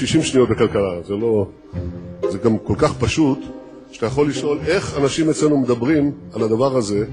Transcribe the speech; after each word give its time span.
60 0.00 0.22
שניות 0.22 0.48
בכלכלה, 0.48 1.02
זה 1.06 1.14
לא... 1.14 1.46
זה 2.30 2.38
גם 2.38 2.58
כל 2.58 2.74
כך 2.78 2.94
פשוט, 2.94 3.38
שאתה 3.92 4.06
יכול 4.06 4.28
לשאול 4.28 4.58
איך 4.66 4.98
אנשים 4.98 5.30
אצלנו 5.30 5.58
מדברים 5.58 6.12
על 6.34 6.42
הדבר 6.42 6.76
הזה 6.76 7.04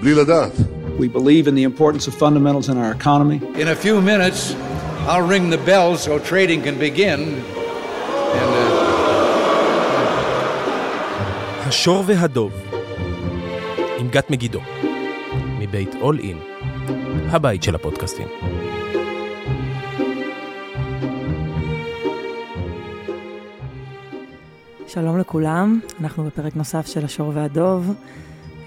בלי 0.00 0.14
לדעת. 0.14 0.52
We 0.98 1.08
believe 1.16 1.46
in 1.46 1.54
the 1.54 1.64
importance 1.64 2.08
of 2.08 2.14
fundamentals 2.14 2.68
in 2.68 2.76
our 2.76 2.92
economy. 3.00 3.38
In 3.62 3.68
a 3.68 3.76
few 3.84 4.00
minutes, 4.00 4.54
I'll 5.06 5.28
ring 5.34 5.50
the 5.50 5.62
bell 5.70 5.96
so 5.96 6.18
trading 6.18 6.60
can 6.62 6.78
begin. 6.78 7.20
And, 8.40 8.50
uh... 8.50 8.86
השור 11.66 12.02
והדוב, 12.06 12.52
עם 13.98 14.08
גת 14.08 14.30
מגידו, 14.30 14.60
מבית 15.58 15.94
אול 16.00 16.18
אין, 16.18 16.38
הבית 17.30 17.62
של 17.62 17.74
הפודקאסטים. 17.74 18.26
שלום 25.00 25.18
לכולם, 25.18 25.80
אנחנו 26.00 26.24
בפרק 26.24 26.56
נוסף 26.56 26.86
של 26.86 27.04
השור 27.04 27.32
והדוב. 27.34 27.94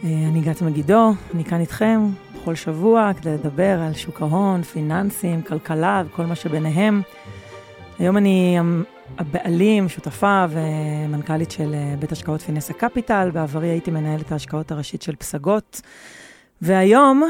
אה, 0.04 0.10
אני 0.32 0.42
גת 0.42 0.62
מגידו, 0.62 1.12
אני 1.34 1.44
כאן 1.44 1.60
איתכם 1.60 2.02
בכל 2.36 2.56
שבוע 2.56 3.12
כדי 3.22 3.34
לדבר 3.34 3.80
על 3.80 3.94
שוק 3.94 4.22
ההון, 4.22 4.62
פיננסים, 4.62 5.42
כלכלה 5.42 6.04
וכל 6.06 6.26
מה 6.26 6.36
שביניהם. 6.36 7.02
היום 8.00 8.18
אני 8.18 8.58
הבעלים, 9.18 9.90
שותפה 9.90 10.46
ומנכ"לית 10.50 11.52
של 11.52 11.74
אה, 11.74 11.96
בית 12.00 12.12
השקעות 12.12 12.42
פינסה 12.42 12.74
קפיטל, 12.74 13.30
בעברי 13.34 13.68
הייתי 13.68 13.92
מנהלת 13.92 14.32
ההשקעות 14.32 14.72
הראשית 14.72 15.02
של 15.02 15.16
פסגות. 15.16 15.82
והיום 16.62 17.24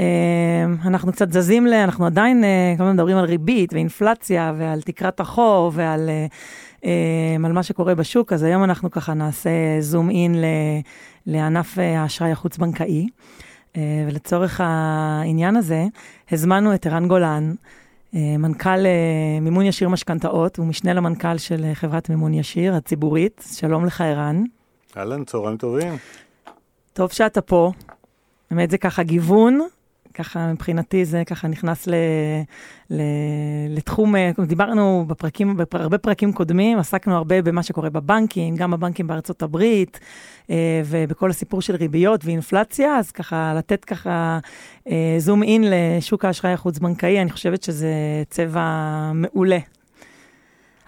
אה, 0.00 0.06
אנחנו 0.84 1.12
קצת 1.12 1.32
זזים 1.32 1.66
ל... 1.66 1.72
אנחנו 1.72 2.06
עדיין 2.06 2.44
כל 2.76 2.82
הזמן 2.82 2.94
מדברים 2.94 3.16
על 3.16 3.24
ריבית 3.24 3.72
ואינפלציה 3.72 4.52
ועל 4.56 4.82
תקרת 4.82 5.20
החור 5.20 5.72
ועל 5.74 6.10
על 7.44 7.52
מה 7.52 7.62
שקורה 7.62 7.94
בשוק, 7.94 8.32
אז 8.32 8.42
היום 8.42 8.64
אנחנו 8.64 8.90
ככה 8.90 9.14
נעשה 9.14 9.50
זום 9.80 10.10
אין 10.10 10.34
לענף 11.26 11.78
האשראי 11.78 12.30
החוץ-בנקאי. 12.30 13.06
ולצורך 14.08 14.60
העניין 14.64 15.56
הזה, 15.56 15.84
הזמנו 16.30 16.74
את 16.74 16.86
ערן 16.86 17.08
גולן, 17.08 17.54
מנכ"ל 18.12 18.86
מימון 19.40 19.64
ישיר 19.66 19.88
משכנתאות, 19.88 20.56
הוא 20.56 20.66
משנה 20.66 20.92
למנכ"ל 20.92 21.38
של 21.38 21.70
חברת 21.74 22.10
מימון 22.10 22.34
ישיר 22.34 22.74
הציבורית. 22.74 23.44
שלום 23.52 23.84
לך, 23.84 24.00
ערן. 24.00 24.44
אהלן, 24.96 25.24
צהריים 25.24 25.56
טובים. 25.56 25.96
טוב 26.92 27.12
שאתה 27.12 27.40
פה. 27.40 27.72
באמת 28.50 28.70
זה 28.70 28.78
ככה 28.78 29.02
גיוון, 29.02 29.60
ככה 30.16 30.52
מבחינתי 30.52 31.04
זה 31.04 31.22
ככה 31.26 31.48
נכנס 31.48 31.86
ל, 31.86 31.94
ל, 32.90 33.00
לתחום, 33.70 34.16
אה, 34.16 34.30
דיברנו 34.46 35.04
בפרקים, 35.06 35.56
בהרבה 35.72 35.98
פרקים 35.98 36.32
קודמים, 36.32 36.78
עסקנו 36.78 37.16
הרבה 37.16 37.42
במה 37.42 37.62
שקורה 37.62 37.90
בבנקים, 37.90 38.56
גם 38.56 38.70
בבנקים 38.70 39.06
בארצות 39.06 39.42
הברית, 39.42 40.00
אה, 40.50 40.82
ובכל 40.84 41.30
הסיפור 41.30 41.62
של 41.62 41.76
ריביות 41.76 42.24
ואינפלציה, 42.24 42.96
אז 42.98 43.10
ככה 43.10 43.54
לתת 43.56 43.84
ככה 43.84 44.38
זום 45.18 45.42
אה, 45.42 45.48
אין 45.48 45.64
לשוק 45.66 46.24
האשראי 46.24 46.52
החוץ-בנקאי, 46.52 47.22
אני 47.22 47.30
חושבת 47.30 47.62
שזה 47.62 47.92
צבע 48.30 49.10
מעולה. 49.14 49.58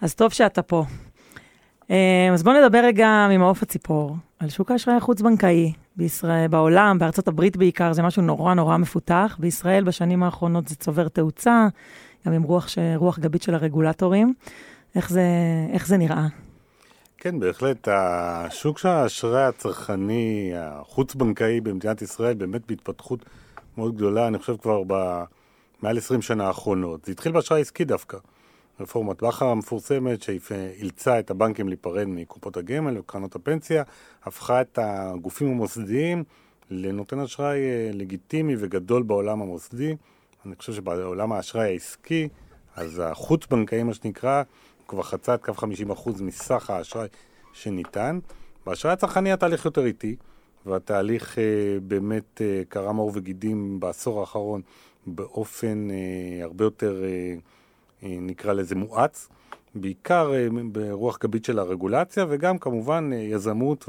אז 0.01 0.15
טוב 0.15 0.33
שאתה 0.33 0.62
פה. 0.62 0.84
אז 2.33 2.43
בואו 2.43 2.62
נדבר 2.62 2.79
רגע 2.79 3.27
ממעוף 3.31 3.62
הציפור, 3.62 4.17
על 4.39 4.49
שוק 4.49 4.71
האשראי 4.71 4.97
החוץ-בנקאי, 4.97 5.73
בישראל, 5.98 6.48
בעולם, 6.48 6.98
בארצות 6.98 7.28
הברית 7.28 7.56
בעיקר, 7.56 7.92
זה 7.92 8.02
משהו 8.02 8.22
נורא 8.22 8.54
נורא 8.54 8.77
מפותח. 8.77 9.36
בישראל 9.38 9.84
בשנים 9.84 10.22
האחרונות 10.22 10.68
זה 10.68 10.74
צובר 10.74 11.08
תאוצה, 11.08 11.68
גם 12.27 12.32
עם 12.32 12.42
רוח, 12.42 12.68
ש... 12.68 12.78
רוח 12.96 13.18
גבית 13.18 13.42
של 13.42 13.54
הרגולטורים. 13.54 14.34
איך 14.94 15.10
זה, 15.10 15.22
איך 15.72 15.86
זה 15.86 15.96
נראה? 15.96 16.26
כן, 17.19 17.41
בהחלט. 17.41 17.88
השוק 17.91 18.78
של 18.78 18.88
האשראי 18.88 19.42
הצרכני, 19.42 20.53
החוץ-בנקאי 20.56 21.60
במדינת 21.60 22.03
ישראל, 22.03 22.34
באמת 22.34 22.66
בהתפתחות 22.69 23.25
מאוד 23.78 23.97
גדולה, 23.97 24.26
אני 24.26 24.38
חושב 24.38 24.56
כבר 24.56 24.82
במעל 24.87 25.98
20 25.98 26.22
שנה 26.22 26.47
האחרונות. 26.47 27.04
זה 27.04 27.12
התחיל 27.12 27.32
באשראי 27.32 27.60
עסקי 27.60 27.84
דווקא. 27.84 28.19
רפורמת 28.81 29.22
בכר 29.22 29.47
המפורסמת 29.47 30.22
שאילצה 30.22 31.19
את 31.19 31.31
הבנקים 31.31 31.69
להיפרד 31.69 32.05
מקופות 32.05 32.56
הגמל 32.56 32.99
וקרנות 32.99 33.34
הפנסיה, 33.34 33.83
הפכה 34.25 34.61
את 34.61 34.78
הגופים 34.83 35.49
המוסדיים 35.49 36.25
לנותן 36.71 37.21
אשראי 37.21 37.59
אה, 37.59 37.91
לגיטימי 37.93 38.55
וגדול 38.59 39.03
בעולם 39.03 39.43
המוסדי. 39.43 39.97
אני 40.47 40.56
חושב 40.56 40.72
שבעולם 40.72 41.33
האשראי 41.33 41.69
העסקי, 41.69 42.28
אז 42.77 43.03
החוץ-בנקאי, 43.05 43.83
מה 43.83 43.94
שנקרא, 43.94 44.43
כבר 44.88 45.03
חצה 45.03 45.34
את 45.34 45.44
קו 45.44 45.53
50% 45.53 46.22
מסך 46.22 46.71
האשראי 46.71 47.09
שניתן. 47.53 48.19
באשראי 48.67 48.93
הצרכני 48.93 49.33
התהליך 49.33 49.65
יותר 49.65 49.87
איטי, 49.87 50.17
והתהליך 50.67 51.38
אה, 51.38 51.44
באמת 51.83 52.43
אה, 52.43 52.62
קרם 52.69 52.97
עור 52.97 53.12
וגידים 53.15 53.81
בעשור 53.81 54.21
האחרון 54.21 54.62
באופן 55.06 55.88
אה, 55.91 56.44
הרבה 56.44 56.65
יותר... 56.65 57.05
אה, 57.05 57.34
נקרא 58.03 58.53
לזה 58.53 58.75
מואץ, 58.75 59.28
בעיקר 59.75 60.32
אה, 60.34 60.47
ברוח 60.72 61.19
גבית 61.19 61.44
של 61.44 61.59
הרגולציה 61.59 62.26
וגם 62.28 62.59
כמובן 62.59 63.10
אה, 63.12 63.19
יזמות 63.19 63.88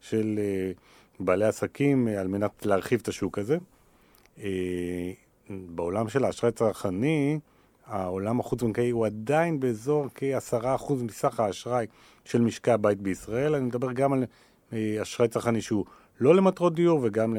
של 0.00 0.40
בעלי 1.20 1.44
עסקים 1.44 2.08
על 2.08 2.28
מנת 2.28 2.66
להרחיב 2.66 3.00
את 3.02 3.08
השוק 3.08 3.38
הזה. 3.38 3.58
בעולם 5.50 6.08
של 6.08 6.24
האשראי 6.24 6.48
הצרכני, 6.48 7.38
העולם 7.86 8.40
החוץ-בנקאי 8.40 8.90
הוא 8.90 9.06
עדיין 9.06 9.60
באזור 9.60 10.06
כ-10% 10.14 10.92
מסך 10.92 11.40
האשראי 11.40 11.86
של 12.24 12.40
משקי 12.40 12.70
הבית 12.70 13.00
בישראל. 13.00 13.54
אני 13.54 13.64
מדבר 13.64 13.92
גם 13.92 14.12
על 14.12 14.24
אשראי 15.02 15.28
צרכני 15.28 15.60
שהוא 15.60 15.84
לא 16.20 16.34
למטרות 16.34 16.74
דיור 16.74 17.00
וגם 17.02 17.36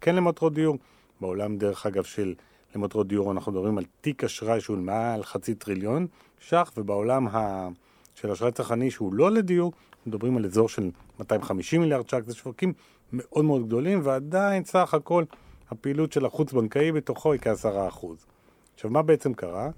כן 0.00 0.14
למטרות 0.14 0.54
דיור. 0.54 0.76
בעולם, 1.20 1.56
דרך 1.56 1.86
אגב, 1.86 2.04
של 2.04 2.34
למטרות 2.74 3.08
דיור 3.08 3.32
אנחנו 3.32 3.52
מדברים 3.52 3.78
על 3.78 3.84
תיק 4.00 4.24
אשראי 4.24 4.60
שהוא 4.60 4.78
מעל 4.78 5.22
חצי 5.22 5.54
טריליון 5.54 6.06
ש"ח, 6.38 6.72
ובעולם 6.76 7.28
ה... 7.28 7.68
של 8.14 8.30
אשראי 8.30 8.52
צרכני 8.52 8.90
שהוא 8.90 9.14
לא 9.14 9.30
לדיור, 9.30 9.72
מדברים 10.06 10.36
על 10.36 10.44
אזור 10.44 10.68
של 10.68 10.90
250 11.20 11.80
מיליארד 11.80 12.08
ש"ח, 12.08 12.18
זה 12.26 12.34
שווקים 12.34 12.72
מאוד 13.12 13.44
מאוד 13.44 13.66
גדולים, 13.66 14.00
ועדיין 14.04 14.64
סך 14.64 14.94
הכל 14.94 15.24
הפעילות 15.70 16.12
של 16.12 16.26
החוץ-בנקאי 16.26 16.92
בתוכו 16.92 17.32
היא 17.32 17.40
כעשרה 17.40 17.88
אחוז. 17.88 18.26
עכשיו, 18.74 18.90
מה 18.90 19.02
בעצם 19.02 19.34
קרה? 19.34 19.70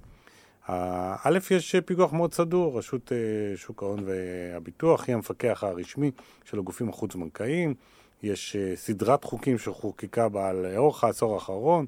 א', 0.66 1.38
יש 1.50 1.76
פיקוח 1.84 2.12
מאוד 2.12 2.32
סדור, 2.32 2.78
רשות 2.78 3.12
אה, 3.12 3.56
שוק 3.56 3.82
ההון 3.82 4.04
והביטוח 4.06 5.04
היא 5.06 5.14
המפקח 5.14 5.64
הרשמי 5.64 6.10
של 6.44 6.58
הגופים 6.58 6.88
החוץ-בנקאיים, 6.88 7.74
יש 8.22 8.56
אה, 8.56 8.76
סדרת 8.76 9.24
חוקים 9.24 9.58
שחוקקה 9.58 10.28
לאורך 10.54 11.04
העשור 11.04 11.34
האחרון, 11.34 11.86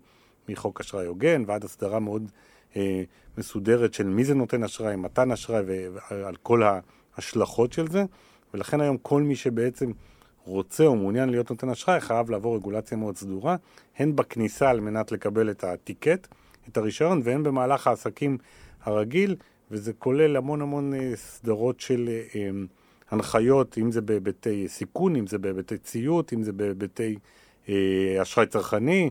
מחוק 0.48 0.80
אשראי 0.80 1.06
הוגן 1.06 1.42
ועד 1.46 1.64
הסדרה 1.64 1.98
מאוד 1.98 2.30
אה, 2.76 3.02
מסודרת 3.38 3.94
של 3.94 4.06
מי 4.06 4.24
זה 4.24 4.34
נותן 4.34 4.64
אשראי, 4.64 4.96
מתן 4.96 5.30
אשראי 5.30 5.62
ועל 6.10 6.36
כל 6.42 6.62
ההשלכות 6.62 7.72
של 7.72 7.88
זה, 7.88 8.04
ולכן 8.54 8.80
היום 8.80 8.96
כל 9.02 9.22
מי 9.22 9.36
שבעצם 9.36 9.92
רוצה 10.44 10.84
או 10.84 10.96
מעוניין 10.96 11.28
להיות 11.28 11.50
נותן 11.50 11.68
אשראי 11.68 12.00
חייב 12.00 12.30
לעבור 12.30 12.56
רגולציה 12.56 12.98
מאוד 12.98 13.16
סדורה, 13.16 13.56
הן 13.96 14.16
בכניסה 14.16 14.70
על 14.70 14.80
מנת 14.80 15.12
לקבל 15.12 15.50
את 15.50 15.64
הטיקט, 15.64 16.26
את 16.68 16.76
הרישיון, 16.76 17.20
והן 17.24 17.42
במהלך 17.42 17.86
העסקים 17.86 18.38
הרגיל, 18.82 19.36
וזה 19.70 19.92
כולל 19.92 20.36
המון 20.36 20.62
המון 20.62 20.94
אה, 20.94 21.12
סדרות 21.16 21.80
של 21.80 22.08
אה, 22.08 22.22
אה, 22.34 22.50
הנחיות, 23.10 23.78
אם 23.78 23.92
זה 23.92 24.00
בהיבטי 24.00 24.68
סיכון, 24.68 25.16
אם 25.16 25.26
זה 25.26 25.38
בהיבטי 25.38 25.78
ציות, 25.78 26.32
אם 26.32 26.42
זה 26.42 26.52
בהיבטי 26.52 27.18
אה, 27.68 28.22
אשראי 28.22 28.46
צרכני, 28.46 29.10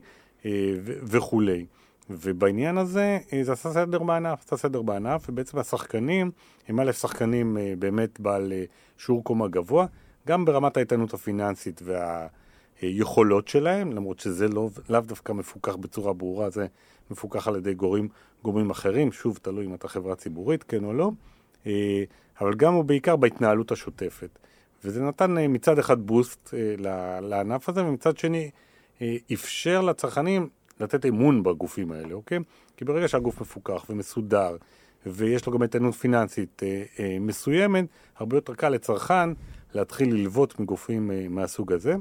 וכולי. 0.84 1.66
ובעניין 2.10 2.78
הזה 2.78 3.20
אה, 3.34 3.44
זה 3.44 3.52
עשה 3.52 3.72
סדר 3.74 4.04
בענף, 4.04 4.44
עשה 4.46 4.58
סדר 4.58 4.82
בענף, 4.82 5.30
ובעצם 5.30 5.58
השחקנים 5.58 6.32
הם 6.68 6.80
א' 6.80 6.92
שחקנים 6.92 7.58
אה, 7.58 7.74
באמת 7.80 8.20
בעל 8.20 8.54
שיעור 8.98 9.24
קומה 9.24 9.48
גבוה, 9.48 9.86
גם 10.28 10.46
ברמת 10.46 10.78
האיתנות 10.78 11.14
הפיננסית 11.14 11.82
והיכולות 12.82 13.48
שלהם, 13.48 13.92
למרות 13.92 14.20
שזה 14.20 14.48
לא, 14.48 14.70
לאו 14.90 15.02
דווקא 15.02 15.32
מפוקח 15.32 15.76
בצורה 15.76 16.14
ברורה, 16.14 16.50
זה 16.50 16.68
מפוקח 17.12 17.48
על 17.48 17.56
ידי 17.56 17.74
גורמים, 17.74 18.08
גורמים 18.44 18.70
אחרים, 18.70 19.12
שוב, 19.12 19.40
תלוי 19.42 19.66
אם 19.66 19.74
אתה 19.74 19.88
חברה 19.88 20.16
ציבורית, 20.16 20.64
כן 20.64 20.84
או 20.84 20.94
לא, 20.94 21.12
אבל 22.42 22.54
גם 22.56 22.76
ובעיקר 22.76 23.16
בהתנהלות 23.16 23.72
השוטפת. 23.72 24.40
וזה 24.84 25.04
נתן 25.04 25.36
מצד 25.50 25.80
אחד 25.80 26.02
בוסט 26.02 26.54
לענף 27.22 27.70
הזה, 27.70 27.86
ומצד 27.86 28.18
שני 28.18 28.44
אה, 28.44 28.50
אפשר 29.34 29.82
לצרכנים 29.82 30.50
לתת 30.80 31.06
אמון 31.06 31.44
בגופים 31.44 31.92
האלה, 31.92 32.14
אוקיי? 32.14 32.40
כי 32.78 32.86
ברגע 32.86 33.08
שהגוף 33.08 33.42
מפוקח 33.42 33.86
ומסודר, 33.90 34.58
ויש 35.06 35.46
לו 35.46 35.54
גם 35.54 35.64
איתנות 35.64 35.94
פיננסית 35.94 36.64
אה, 36.64 36.84
אה, 37.00 37.18
מסוימת, 37.20 37.86
הרבה 38.18 38.38
יותר 38.38 38.56
קל 38.56 38.70
לצרכן 38.70 39.30
להתחיל 39.74 40.14
ללוות 40.14 40.60
מגופים 40.60 41.12
אה, 41.12 41.26
מהסוג 41.30 41.74
הזה. 41.74 41.96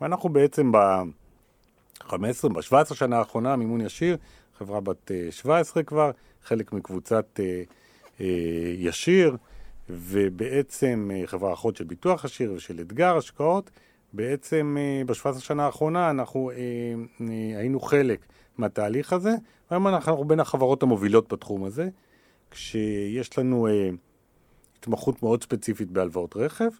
ואנחנו 0.00 0.28
בעצם 0.28 0.72
ב-15, 0.72 2.48
ב-17 2.52 2.94
שנה 2.94 3.18
האחרונה, 3.18 3.56
מימון 3.56 3.80
ישיר, 3.80 4.16
חברה 4.58 4.80
בת 4.80 5.10
אה, 5.10 5.28
17 5.30 5.82
כבר, 5.82 6.10
חלק 6.44 6.72
מקבוצת 6.72 7.40
אה, 7.40 8.26
ישיר, 8.76 9.36
ובעצם 9.90 11.10
חברה 11.26 11.52
אחות 11.52 11.76
של 11.76 11.84
ביטוח 11.84 12.24
ישיר 12.24 12.52
ושל 12.52 12.80
אתגר 12.80 13.16
השקעות, 13.16 13.70
בעצם 14.12 14.76
בשבעת 15.06 15.36
השנה 15.36 15.66
האחרונה 15.66 16.10
אנחנו 16.10 16.50
היינו 17.56 17.80
חלק 17.80 18.20
מהתהליך 18.58 19.12
הזה, 19.12 19.34
והיום 19.70 19.88
אנחנו 19.88 20.24
בין 20.24 20.40
החברות 20.40 20.82
המובילות 20.82 21.32
בתחום 21.32 21.64
הזה, 21.64 21.88
כשיש 22.50 23.38
לנו 23.38 23.68
התמחות 24.78 25.22
מאוד 25.22 25.42
ספציפית 25.42 25.90
בהלוואות 25.90 26.36
רכב, 26.36 26.70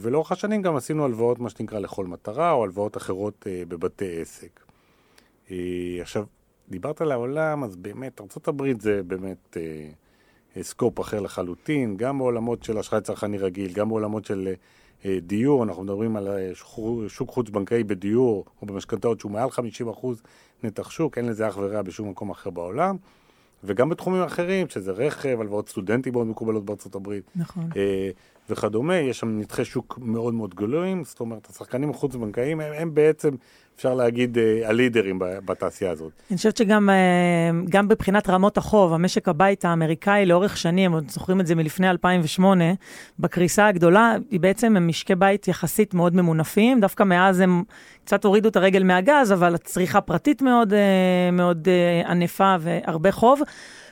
ולאורך 0.00 0.32
השנים 0.32 0.62
גם 0.62 0.76
עשינו 0.76 1.04
הלוואות, 1.04 1.38
מה 1.38 1.50
שנקרא, 1.50 1.78
לכל 1.78 2.06
מטרה, 2.06 2.52
או 2.52 2.64
הלוואות 2.64 2.96
אחרות 2.96 3.46
בבתי 3.68 4.20
עסק. 4.20 4.60
עכשיו, 6.00 6.24
דיברת 6.68 7.00
על 7.00 7.12
העולם, 7.12 7.64
אז 7.64 7.76
באמת, 7.76 8.20
ארה"ב 8.20 8.80
זה 8.80 9.02
באמת 9.02 9.56
אה, 10.56 10.62
סקופ 10.62 11.00
אחר 11.00 11.20
לחלוטין, 11.20 11.96
גם 11.96 12.18
בעולמות 12.18 12.62
של 12.62 12.78
אשראי 12.78 13.00
צרכני 13.00 13.38
רגיל, 13.38 13.72
גם 13.72 13.88
בעולמות 13.88 14.24
של 14.24 14.48
אה, 14.48 14.54
דיור, 15.20 15.64
אנחנו 15.64 15.82
מדברים 15.82 16.16
על 16.16 16.28
אה, 16.28 16.50
שוק 17.08 17.30
חוץ-בנקאי 17.30 17.84
בדיור 17.84 18.44
או 18.62 18.66
במשכנתאות 18.66 19.20
שהוא 19.20 19.32
מעל 19.32 19.48
50% 19.48 20.06
נתח 20.62 20.90
שוק, 20.90 21.18
אין 21.18 21.26
לזה 21.26 21.48
אח 21.48 21.56
ורע 21.56 21.82
בשום 21.82 22.08
מקום 22.08 22.30
אחר 22.30 22.50
בעולם. 22.50 22.96
וגם 23.64 23.88
בתחומים 23.88 24.22
אחרים, 24.22 24.68
שזה 24.68 24.92
רכב, 24.92 25.40
הלוואות 25.40 25.68
סטודנטים 25.68 26.12
מאוד 26.12 26.26
מקובלות 26.26 26.64
בארצות 26.64 26.94
הברית. 26.94 27.24
נכון. 27.36 27.68
וכדומה, 28.50 28.96
יש 28.96 29.18
שם 29.18 29.38
נתחי 29.38 29.64
שוק 29.64 29.98
מאוד 30.02 30.34
מאוד 30.34 30.54
גדולים, 30.54 31.04
זאת 31.04 31.20
אומרת, 31.20 31.50
השחקנים 31.50 31.90
החוץ-בנקאיים 31.90 32.60
הם, 32.60 32.72
הם 32.72 32.94
בעצם, 32.94 33.34
אפשר 33.76 33.94
להגיד, 33.94 34.38
אה, 34.38 34.68
הלידרים 34.68 35.18
בתעשייה 35.18 35.90
הזאת. 35.90 36.12
אני 36.30 36.36
חושבת 36.36 36.56
שגם 36.56 36.90
אה, 36.90 36.94
גם 37.68 37.84
מבחינת 37.84 38.28
רמות 38.28 38.58
החוב, 38.58 38.92
המשק 38.92 39.28
הבית 39.28 39.64
האמריקאי 39.64 40.26
לאורך 40.26 40.56
שנים, 40.56 40.92
עוד 40.92 41.10
זוכרים 41.10 41.40
את 41.40 41.46
זה 41.46 41.54
מלפני 41.54 41.90
2008, 41.90 42.64
בקריסה 43.18 43.66
הגדולה, 43.66 44.16
היא 44.30 44.40
בעצם 44.40 44.76
משקי 44.80 45.14
בית 45.14 45.48
יחסית 45.48 45.94
מאוד 45.94 46.16
ממונפים, 46.16 46.80
דווקא 46.80 47.02
מאז 47.02 47.40
הם 47.40 47.62
קצת 48.04 48.24
הורידו 48.24 48.48
את 48.48 48.56
הרגל 48.56 48.82
מהגז, 48.82 49.32
אבל 49.32 49.54
הצריכה 49.54 50.00
פרטית 50.00 50.42
מאוד, 50.42 50.72
אה, 50.72 51.30
מאוד 51.32 51.68
ענפה 52.06 52.56
והרבה 52.60 53.12
חוב. 53.12 53.40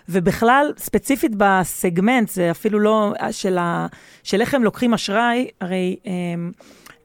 ובכלל, 0.08 0.72
ספציפית 0.76 1.32
בסגמנט, 1.36 2.28
זה 2.28 2.50
אפילו 2.50 2.80
לא 2.80 3.12
של, 3.30 3.58
ה, 3.58 3.86
של 4.22 4.40
איך 4.40 4.54
הם 4.54 4.64
לוקחים 4.64 4.94
אשראי, 4.94 5.48
הרי 5.60 5.96
הם, 6.04 6.52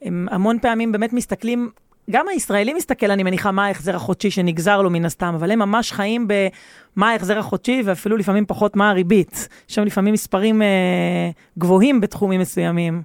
הם 0.01 0.27
המון 0.31 0.59
פעמים 0.59 0.91
באמת 0.91 1.13
מסתכלים, 1.13 1.69
גם 2.09 2.27
הישראלי 2.27 2.73
מסתכל, 2.73 3.11
אני 3.11 3.23
מניחה, 3.23 3.51
מה 3.51 3.65
ההחזר 3.65 3.95
החודשי 3.95 4.31
שנגזר 4.31 4.81
לו 4.81 4.89
מן 4.89 5.05
הסתם, 5.05 5.33
אבל 5.35 5.51
הם 5.51 5.59
ממש 5.59 5.91
חיים 5.91 6.27
במה 6.27 7.11
ההחזר 7.11 7.37
החודשי, 7.37 7.81
ואפילו 7.85 8.17
לפעמים 8.17 8.45
פחות 8.45 8.75
מה 8.75 8.89
הריבית. 8.89 9.47
יש 9.69 9.75
שם 9.75 9.83
לפעמים 9.83 10.13
מספרים 10.13 10.61
אה, 10.61 11.29
גבוהים 11.57 12.01
בתחומים 12.01 12.41
מסוימים. 12.41 13.01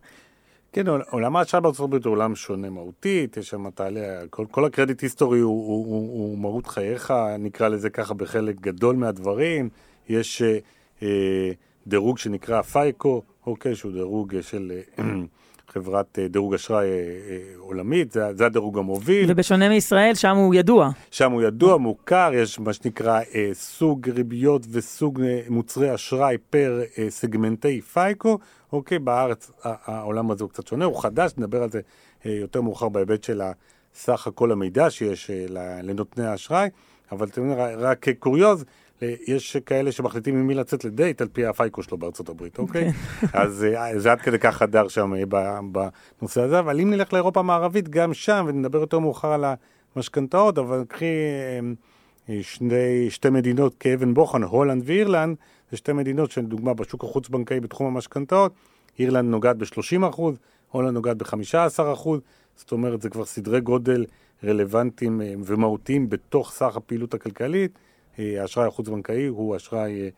כן, 0.73 0.85
עולם 1.11 1.37
האשראי 1.37 1.61
בארצות 1.61 1.85
הברית 1.85 2.05
הוא 2.05 2.12
עולם 2.12 2.35
שונה 2.35 2.70
מהותית, 2.70 3.37
יש 3.37 3.49
שם 3.49 3.70
תעלה, 3.70 4.00
כל, 4.31 4.47
כל 4.50 4.64
הקרדיט 4.64 5.00
היסטורי 5.00 5.41
הוא, 5.41 5.67
הוא, 5.67 5.87
הוא, 5.87 6.11
הוא 6.11 6.38
מהות 6.38 6.67
חייך, 6.67 7.14
נקרא 7.38 7.69
לזה 7.69 7.91
ככה 7.91 8.14
בחלק 8.14 8.61
גדול 8.61 8.96
מהדברים. 8.96 9.69
יש 10.08 10.43
אה, 10.43 10.58
אה, 11.03 11.50
דירוג 11.87 12.19
שנקרא 12.19 12.62
פייקו, 12.62 13.23
אוקיי, 13.46 13.75
שהוא 13.75 13.93
דירוג 13.93 14.41
של 14.41 14.73
אה, 14.99 15.05
חברת 15.72 16.19
אה, 16.19 16.28
דירוג 16.28 16.55
אשראי 16.55 16.87
אה, 16.87 16.93
אה, 16.93 17.38
עולמית, 17.58 18.12
זה, 18.12 18.34
זה 18.34 18.46
הדירוג 18.46 18.78
המוביל. 18.78 19.25
ובשונה 19.28 19.69
מישראל, 19.69 20.14
שם 20.14 20.37
הוא 20.37 20.55
ידוע. 20.55 20.90
שם 21.11 21.32
הוא 21.32 21.43
ידוע, 21.43 21.76
מוכר, 21.76 22.31
יש 22.34 22.58
מה 22.58 22.72
שנקרא 22.72 23.20
אה, 23.34 23.50
סוג 23.52 24.11
ריביות 24.11 24.67
וסוג 24.70 25.20
אה, 25.20 25.40
מוצרי 25.49 25.94
אשראי 25.94 26.37
פר 26.50 26.81
אה, 26.99 27.11
סגמנטי 27.11 27.81
פייקו, 27.81 28.38
אוקיי, 28.72 28.99
בארץ 28.99 29.50
העולם 29.64 30.31
הזה 30.31 30.44
הוא 30.44 30.50
קצת 30.50 30.67
שונה, 30.67 30.84
הוא 30.84 31.02
חדש, 31.02 31.32
נדבר 31.38 31.62
על 31.62 31.70
זה 31.70 31.81
אה, 32.26 32.31
יותר 32.31 32.61
מאוחר 32.61 32.88
בהיבט 32.88 33.25
של 33.25 33.43
סך 33.94 34.26
הכל 34.26 34.52
המידע 34.52 34.90
שיש 34.90 35.31
אה, 35.31 35.46
לנותני 35.82 36.26
האשראי, 36.26 36.69
אבל 37.12 37.26
אתם 37.26 37.50
יודעים, 37.50 37.76
רק 37.78 37.99
כקוריוז, 38.02 38.64
יש 39.02 39.56
כאלה 39.56 39.93
שמחליטים 39.93 40.35
עם 40.35 40.47
מי 40.47 40.55
לצאת 40.55 40.85
לדייט 40.85 41.20
על 41.20 41.29
פי 41.29 41.47
הפייקו 41.47 41.82
שלו 41.82 41.99
בארצות 41.99 42.29
הברית, 42.29 42.58
אוקיי? 42.58 42.93
כן. 42.93 43.26
אז 43.32 43.64
אה, 43.64 43.99
זה 43.99 44.12
עד 44.12 44.20
כדי 44.20 44.38
כך 44.38 44.56
חדר 44.56 44.88
שם 44.88 45.14
אה, 45.14 45.23
בנושא 46.20 46.41
הזה, 46.41 46.58
אבל 46.58 46.81
אם 46.81 46.91
נלך 46.91 47.12
לאירופה 47.12 47.41
המערבית, 47.41 47.88
גם 47.88 48.14
שם, 48.14 48.44
ונדבר 48.49 48.79
יותר 48.79 48.99
מאוחר 48.99 49.32
על 49.32 49.44
המשכנתאות, 49.97 50.58
אבל 50.58 50.85
קחי 50.88 51.06
אה, 52.29 52.38
שני, 52.43 53.11
שתי 53.11 53.31
מדינות 53.31 53.75
כאבן 53.75 54.14
בוחן, 54.14 54.43
הולנד 54.43 54.82
ואירלנד, 54.87 55.37
זה 55.70 55.76
שתי 55.76 55.93
מדינות 55.93 56.31
שלדוגמה 56.31 56.75
בשוק 56.75 57.05
החוץ-בנקאי 57.05 57.61
בתחום 57.61 57.87
המשכנתאות, 57.87 58.53
אירלנד 58.99 59.31
נוגעת 59.31 59.56
ב-30%, 59.56 60.20
הולנד 60.70 60.94
נוגעת 60.94 61.17
ב-15%, 61.17 62.08
זאת 62.56 62.73
אומרת, 62.73 63.03
זה 63.03 63.11
כבר 63.11 63.25
סדרי 63.25 63.61
גודל 63.61 64.06
רלוונטיים 64.44 65.20
ומהותיים 65.44 66.08
בתוך 66.08 66.53
סך 66.53 66.76
הפעילות 66.76 67.14
הכלכלית. 67.14 67.79
אה, 68.20 68.43
האשראי 68.43 68.67
החוץ-בנקאי 68.67 69.26
הוא 69.26 69.56
אשראי 69.56 70.02
אה, 70.02 70.08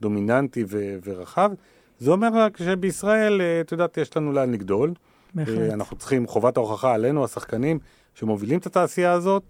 דומיננטי 0.00 0.64
ו- 0.68 0.96
ורחב. 1.04 1.50
זה 1.98 2.10
אומר 2.10 2.28
רק 2.32 2.56
שבישראל, 2.56 3.40
אה, 3.40 3.60
את 3.60 3.72
יודעת, 3.72 3.96
יש 3.96 4.16
לנו 4.16 4.32
לאן 4.32 4.52
לגדול. 4.52 4.94
בהחלט. 5.34 5.72
אנחנו 5.72 5.96
צריכים, 5.96 6.26
חובת 6.26 6.56
ההוכחה 6.56 6.94
עלינו, 6.94 7.24
השחקנים 7.24 7.78
שמובילים 8.14 8.58
את 8.58 8.66
התעשייה 8.66 9.12
הזאת, 9.12 9.42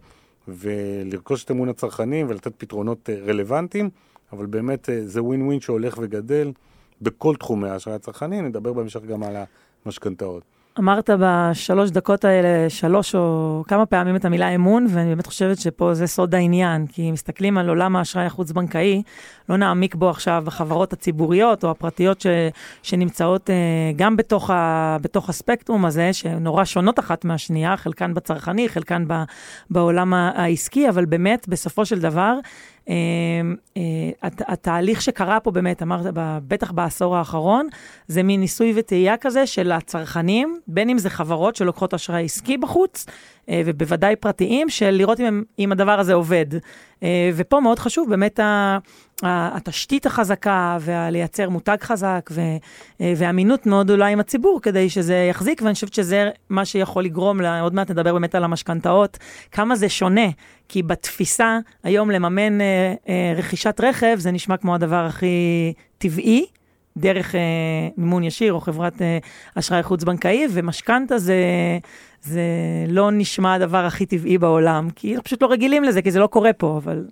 ולרכוש 0.49 1.45
את 1.45 1.51
אמון 1.51 1.69
הצרכנים 1.69 2.27
ולתת 2.29 2.53
פתרונות 2.57 3.11
רלוונטיים, 3.27 3.91
אבל 4.33 4.47
באמת 4.47 4.89
זה 5.05 5.23
ווין 5.23 5.43
ווין 5.43 5.61
שהולך 5.61 5.99
וגדל 6.01 6.53
בכל 7.03 7.37
תחומי 7.37 7.69
האשראי 7.69 7.95
הצרכני, 7.97 8.43
נדבר 8.43 8.73
בהמשך 8.73 9.03
גם 9.03 9.23
על 9.23 9.37
המשכנתאות. 9.85 10.43
אמרת 10.79 11.11
בשלוש 11.19 11.91
דקות 11.91 12.25
האלה, 12.25 12.71
שלוש 12.71 13.15
או 13.15 13.63
כמה 13.69 13.87
פעמים 13.87 14.17
את 14.17 14.25
המילה 14.25 14.49
אמון, 14.49 14.87
ואני 14.91 15.09
באמת 15.09 15.27
חושבת 15.27 15.59
שפה 15.59 15.95
זה 15.95 16.07
סוד 16.07 16.35
העניין, 16.35 16.87
כי 16.87 17.09
אם 17.09 17.13
מסתכלים 17.13 17.59
על 17.59 17.69
עולם 17.69 17.97
האשראי 17.97 18.25
החוץ-בנקאי, 18.25 19.03
לא 19.49 19.57
נעמיק 19.57 19.95
בו 19.95 20.11
עכשיו 20.11 20.43
בחברות 20.47 20.93
הציבוריות 20.93 21.65
או 21.65 21.71
הפרטיות 21.71 22.21
ש, 22.21 22.27
שנמצאות 22.83 23.51
uh, 23.51 23.53
גם 23.97 24.17
בתוך, 24.17 24.51
ה, 24.51 24.97
בתוך 25.01 25.29
הספקטרום 25.29 25.85
הזה, 25.85 26.13
שנורא 26.13 26.65
שונות 26.65 26.99
אחת 26.99 27.25
מהשנייה, 27.25 27.77
חלקן 27.77 28.15
בצרכני, 28.15 28.69
חלקן 28.69 29.05
ב, 29.09 29.23
בעולם 29.71 30.15
העסקי, 30.15 30.89
אבל 30.89 31.05
באמת, 31.05 31.49
בסופו 31.49 31.87
של 31.87 32.01
דבר, 32.01 32.35
אה, 32.89 32.95
אה, 33.77 33.83
התהליך 34.49 35.03
שקרה 35.03 35.41
פה 35.41 35.51
באמת, 35.51 35.83
אמרת, 35.83 36.07
בטח 36.49 36.73
בעשור 36.73 37.17
האחרון, 37.17 37.69
זה 38.07 38.23
מין 38.23 38.41
ניסוי 38.41 38.73
וטעייה 38.77 39.17
כזה 39.17 39.47
של 39.47 39.73
הצרכנים, 39.73 40.61
בין 40.67 40.91
אם 40.91 40.99
זה 40.99 41.11
חברות 41.11 41.57
שלוקחות 41.57 41.95
אשראי 41.95 42.25
עסקי 42.25 42.57
בחוץ, 42.57 43.07
ובוודאי 43.65 44.17
פרטיים, 44.17 44.69
של 44.69 44.91
לראות 44.91 45.21
אם, 45.21 45.43
אם 45.59 45.73
הדבר 45.73 46.01
הזה 46.01 46.15
עובד. 46.15 46.47
ופה 47.35 47.61
מאוד 47.61 47.79
חשוב 47.79 48.11
באמת 48.11 48.41
התשתית 49.23 50.07
החזקה, 50.07 50.79
ולייצר 50.81 51.49
מותג 51.49 51.77
חזק, 51.81 52.31
ו, 52.33 52.41
ואמינות 53.01 53.67
מאוד 53.67 53.87
גדולה 53.87 54.07
עם 54.07 54.21
הציבור, 54.21 54.61
כדי 54.63 54.91
שזה 54.91 55.27
יחזיק, 55.31 55.63
ואני 55.63 55.75
חושבת 55.75 55.95
שזה 55.95 56.31
מה 56.49 56.65
שיכול 56.65 57.05
לגרום, 57.05 57.41
עוד 57.63 57.75
מעט 57.75 57.91
נדבר 57.91 58.13
באמת 58.13 58.35
על 58.35 58.45
המשכנתאות, 58.45 59.19
כמה 59.53 59.77
זה 59.77 59.89
שונה 59.89 60.27
כי 60.69 60.83
בתפיסה, 60.83 61.59
היום 61.83 62.11
לממן 62.11 62.61
אה, 62.61 62.95
אה, 63.09 63.35
רכישת 63.37 63.81
רכב, 63.83 64.17
זה 64.19 64.31
נשמע 64.31 64.57
כמו 64.57 64.75
הדבר 64.75 65.05
הכי 65.05 65.73
טבעי, 65.99 66.47
דרך 66.97 67.35
אה, 67.35 67.41
מימון 67.97 68.25
ישיר 68.25 68.53
או 68.53 68.61
חברת 68.61 69.03
אה, 69.03 69.19
אשראי 69.55 69.83
חוץ-בנקאי, 69.83 70.47
ומשכנתה 70.51 71.19
זה, 71.19 71.37
זה 72.23 72.43
לא 72.89 73.11
נשמע 73.11 73.55
הדבר 73.55 73.85
הכי 73.85 74.07
טבעי 74.07 74.39
בעולם, 74.39 74.91
כי 74.91 75.15
פשוט 75.25 75.43
לא 75.43 75.51
רגילים 75.51 75.85
לזה, 75.85 76.03
כי 76.03 76.11
זה 76.11 76.19
לא 76.19 76.27
קורה 76.27 76.53
פה, 76.53 76.81
אבל... 76.85 77.05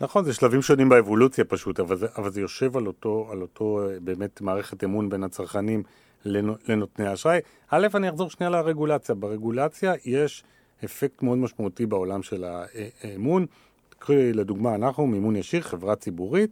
נכון, 0.00 0.24
זה 0.24 0.34
שלבים 0.34 0.62
שונים 0.62 0.88
באבולוציה 0.88 1.44
פשוט, 1.44 1.80
אבל 1.80 1.96
זה, 1.96 2.06
אבל 2.16 2.30
זה 2.30 2.40
יושב 2.40 2.76
על 2.76 2.86
אותו, 2.86 3.28
על 3.30 3.42
אותו 3.42 3.80
אה, 3.82 3.96
באמת 4.00 4.40
מערכת 4.40 4.84
אמון 4.84 5.08
בין 5.08 5.24
הצרכנים 5.24 5.82
לנותני 6.24 7.06
האשראי. 7.06 7.40
א', 7.70 7.86
אני 7.94 8.08
אחזור 8.08 8.30
שנייה 8.30 8.50
לרגולציה. 8.50 9.14
ברגולציה 9.14 9.92
יש... 10.04 10.44
אפקט 10.84 11.22
מאוד 11.22 11.38
משמעותי 11.38 11.86
בעולם 11.86 12.22
של 12.22 12.44
האמון. 12.44 13.46
תקחי 13.88 14.32
לדוגמה, 14.32 14.74
אנחנו 14.74 15.06
מימון 15.06 15.36
ישיר, 15.36 15.60
חברה 15.62 15.96
ציבורית, 15.96 16.50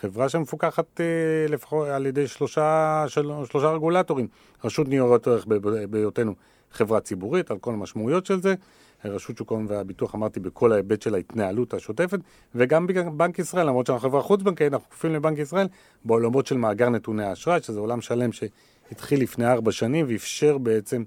חברה 0.00 0.28
שמפוקחת 0.28 1.00
אה, 1.00 1.04
לפחות 1.48 1.88
על 1.88 2.06
ידי 2.06 2.26
שלושה, 2.26 3.04
של, 3.08 3.30
שלושה 3.50 3.70
רגולטורים. 3.70 4.28
רשות 4.64 4.88
ניירות 4.88 5.26
ערך 5.26 5.46
בהיותנו 5.90 6.34
חברה 6.72 7.00
ציבורית, 7.00 7.50
על 7.50 7.58
כל 7.58 7.72
המשמעויות 7.72 8.26
של 8.26 8.42
זה. 8.42 8.54
רשות 9.04 9.38
שוק 9.38 9.52
ההון 9.52 9.66
והביטוח, 9.68 10.14
אמרתי, 10.14 10.40
בכל 10.40 10.72
ההיבט 10.72 11.02
של 11.02 11.14
ההתנהלות 11.14 11.74
השוטפת, 11.74 12.18
וגם 12.54 12.86
בנק 13.16 13.38
ישראל, 13.38 13.66
למרות 13.66 13.86
שאנחנו 13.86 14.08
חברה 14.08 14.22
חוץ-בנקאית, 14.22 14.72
אנחנו 14.72 14.90
כפופים 14.90 15.12
לבנק 15.12 15.38
ישראל, 15.38 15.66
בעולמות 16.04 16.46
של 16.46 16.56
מאגר 16.56 16.88
נתוני 16.88 17.24
האשראי, 17.24 17.62
שזה 17.62 17.80
עולם 17.80 18.00
שלם 18.00 18.30
שהתחיל 18.32 19.22
לפני 19.22 19.46
ארבע 19.46 19.72
שנים 19.72 20.06
ואפשר 20.08 20.58
בעצם 20.58 21.04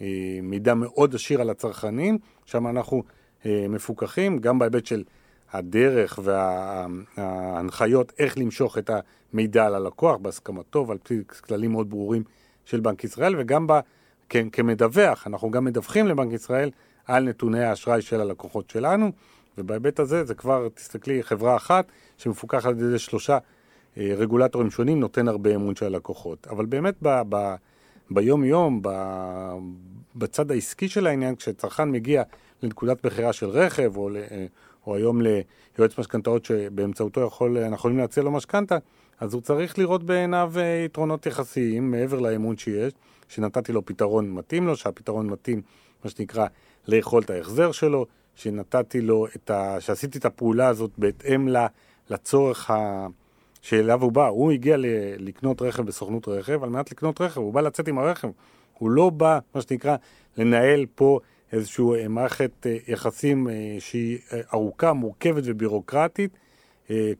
אה, 0.00 0.06
מידע 0.42 0.74
מאוד 0.74 1.14
עשיר 1.14 1.40
על 1.40 1.50
הצרכנים, 1.50 2.18
שם 2.46 2.66
אנחנו 2.66 3.02
אה, 3.46 3.66
מפוקחים, 3.68 4.38
גם 4.38 4.58
בהיבט 4.58 4.86
של 4.86 5.04
הדרך 5.52 6.18
וההנחיות 6.22 8.12
איך 8.18 8.38
למשוך 8.38 8.78
את 8.78 8.90
המידע 9.32 9.66
על 9.66 9.74
הלקוח 9.74 10.16
בהסכמתו 10.16 10.86
ועל 10.88 10.98
פי 11.02 11.22
כללים 11.40 11.72
מאוד 11.72 11.90
ברורים 11.90 12.22
של 12.64 12.80
בנק 12.80 13.04
ישראל, 13.04 13.34
וגם 13.38 13.66
ב, 13.66 13.72
כ, 14.28 14.36
כמדווח, 14.52 15.26
אנחנו 15.26 15.50
גם 15.50 15.64
מדווחים 15.64 16.06
לבנק 16.06 16.32
ישראל 16.32 16.70
על 17.06 17.24
נתוני 17.24 17.64
האשראי 17.64 18.02
של 18.02 18.20
הלקוחות 18.20 18.70
שלנו, 18.70 19.12
ובהיבט 19.58 20.00
הזה 20.00 20.24
זה 20.24 20.34
כבר, 20.34 20.68
תסתכלי, 20.68 21.22
חברה 21.22 21.56
אחת 21.56 21.86
שמפוקחת 22.18 22.64
על 22.64 22.78
ידי 22.78 22.98
שלושה 22.98 23.38
אה, 23.96 24.14
רגולטורים 24.16 24.70
שונים, 24.70 25.00
נותן 25.00 25.28
הרבה 25.28 25.54
אמון 25.54 25.76
של 25.76 25.86
הלקוחות. 25.86 26.46
אבל 26.50 26.66
באמת 26.66 26.94
ב, 27.02 27.22
ב, 27.28 27.54
ביום-יום, 28.10 28.80
ב, 28.82 28.88
בצד 30.16 30.50
העסקי 30.50 30.88
של 30.88 31.06
העניין, 31.06 31.36
כשצרכן 31.36 31.90
מגיע 31.90 32.22
לנקודת 32.62 33.06
מכירה 33.06 33.32
של 33.32 33.46
רכב, 33.46 33.96
או, 33.96 34.10
אה, 34.16 34.46
או 34.86 34.96
היום 34.96 35.20
ליועץ 35.78 35.98
משכנתאות 35.98 36.44
שבאמצעותו 36.44 37.20
יכול, 37.20 37.58
אנחנו 37.58 37.76
יכולים 37.76 37.98
להציע 37.98 38.22
לו 38.22 38.30
משכנתה, 38.30 38.78
אז 39.20 39.34
הוא 39.34 39.42
צריך 39.42 39.78
לראות 39.78 40.02
בעיניו 40.02 40.52
אה, 40.56 40.82
יתרונות 40.84 41.26
יחסיים 41.26 41.90
מעבר 41.90 42.20
לאמון 42.20 42.56
שיש, 42.56 42.92
שנתתי 43.28 43.72
לו 43.72 43.86
פתרון 43.86 44.30
מתאים 44.30 44.66
לו, 44.66 44.76
שהפתרון 44.76 45.26
מתאים, 45.26 45.62
מה 46.04 46.10
שנקרא, 46.10 46.46
ליכולת 46.86 47.30
ההחזר 47.30 47.72
שלו, 47.72 48.06
שנתתי 48.34 49.00
לו 49.00 49.26
את 49.36 49.50
ה... 49.50 49.80
שעשיתי 49.80 50.18
את 50.18 50.24
הפעולה 50.24 50.68
הזאת 50.68 50.90
בהתאם 50.98 51.48
לצורך 52.10 52.70
ה... 52.70 53.06
שאליו 53.62 54.02
הוא 54.02 54.12
בא. 54.12 54.26
הוא 54.26 54.52
הגיע 54.52 54.76
ל... 54.76 54.86
לקנות 55.18 55.62
רכב 55.62 55.82
בסוכנות 55.82 56.28
רכב, 56.28 56.64
על 56.64 56.70
מנת 56.70 56.90
לקנות 56.90 57.20
רכב, 57.20 57.40
הוא 57.40 57.52
בא 57.52 57.60
לצאת 57.60 57.88
עם 57.88 57.98
הרכב. 57.98 58.28
הוא 58.78 58.90
לא 58.90 59.10
בא, 59.10 59.38
מה 59.54 59.60
שנקרא, 59.60 59.96
לנהל 60.36 60.86
פה 60.94 61.20
איזושהי 61.52 61.84
אה, 61.84 62.08
מערכת 62.08 62.66
אה, 62.66 62.76
יחסים 62.88 63.48
אה, 63.48 63.76
שהיא 63.78 64.18
ארוכה, 64.54 64.92
מורכבת 64.92 65.42
ובירוקרטית, 65.46 66.30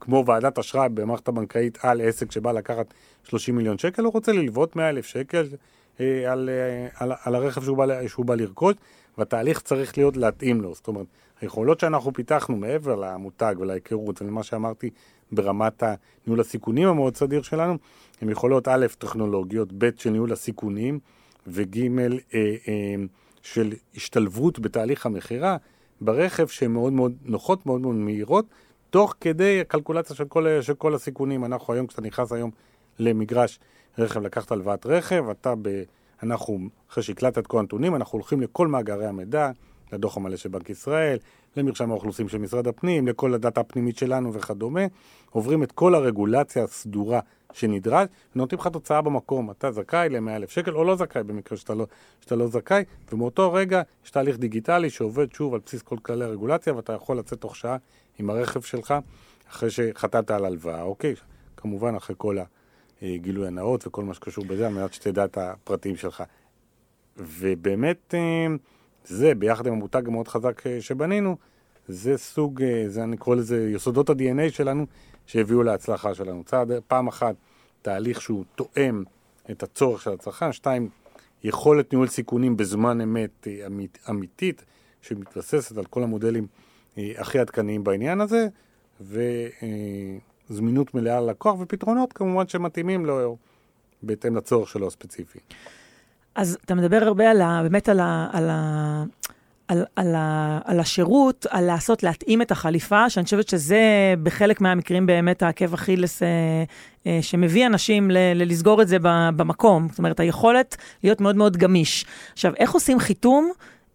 כמו 0.00 0.24
ועדת 0.26 0.58
אשראי 0.58 0.88
במערכת 0.88 1.28
הבנקאית 1.28 1.78
על 1.82 2.00
עסק 2.00 2.32
שבא 2.32 2.52
לקחת 2.52 2.94
30 3.24 3.56
מיליון 3.56 3.78
שקל, 3.78 4.04
הוא 4.04 4.12
רוצה 4.12 4.32
ללוות 4.32 4.76
100 4.76 4.88
אלף 4.88 5.06
שקל 5.06 5.46
על, 5.98 6.50
על, 6.94 7.12
על 7.24 7.34
הרכב 7.34 7.62
שהוא 7.62 7.76
בא, 7.76 8.08
שהוא 8.08 8.26
בא 8.26 8.34
לרכוש, 8.34 8.74
והתהליך 9.18 9.60
צריך 9.60 9.98
להיות 9.98 10.16
להתאים 10.16 10.60
לו. 10.60 10.74
זאת 10.74 10.88
אומרת, 10.88 11.06
היכולות 11.40 11.80
שאנחנו 11.80 12.12
פיתחנו 12.12 12.56
מעבר 12.56 12.94
למותג 12.94 13.54
ולהיכרות 13.58 14.22
ולמה 14.22 14.42
שאמרתי 14.42 14.90
ברמת 15.32 15.82
ניהול 16.26 16.40
הסיכונים 16.40 16.88
המאוד 16.88 17.16
סדיר 17.16 17.42
שלנו, 17.42 17.78
הן 18.22 18.30
יכולות 18.30 18.68
א', 18.68 18.86
טכנולוגיות, 18.98 19.68
ב', 19.78 19.90
של 19.96 20.10
ניהול 20.10 20.32
הסיכונים, 20.32 20.98
וג', 21.46 21.78
אה, 21.78 22.06
אה, 22.34 22.94
של 23.42 23.72
השתלבות 23.94 24.58
בתהליך 24.58 25.06
המכירה 25.06 25.56
ברכב 26.00 26.46
שהן 26.46 26.70
מאוד 26.70 26.92
מאוד 26.92 27.14
נוחות, 27.24 27.66
מאוד 27.66 27.80
מאוד 27.80 27.94
מהירות, 27.94 28.46
תוך 28.90 29.14
כדי 29.20 29.60
הקלקולציה 29.60 30.16
של 30.16 30.24
כל, 30.24 30.46
של 30.60 30.74
כל 30.74 30.94
הסיכונים. 30.94 31.44
אנחנו 31.44 31.74
היום, 31.74 31.86
כשאתה 31.86 32.02
נכנס 32.02 32.32
היום 32.32 32.50
למגרש 32.98 33.58
רכב, 33.98 34.22
לקחת 34.22 34.52
הלוואת 34.52 34.86
רכב, 34.86 35.24
אתה 35.30 35.54
ב... 35.62 35.82
אנחנו, 36.22 36.58
אחרי 36.90 37.02
שהקלטת 37.02 37.38
את 37.38 37.46
כל 37.46 37.58
הנתונים, 37.58 37.94
אנחנו 37.94 38.18
הולכים 38.18 38.40
לכל 38.40 38.66
מאגרי 38.66 39.06
המידע, 39.06 39.50
לדוח 39.92 40.16
המלא 40.16 40.36
של 40.36 40.48
בנק 40.48 40.70
ישראל, 40.70 41.18
למרשם 41.56 41.90
האוכלוסין 41.90 42.28
של 42.28 42.38
משרד 42.38 42.68
הפנים, 42.68 43.08
לכל 43.08 43.34
הדאטה 43.34 43.60
הפנימית 43.60 43.96
שלנו 43.96 44.32
וכדומה, 44.32 44.80
עוברים 45.30 45.62
את 45.62 45.72
כל 45.72 45.94
הרגולציה 45.94 46.64
הסדורה 46.64 47.20
שנדרש, 47.52 48.08
ונותנים 48.36 48.60
לך 48.60 48.66
תוצאה 48.66 49.02
במקום, 49.02 49.50
אתה 49.50 49.72
זכאי 49.72 50.08
ל-100,000 50.08 50.50
שקל 50.50 50.74
או 50.74 50.84
לא 50.84 50.96
זכאי 50.96 51.22
במקרה 51.22 51.58
שאתה 51.58 51.74
לא, 51.74 51.86
שאתה 52.20 52.36
לא 52.36 52.46
זכאי, 52.46 52.84
ומאותו 53.12 53.52
רגע 53.52 53.82
יש 54.04 54.10
תהליך 54.10 54.38
דיגיטלי 54.38 54.90
שעובד 54.90 55.32
שוב 55.32 55.54
על 55.54 55.60
בסיס 55.66 55.82
כל 55.82 55.96
כללי 56.02 56.24
הרגולציה, 56.24 56.74
ואתה 56.74 56.92
יכול 56.92 57.18
לצאת 57.18 57.40
תוך 57.40 57.56
שעה 57.56 57.76
עם 58.18 58.30
הרכב 58.30 58.60
שלך 58.60 58.94
אחרי 59.50 59.70
שחתמת 59.70 60.30
על 60.30 60.44
הלוואה, 60.44 60.82
אוקיי? 60.82 61.14
כמובן 61.56 61.94
אחרי 61.94 62.16
כל 62.18 62.38
הגילוי 63.02 63.46
הנאות 63.46 63.86
וכל 63.86 64.04
מה 64.04 64.14
שקשור 64.14 64.44
בזה, 64.44 64.66
על 64.66 64.72
מנת 64.72 64.92
שתדע 64.92 65.24
את 65.24 65.38
הפרטים 65.38 65.96
שלך. 65.96 66.22
ובאמת, 67.16 68.14
אה, 68.14 68.46
זה, 69.08 69.34
ביחד 69.34 69.66
עם 69.66 69.72
המותג 69.72 70.02
המאוד 70.06 70.28
חזק 70.28 70.66
אה, 70.66 70.80
שבנינו, 70.80 71.36
זה 71.88 72.18
סוג, 72.18 72.62
אה, 72.62 72.84
זה 72.88 73.04
אני 73.04 73.16
קורא 73.16 73.36
לזה 73.36 73.70
יסודות 73.70 74.10
ה-DNA 74.10 74.50
שלנו, 74.50 74.86
שהביאו 75.26 75.62
להצלחה 75.62 76.14
שלנו. 76.14 76.44
צעד, 76.44 76.72
פעם 76.86 77.08
אחת, 77.08 77.34
תהליך 77.82 78.20
שהוא 78.20 78.44
תואם 78.54 79.04
את 79.50 79.62
הצורך 79.62 80.02
של 80.02 80.12
הצרכן, 80.12 80.52
שתיים, 80.52 80.88
יכולת 81.44 81.92
ניהול 81.92 82.06
סיכונים 82.08 82.56
בזמן 82.56 83.00
אמת 83.00 83.46
אמית, 83.66 83.98
אמיתית, 84.10 84.64
שמתבססת 85.02 85.78
על 85.78 85.84
כל 85.84 86.02
המודלים 86.02 86.46
הכי 86.96 87.38
עדכניים 87.38 87.84
בעניין 87.84 88.20
הזה, 88.20 88.48
וזמינות 90.50 90.94
מלאה 90.94 91.20
ללקוח, 91.20 91.60
ופתרונות 91.60 92.12
כמובן 92.12 92.48
שמתאימים 92.48 93.06
לו 93.06 93.36
בהתאם 94.02 94.36
לצורך 94.36 94.68
שלו 94.68 94.86
הספציפי. 94.86 95.38
אז 96.38 96.58
אתה 96.64 96.74
מדבר 96.74 96.96
הרבה 96.96 97.30
על 97.30 97.40
ה, 97.40 97.60
באמת 97.62 97.88
על, 97.88 98.00
ה, 98.00 98.28
על, 98.32 98.50
ה, 98.50 99.04
על, 99.68 99.84
על, 99.96 100.14
ה, 100.14 100.58
על 100.64 100.80
השירות, 100.80 101.46
על 101.50 101.64
לעשות, 101.64 102.02
להתאים 102.02 102.42
את 102.42 102.50
החליפה, 102.50 103.10
שאני 103.10 103.24
חושבת 103.24 103.48
שזה 103.48 104.14
בחלק 104.22 104.60
מהמקרים 104.60 105.06
באמת 105.06 105.42
העקב 105.42 105.74
אכילס 105.74 106.22
אה, 106.22 106.28
אה, 107.06 107.18
שמביא 107.22 107.66
אנשים 107.66 108.10
ל, 108.10 108.18
ל, 108.34 108.50
לסגור 108.50 108.82
את 108.82 108.88
זה 108.88 108.96
במקום. 109.36 109.88
זאת 109.88 109.98
אומרת, 109.98 110.20
היכולת 110.20 110.76
להיות 111.04 111.20
מאוד 111.20 111.36
מאוד 111.36 111.56
גמיש. 111.56 112.04
עכשיו, 112.32 112.52
איך 112.56 112.72
עושים 112.72 112.98
חיתום 112.98 113.50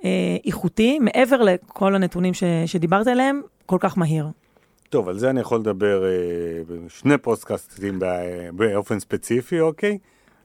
אה, 0.05 0.09
איכותי, 0.45 0.99
מעבר 0.99 1.41
לכל 1.41 1.95
הנתונים 1.95 2.33
ש, 2.33 2.43
שדיברת 2.65 3.07
עליהם, 3.07 3.41
כל 3.65 3.77
כך 3.79 3.97
מהיר? 3.97 4.27
טוב, 4.89 5.09
על 5.09 5.17
זה 5.17 5.29
אני 5.29 5.39
יכול 5.39 5.59
לדבר 5.59 6.05
אה, 6.05 6.09
בשני 6.67 7.17
פודקאסטים 7.17 7.99
באופן 8.53 8.99
ספציפי, 8.99 9.59
אוקיי? 9.59 9.97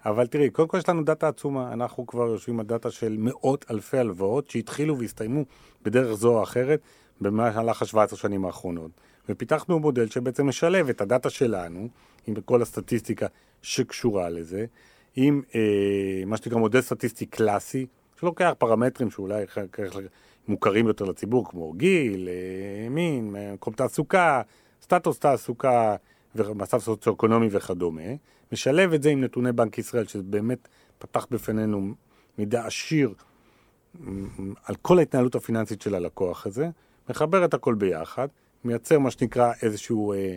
אבל 0.06 0.26
תראי, 0.26 0.50
קודם 0.50 0.68
כל 0.68 0.78
יש 0.78 0.88
לנו 0.88 1.04
דאטה 1.04 1.28
עצומה, 1.28 1.72
אנחנו 1.72 2.06
כבר 2.06 2.26
יושבים 2.26 2.60
על 2.60 2.66
דאטה 2.66 2.90
של 2.90 3.16
מאות 3.18 3.64
אלפי 3.70 3.98
הלוואות 3.98 4.50
שהתחילו 4.50 4.98
והסתיימו 4.98 5.44
בדרך 5.82 6.12
זו 6.12 6.38
או 6.38 6.42
אחרת 6.42 6.80
במהלך 7.20 7.82
ה-17 7.82 8.16
שנים 8.16 8.44
האחרונות. 8.44 8.90
ופיתחנו 9.28 9.78
מודל 9.78 10.08
שבעצם 10.08 10.46
משלב 10.46 10.88
את 10.88 11.00
הדאטה 11.00 11.30
שלנו, 11.30 11.88
עם 12.26 12.34
כל 12.40 12.62
הסטטיסטיקה 12.62 13.26
שקשורה 13.62 14.28
לזה, 14.28 14.66
עם 15.16 15.42
אה, 15.54 16.22
מה 16.26 16.36
שנקרא 16.36 16.58
מודל 16.58 16.80
סטטיסטי 16.80 17.26
קלאסי, 17.26 17.86
שלוקח 18.20 18.52
פרמטרים 18.58 19.10
שאולי 19.10 19.44
מוכרים 20.48 20.86
יותר 20.86 21.04
לציבור, 21.04 21.48
כמו 21.50 21.72
גיל, 21.72 22.28
אה, 22.28 22.88
מין, 22.88 23.36
מקום 23.52 23.74
תעסוקה, 23.74 24.42
סטטוס 24.82 25.18
תעסוקה 25.18 25.96
ומצב 26.34 26.78
סוציו-אקונומי 26.78 27.48
וכדומה. 27.50 28.02
משלב 28.52 28.92
את 28.92 29.02
זה 29.02 29.10
עם 29.10 29.20
נתוני 29.20 29.52
בנק 29.52 29.78
ישראל, 29.78 30.06
שזה 30.06 30.22
באמת 30.22 30.68
פתח 30.98 31.26
בפנינו 31.30 31.94
מידע 32.38 32.66
עשיר 32.66 33.14
על 34.64 34.74
כל 34.82 34.98
ההתנהלות 34.98 35.34
הפיננסית 35.34 35.82
של 35.82 35.94
הלקוח 35.94 36.46
הזה, 36.46 36.68
מחבר 37.10 37.44
את 37.44 37.54
הכל 37.54 37.74
ביחד, 37.74 38.28
מייצר 38.64 38.98
מה 38.98 39.10
שנקרא 39.10 39.52
איזשהו 39.62 40.12
אה, 40.12 40.36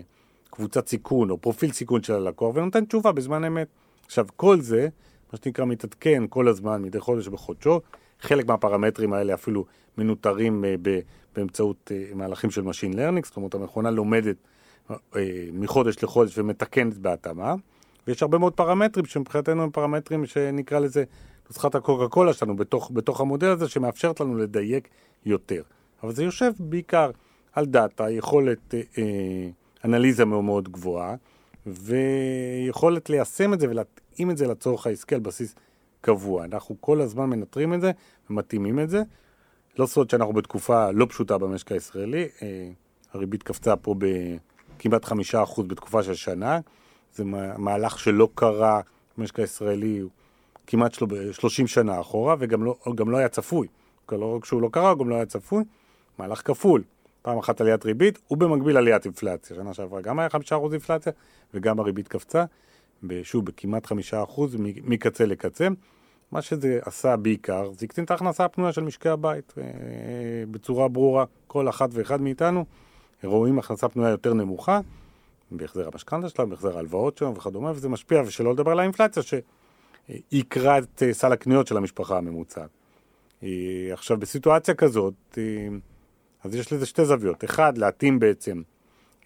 קבוצת 0.49 0.87
סיכון 0.87 1.29
או 1.29 1.37
פרופיל 1.37 1.71
סיכון 1.71 2.03
של 2.03 2.13
הלקוח 2.13 2.55
ונותן 2.55 2.85
תשובה 2.85 3.11
בזמן 3.11 3.43
אמת. 3.43 3.67
עכשיו, 4.05 4.25
כל 4.35 4.61
זה, 4.61 4.87
מה 5.33 5.39
שנקרא, 5.43 5.65
מתעדכן 5.65 6.23
כל 6.29 6.47
הזמן, 6.47 6.81
מדי 6.81 6.99
חודש 6.99 7.27
בחודשו. 7.27 7.81
חלק 8.19 8.47
מהפרמטרים 8.47 9.13
האלה 9.13 9.33
אפילו 9.33 9.65
מנוטרים 9.97 10.65
אה, 10.65 10.75
ב, 10.81 10.99
באמצעות 11.35 11.91
אה, 11.95 12.15
מהלכים 12.15 12.51
של 12.51 12.61
Machine 12.61 12.95
Learning, 12.95 13.25
זאת 13.25 13.35
אומרת, 13.35 13.53
המכונה 13.53 13.91
לומדת 13.91 14.35
מחודש 15.53 16.03
לחודש 16.03 16.37
ומתקנת 16.37 16.97
בהתאמה. 16.97 17.55
ויש 18.07 18.21
הרבה 18.21 18.37
מאוד 18.37 18.53
פרמטרים 18.53 19.05
שמבחינתנו 19.05 19.63
הם 19.63 19.69
פרמטרים 19.69 20.25
שנקרא 20.25 20.79
לזה 20.79 21.03
נוסחת 21.49 21.75
הקוקה 21.75 22.07
קולה 22.07 22.33
שלנו 22.33 22.55
בתוך, 22.55 22.91
בתוך 22.93 23.21
המודל 23.21 23.47
הזה 23.47 23.67
שמאפשרת 23.67 24.19
לנו 24.19 24.37
לדייק 24.37 24.87
יותר. 25.25 25.61
אבל 26.03 26.11
זה 26.11 26.23
יושב 26.23 26.51
בעיקר 26.59 27.11
על 27.53 27.65
דאטה, 27.65 28.11
יכולת 28.11 28.73
אה, 28.73 28.81
אה, 28.97 29.49
אנליזה 29.85 30.25
מאוד 30.25 30.43
מאוד 30.43 30.69
גבוהה 30.69 31.15
ויכולת 31.65 33.09
ליישם 33.09 33.53
את 33.53 33.59
זה 33.59 33.69
ולהתאים 33.69 34.31
את 34.31 34.37
זה 34.37 34.47
לצורך 34.47 34.87
העסקי 34.87 35.15
על 35.15 35.21
בסיס 35.21 35.55
קבוע. 36.01 36.45
אנחנו 36.45 36.75
כל 36.79 37.01
הזמן 37.01 37.29
מנטרים 37.29 37.73
את 37.73 37.81
זה 37.81 37.91
ומתאימים 38.29 38.79
את 38.79 38.89
זה. 38.89 39.01
לא 39.79 39.85
סוד 39.85 40.09
שאנחנו 40.09 40.33
בתקופה 40.33 40.91
לא 40.91 41.05
פשוטה 41.05 41.37
במשק 41.37 41.71
הישראלי, 41.71 42.27
אה, 42.41 42.69
הריבית 43.13 43.43
קפצה 43.43 43.75
פה 43.75 43.95
בכמעט 44.81 45.05
חמישה 45.05 45.43
אחוז 45.43 45.65
בתקופה 45.65 46.03
של 46.03 46.13
שנה. 46.13 46.59
זה 47.15 47.23
מהלך 47.57 47.99
שלא 47.99 48.29
קרה 48.35 48.81
במשק 49.17 49.39
הישראלי 49.39 50.01
כמעט 50.67 50.97
30 51.31 51.67
שנה 51.67 52.01
אחורה, 52.01 52.35
וגם 52.39 52.63
לא, 52.63 52.75
לא 53.07 53.17
היה 53.17 53.29
צפוי. 53.29 53.67
לא 54.11 54.35
רק 54.35 54.45
שהוא 54.45 54.61
לא 54.61 54.69
קרה, 54.71 54.89
הוא 54.89 54.99
גם 54.99 55.09
לא 55.09 55.15
היה 55.15 55.25
צפוי. 55.25 55.63
מהלך 56.17 56.41
כפול. 56.45 56.83
פעם 57.21 57.37
אחת 57.37 57.61
עליית 57.61 57.85
ריבית, 57.85 58.19
ובמקביל 58.31 58.77
עליית 58.77 59.05
אינפלציה. 59.05 59.55
שנה 59.55 59.73
שעברה 59.73 60.01
גם 60.01 60.19
היה 60.19 60.27
5% 60.29 60.71
אינפלציה, 60.71 61.11
וגם 61.53 61.79
הריבית 61.79 62.07
קפצה, 62.07 62.45
שוב, 63.23 63.45
בכמעט 63.45 63.85
5% 63.85 63.91
מקצה 64.83 65.25
לקצה. 65.25 65.67
מה 66.31 66.41
שזה 66.41 66.79
עשה 66.85 67.17
בעיקר, 67.17 67.71
זה 67.77 67.85
הקטין 67.85 68.03
את 68.03 68.11
ההכנסה 68.11 68.45
הפנויה 68.45 68.73
של 68.73 68.83
משקי 68.83 69.09
הבית, 69.09 69.53
אה, 69.57 69.63
בצורה 70.51 70.87
ברורה, 70.87 71.25
כל 71.47 71.69
אחת 71.69 71.89
ואחד 71.93 72.21
מאיתנו 72.21 72.65
רואים 73.23 73.59
הכנסה 73.59 73.89
פנויה 73.89 74.09
יותר 74.09 74.33
נמוכה, 74.33 74.79
בהחזר 75.51 75.87
המשכנתה 75.93 76.29
שלהם, 76.29 76.49
בהחזר 76.49 76.75
ההלוואות 76.75 77.17
שלהם 77.17 77.33
וכדומה, 77.33 77.71
וזה 77.71 77.89
משפיע, 77.89 78.21
ושלא 78.25 78.53
לדבר 78.53 78.71
על 78.71 78.79
האינפלציה, 78.79 79.23
שיקרא 79.23 80.77
את 80.77 81.03
אה, 81.03 81.13
סל 81.13 81.31
הקניות 81.31 81.67
של 81.67 81.77
המשפחה 81.77 82.17
הממוצעת. 82.17 82.69
אה, 83.43 83.49
עכשיו, 83.91 84.17
בסיטואציה 84.17 84.73
כזאת, 84.73 85.13
אה, 85.37 85.43
אז 86.43 86.55
יש 86.55 86.73
לזה 86.73 86.85
שתי 86.85 87.05
זוויות. 87.05 87.43
אחד, 87.43 87.77
להתאים 87.77 88.19
בעצם 88.19 88.61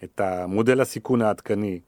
את 0.04 0.20
המודל 0.20 0.80
הסיכון 0.80 1.22
העדכני 1.22 1.80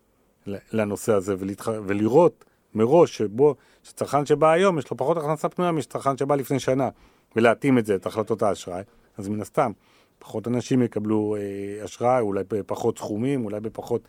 לנושא 0.72 1.12
הזה, 1.12 1.34
ולהתח... 1.38 1.68
ולראות 1.86 2.44
מראש 2.74 3.16
שבו, 3.16 3.54
שצרכן 3.82 4.26
שבא 4.26 4.50
היום, 4.50 4.78
יש 4.78 4.90
לו 4.90 4.96
פחות 4.96 5.16
הכנסה 5.16 5.48
פנויה 5.48 5.72
משצרכן 5.72 6.16
שבא 6.16 6.34
לפני 6.36 6.60
שנה, 6.60 6.88
ולהתאים 7.36 7.78
את 7.78 7.86
זה, 7.86 7.94
את 7.94 8.06
החלטות 8.06 8.42
האשראי, 8.42 8.82
אז 9.18 9.28
מן 9.28 9.40
הסתם, 9.40 9.72
פחות 10.18 10.48
אנשים 10.48 10.82
יקבלו 10.82 11.36
אה, 11.36 11.84
אשראי, 11.84 12.20
אולי 12.20 12.44
בפחות 12.48 12.98
סכומים, 12.98 13.44
אולי 13.44 13.60
בפחות 13.60 14.02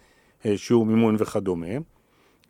אה, 0.45 0.57
שיעור 0.57 0.85
מימון 0.85 1.15
וכדומה. 1.19 1.67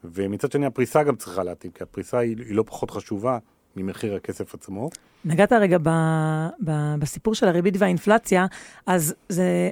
ומצד 0.03 0.51
שני 0.51 0.65
הפריסה 0.65 1.03
גם 1.03 1.15
צריכה 1.15 1.43
להתאים, 1.43 1.71
כי 1.71 1.83
הפריסה 1.83 2.17
היא, 2.17 2.35
היא 2.37 2.55
לא 2.55 2.63
פחות 2.63 2.91
חשובה 2.91 3.37
ממחיר 3.75 4.15
הכסף 4.15 4.53
עצמו. 4.53 4.89
נגעת 5.25 5.53
רגע 5.53 5.77
ב, 5.83 5.89
ב, 6.63 6.71
בסיפור 6.99 7.35
של 7.35 7.47
הריבית 7.47 7.75
והאינפלציה, 7.77 8.45
אז 8.85 9.15
זה, 9.29 9.69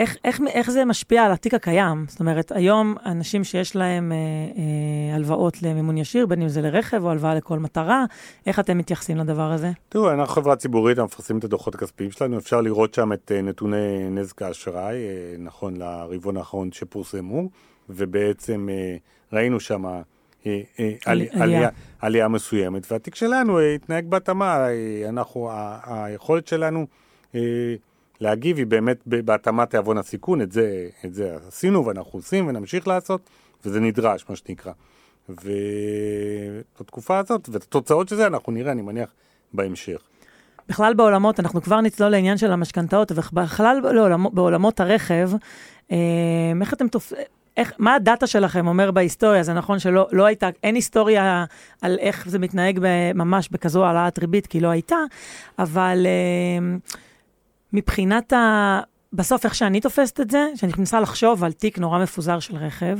איך, 0.00 0.16
איך, 0.24 0.40
איך 0.46 0.70
זה 0.70 0.84
משפיע 0.84 1.24
על 1.24 1.32
התיק 1.32 1.54
הקיים? 1.54 2.04
זאת 2.08 2.20
אומרת, 2.20 2.52
היום 2.54 2.94
אנשים 3.06 3.44
שיש 3.44 3.76
להם 3.76 4.12
אה, 4.12 4.16
אה, 4.16 5.16
הלוואות 5.16 5.62
למימון 5.62 5.98
ישיר, 5.98 6.26
בין 6.26 6.42
אם 6.42 6.48
זה 6.48 6.62
לרכב 6.62 7.04
או 7.04 7.10
הלוואה 7.10 7.34
לכל 7.34 7.58
מטרה, 7.58 8.04
איך 8.46 8.58
אתם 8.58 8.78
מתייחסים 8.78 9.16
לדבר 9.16 9.52
הזה? 9.52 9.70
תראו, 9.88 10.10
אנחנו 10.12 10.34
חברה 10.34 10.56
ציבורית, 10.56 10.98
אנחנו 10.98 11.14
מפרסמים 11.14 11.38
את 11.38 11.44
הדוחות 11.44 11.74
הכספיים 11.74 12.10
שלנו, 12.10 12.38
אפשר 12.38 12.60
לראות 12.60 12.94
שם 12.94 13.12
את 13.12 13.32
אה, 13.34 13.42
נתוני 13.42 14.10
נזק 14.10 14.42
האשראי, 14.42 14.96
אה, 14.96 15.34
נכון 15.38 15.76
לרבעון 15.76 16.36
האחרון 16.36 16.72
שפורסמו, 16.72 17.48
ובעצם 17.88 18.68
אה, 18.70 18.96
ראינו 19.32 19.60
שם 19.60 19.86
אה, 19.86 20.00
אה, 20.46 20.92
עלי, 21.06 21.28
עלייה. 21.32 21.68
עלייה 22.00 22.28
מסוימת, 22.28 22.92
והתיק 22.92 23.14
שלנו 23.14 23.58
אה, 23.58 23.74
התנהג 23.74 24.06
בהתאמה, 24.08 24.68
אה, 24.68 25.08
אנחנו, 25.08 25.50
היכולת 25.84 26.46
שלנו 26.46 26.86
אה, 27.34 27.40
להגיב 28.20 28.56
היא 28.56 28.66
באמת 28.66 29.02
בהתאמת 29.06 29.70
תיאבון 29.70 29.98
הסיכון, 29.98 30.42
את 30.42 30.52
זה, 30.52 30.88
את 31.04 31.14
זה 31.14 31.36
עשינו 31.48 31.86
ואנחנו 31.86 32.18
עושים 32.18 32.48
ונמשיך 32.48 32.88
לעשות, 32.88 33.30
וזה 33.64 33.80
נדרש, 33.80 34.24
מה 34.28 34.36
שנקרא. 34.36 34.72
ובתקופה 35.28 37.18
הזאת, 37.18 37.48
ואת 37.52 37.62
התוצאות 37.62 38.08
של 38.08 38.16
זה 38.16 38.26
אנחנו 38.26 38.52
נראה, 38.52 38.72
אני 38.72 38.82
מניח, 38.82 39.12
בהמשך. 39.52 40.00
בכלל 40.68 40.94
בעולמות, 40.94 41.40
אנחנו 41.40 41.62
כבר 41.62 41.80
נצלול 41.80 42.08
לעניין 42.08 42.38
של 42.38 42.52
המשכנתאות, 42.52 43.12
ובכלל 43.12 43.80
בעולמות, 43.82 44.34
בעולמות 44.34 44.80
הרכב, 44.80 45.30
אה, 45.92 45.96
איך 46.60 46.74
אתם 46.74 46.88
תופ... 46.88 47.12
איך, 47.56 47.72
מה 47.78 47.94
הדאטה 47.94 48.26
שלכם 48.26 48.66
אומר 48.66 48.90
בהיסטוריה? 48.90 49.42
זה 49.42 49.52
נכון 49.52 49.78
שלא 49.78 50.08
לא 50.12 50.26
הייתה, 50.26 50.48
אין 50.62 50.74
היסטוריה 50.74 51.44
על 51.82 51.98
איך 51.98 52.28
זה 52.28 52.38
מתנהג 52.38 52.80
ממש 53.14 53.48
בכזו 53.48 53.84
העלאת 53.84 54.18
ריבית, 54.18 54.46
כי 54.46 54.60
לא 54.60 54.68
הייתה, 54.68 54.96
אבל... 55.58 56.06
אה, 56.06 56.76
מבחינת 57.72 58.32
ה... 58.32 58.80
בסוף, 59.12 59.44
איך 59.44 59.54
שאני 59.54 59.80
תופסת 59.80 60.20
את 60.20 60.30
זה, 60.30 60.46
שאני 60.54 60.72
מנסה 60.78 61.00
לחשוב 61.00 61.44
על 61.44 61.52
תיק 61.52 61.78
נורא 61.78 62.02
מפוזר 62.02 62.40
של 62.40 62.56
רכב, 62.56 62.98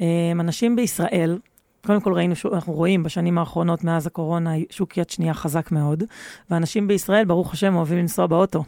אה, 0.00 0.06
אנשים 0.32 0.76
בישראל, 0.76 1.38
קודם 1.86 2.00
כל 2.00 2.12
ראינו, 2.12 2.34
אנחנו 2.52 2.72
רואים 2.72 3.02
בשנים 3.02 3.38
האחרונות, 3.38 3.84
מאז 3.84 4.06
הקורונה, 4.06 4.50
שוק 4.70 4.96
יד 4.96 5.10
שנייה 5.10 5.34
חזק 5.34 5.72
מאוד, 5.72 6.04
ואנשים 6.50 6.88
בישראל, 6.88 7.24
ברוך 7.24 7.52
השם, 7.52 7.76
אוהבים 7.76 7.98
לנסוע 7.98 8.26
באוטו. 8.26 8.64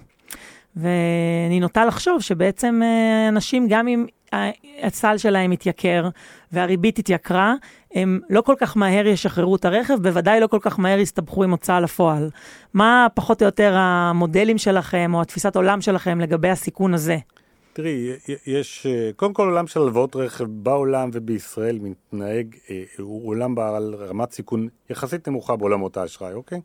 ואני 0.77 1.61
נוטה 1.61 1.85
לחשוב 1.85 2.21
שבעצם 2.21 2.81
אה, 2.85 3.29
אנשים, 3.29 3.67
גם 3.69 3.89
אם 3.89 4.07
הסל 4.83 5.17
שלהם 5.19 5.51
התייקר 5.51 6.09
והריבית 6.53 6.99
התייקרה, 6.99 7.55
הם 7.95 8.21
לא 8.31 8.41
כל 8.41 8.55
כך 8.59 8.77
מהר 8.77 9.07
ישחררו 9.07 9.57
את 9.57 9.65
הרכב, 9.65 9.95
בוודאי 10.03 10.41
לא 10.41 10.47
כל 10.47 10.59
כך 10.61 10.79
מהר 10.79 10.99
יסתבכו 10.99 11.45
עם 11.45 11.51
הוצאה 11.51 11.81
לפועל. 11.81 12.31
מה 12.75 13.07
פחות 13.15 13.43
או 13.43 13.47
יותר 13.47 13.75
המודלים 13.77 14.59
שלכם 14.59 15.15
או 15.15 15.23
התפיסת 15.23 15.57
עולם 15.57 15.81
שלכם 15.81 16.21
לגבי 16.21 16.49
הסיכון 16.49 16.95
הזה? 16.95 17.17
תראי, 17.73 18.13
יש, 18.47 18.87
אה, 18.87 19.11
קודם 19.17 19.33
כל 19.33 19.49
עולם 19.49 19.67
של 19.67 19.81
הלוואות 19.81 20.17
רכב 20.17 20.45
בעולם 20.49 21.11
ובישראל 21.13 21.79
מתנהג, 21.79 22.57
אה, 22.71 22.83
הוא 22.99 23.29
עולם 23.29 23.55
בעל 23.55 23.95
רמת 23.95 24.33
סיכון 24.33 24.69
יחסית 24.91 25.29
נמוכה 25.29 25.57
בעולמות 25.57 25.97
האשראי, 25.97 26.33
אוקיי? 26.33 26.61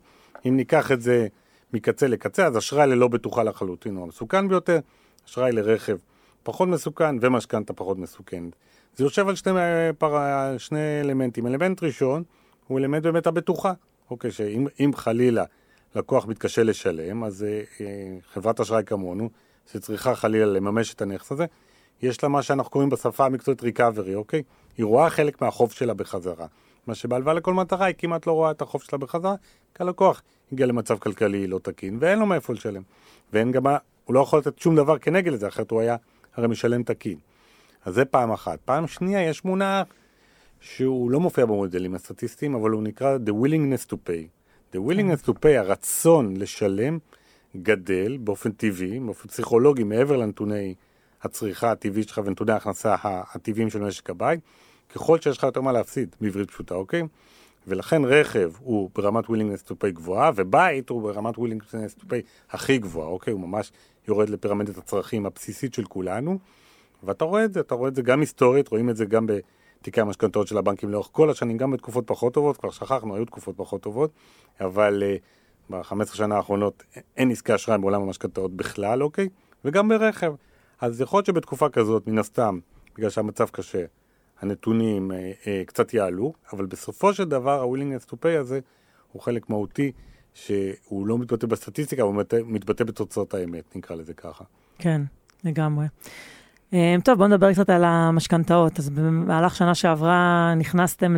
אם 0.48 0.56
ניקח 0.56 0.92
את 0.92 1.02
זה 1.02 1.26
מקצה 1.72 2.06
לקצה, 2.06 2.46
אז 2.46 2.58
אשראי 2.58 2.86
ללא 2.86 3.08
בטוחה 3.08 3.42
לחלוטין 3.42 3.96
הוא 3.96 4.04
המסוכן 4.04 4.48
ביותר, 4.48 4.78
אשראי 5.26 5.52
לרכב 5.52 5.96
פחות 6.42 6.68
מסוכן 6.68 7.16
ומשכנתה 7.20 7.72
פחות 7.72 7.98
מסוכנת. 7.98 8.56
זה 8.96 9.04
יושב 9.04 9.28
על 9.28 9.34
שני, 9.34 9.50
פר... 9.98 10.18
שני 10.58 11.00
אלמנטים. 11.00 11.46
אלמנט 11.46 11.82
ראשון 11.82 12.22
הוא 12.66 12.78
אלמנט 12.78 13.02
באמת 13.02 13.26
הבטוחה. 13.26 13.72
אוקיי, 14.10 14.30
שאם 14.30 14.90
חלילה 14.94 15.44
לקוח 15.94 16.26
מתקשה 16.26 16.62
לשלם, 16.62 17.24
אז 17.24 17.44
אה, 17.44 17.62
אה, 17.80 18.16
חברת 18.32 18.60
אשראי 18.60 18.82
כמונו, 18.86 19.30
שצריכה 19.72 20.14
חלילה 20.14 20.46
לממש 20.46 20.94
את 20.94 21.02
הנכס 21.02 21.32
הזה, 21.32 21.46
יש 22.02 22.22
לה 22.22 22.28
מה 22.28 22.42
שאנחנו 22.42 22.70
קוראים 22.70 22.90
בשפה 22.90 23.26
המקצועית 23.26 23.62
ריקאברי, 23.62 24.14
אוקיי? 24.14 24.42
היא 24.76 24.86
רואה 24.86 25.10
חלק 25.10 25.42
מהחוב 25.42 25.72
שלה 25.72 25.94
בחזרה. 25.94 26.46
מה 26.86 26.94
שבהלוואה 26.94 27.34
לכל 27.34 27.54
מטרה 27.54 27.86
היא 27.86 27.94
כמעט 27.98 28.26
לא 28.26 28.32
רואה 28.32 28.50
את 28.50 28.62
החוב 28.62 28.82
שלה 28.82 28.98
בחזרה, 28.98 29.34
כי 29.74 29.82
הלקוח 29.82 30.22
הגיע 30.52 30.66
למצב 30.66 30.98
כלכלי 30.98 31.46
לא 31.46 31.58
תקין, 31.62 31.96
ואין 32.00 32.18
לו 32.18 32.26
מאיפה 32.26 32.52
לשלם. 32.52 32.82
ואין 33.32 33.52
גם, 33.52 33.66
הוא 34.04 34.14
לא 34.14 34.20
יכול 34.20 34.38
לתת 34.38 34.58
שום 34.58 34.76
דבר 34.76 34.98
כנגד 34.98 35.32
לזה, 35.32 35.48
אחרת 35.48 35.70
הוא 35.70 35.80
היה 35.80 35.96
הרי 36.36 36.48
משלם 36.48 36.82
תקין. 36.82 37.18
אז 37.84 37.94
זה 37.94 38.04
פעם 38.04 38.30
אחת. 38.30 38.58
פעם 38.64 38.86
שנייה 38.86 39.28
יש 39.28 39.44
מונח 39.44 39.86
שהוא 40.60 41.10
לא 41.10 41.20
מופיע 41.20 41.46
במודלים 41.46 41.94
הסטטיסטיים, 41.94 42.54
אבל 42.54 42.70
הוא 42.70 42.82
נקרא 42.82 43.18
The 43.26 43.44
willingness 43.44 43.90
to 43.90 43.94
pay. 43.94 44.28
The 44.72 44.78
willingness 44.78 45.26
to 45.26 45.32
pay, 45.32 45.48
הרצון 45.58 46.36
לשלם, 46.36 46.98
גדל 47.56 48.16
באופן 48.16 48.52
טבעי, 48.52 49.00
באופן 49.00 49.28
פסיכולוגי, 49.28 49.84
מעבר 49.84 50.16
לנתוני 50.16 50.74
הצריכה 51.22 51.70
הטבעית 51.70 52.08
שלך 52.08 52.20
ונתוני 52.24 52.52
ההכנסה 52.52 52.96
הטבעיים 53.04 53.70
של 53.70 53.80
משק 53.80 54.10
הבית, 54.10 54.40
ככל 54.94 55.20
שיש 55.20 55.38
לך 55.38 55.44
יותר 55.44 55.60
מה 55.60 55.72
להפסיד, 55.72 56.16
בעברית 56.20 56.50
פשוטה, 56.50 56.74
אוקיי? 56.74 57.02
ולכן 57.66 58.04
רכב 58.04 58.52
הוא 58.58 58.90
ברמת 58.94 59.24
willingness 59.24 59.68
to 59.68 59.72
pay 59.72 59.90
גבוהה, 59.90 60.30
ובית 60.34 60.88
הוא 60.88 61.02
ברמת 61.02 61.34
willingness 61.34 62.00
to 62.00 62.02
pay 62.02 62.22
הכי 62.50 62.78
גבוהה, 62.78 63.08
אוקיי? 63.08 63.32
הוא 63.32 63.40
ממש 63.40 63.72
יורד 64.08 64.28
לפירמדת 64.28 64.78
הצרכים 64.78 65.26
הבסיסית 65.26 65.74
של 65.74 65.84
כולנו. 65.84 66.38
ואתה 67.02 67.24
רואה 67.24 67.44
את 67.44 67.52
זה, 67.52 67.60
אתה 67.60 67.74
רואה 67.74 67.88
את 67.88 67.94
זה 67.94 68.02
גם 68.02 68.20
היסטורית, 68.20 68.68
רואים 68.68 68.90
את 68.90 68.96
זה 68.96 69.04
גם 69.04 69.26
בתיקי 69.26 70.00
המשכנתאות 70.00 70.48
של 70.48 70.58
הבנקים 70.58 70.90
לאורך 70.90 71.08
כל 71.12 71.30
השנים, 71.30 71.56
גם 71.56 71.70
בתקופות 71.70 72.06
פחות 72.06 72.34
טובות, 72.34 72.56
כבר 72.56 72.70
שכחנו, 72.70 73.14
היו 73.14 73.24
תקופות 73.24 73.56
פחות 73.56 73.82
טובות, 73.82 74.10
אבל 74.60 75.02
uh, 75.02 75.72
ב-15 75.72 76.16
שנה 76.16 76.36
האחרונות 76.36 76.82
אין 77.16 77.30
עסקי 77.30 77.54
אשראי 77.54 77.78
בעולם 77.78 78.02
המשכנתאות 78.02 78.56
בכלל, 78.56 79.02
אוקיי? 79.02 79.28
וגם 79.64 79.88
ברכב. 79.88 80.34
אז 80.80 81.00
יכול 81.00 81.18
להיות 81.18 81.26
שבתקופה 81.26 81.68
כזאת, 81.68 82.06
מן 82.06 82.18
הסתם, 82.18 82.58
בגלל 82.96 83.10
שהמצב 83.10 83.48
קשה, 83.48 83.84
הנתונים 84.40 85.10
uh, 85.10 85.14
uh, 85.14 85.46
קצת 85.66 85.94
יעלו, 85.94 86.32
אבל 86.52 86.66
בסופו 86.66 87.14
של 87.14 87.24
דבר 87.24 87.60
ה-willingness 87.60 88.10
to 88.10 88.14
pay 88.14 88.38
הזה 88.40 88.60
הוא 89.12 89.22
חלק 89.22 89.50
מהותי 89.50 89.92
שהוא 90.34 91.06
לא 91.06 91.18
מתבטא 91.18 91.46
בסטטיסטיקה, 91.46 92.02
הוא 92.02 92.14
מתבטא 92.44 92.84
בתוצאות 92.84 93.34
האמת, 93.34 93.76
נקרא 93.76 93.96
לזה 93.96 94.14
ככה. 94.14 94.44
כן, 94.78 95.02
לגמרי. 95.44 95.86
אה, 96.74 96.96
טוב, 97.04 97.18
בואו 97.18 97.28
נדבר 97.28 97.52
קצת 97.52 97.70
על 97.70 97.84
המשכנתאות. 97.84 98.78
אז 98.78 98.90
במהלך 98.90 99.56
שנה 99.56 99.74
שעברה 99.74 100.54
נכנסתם 100.56 101.16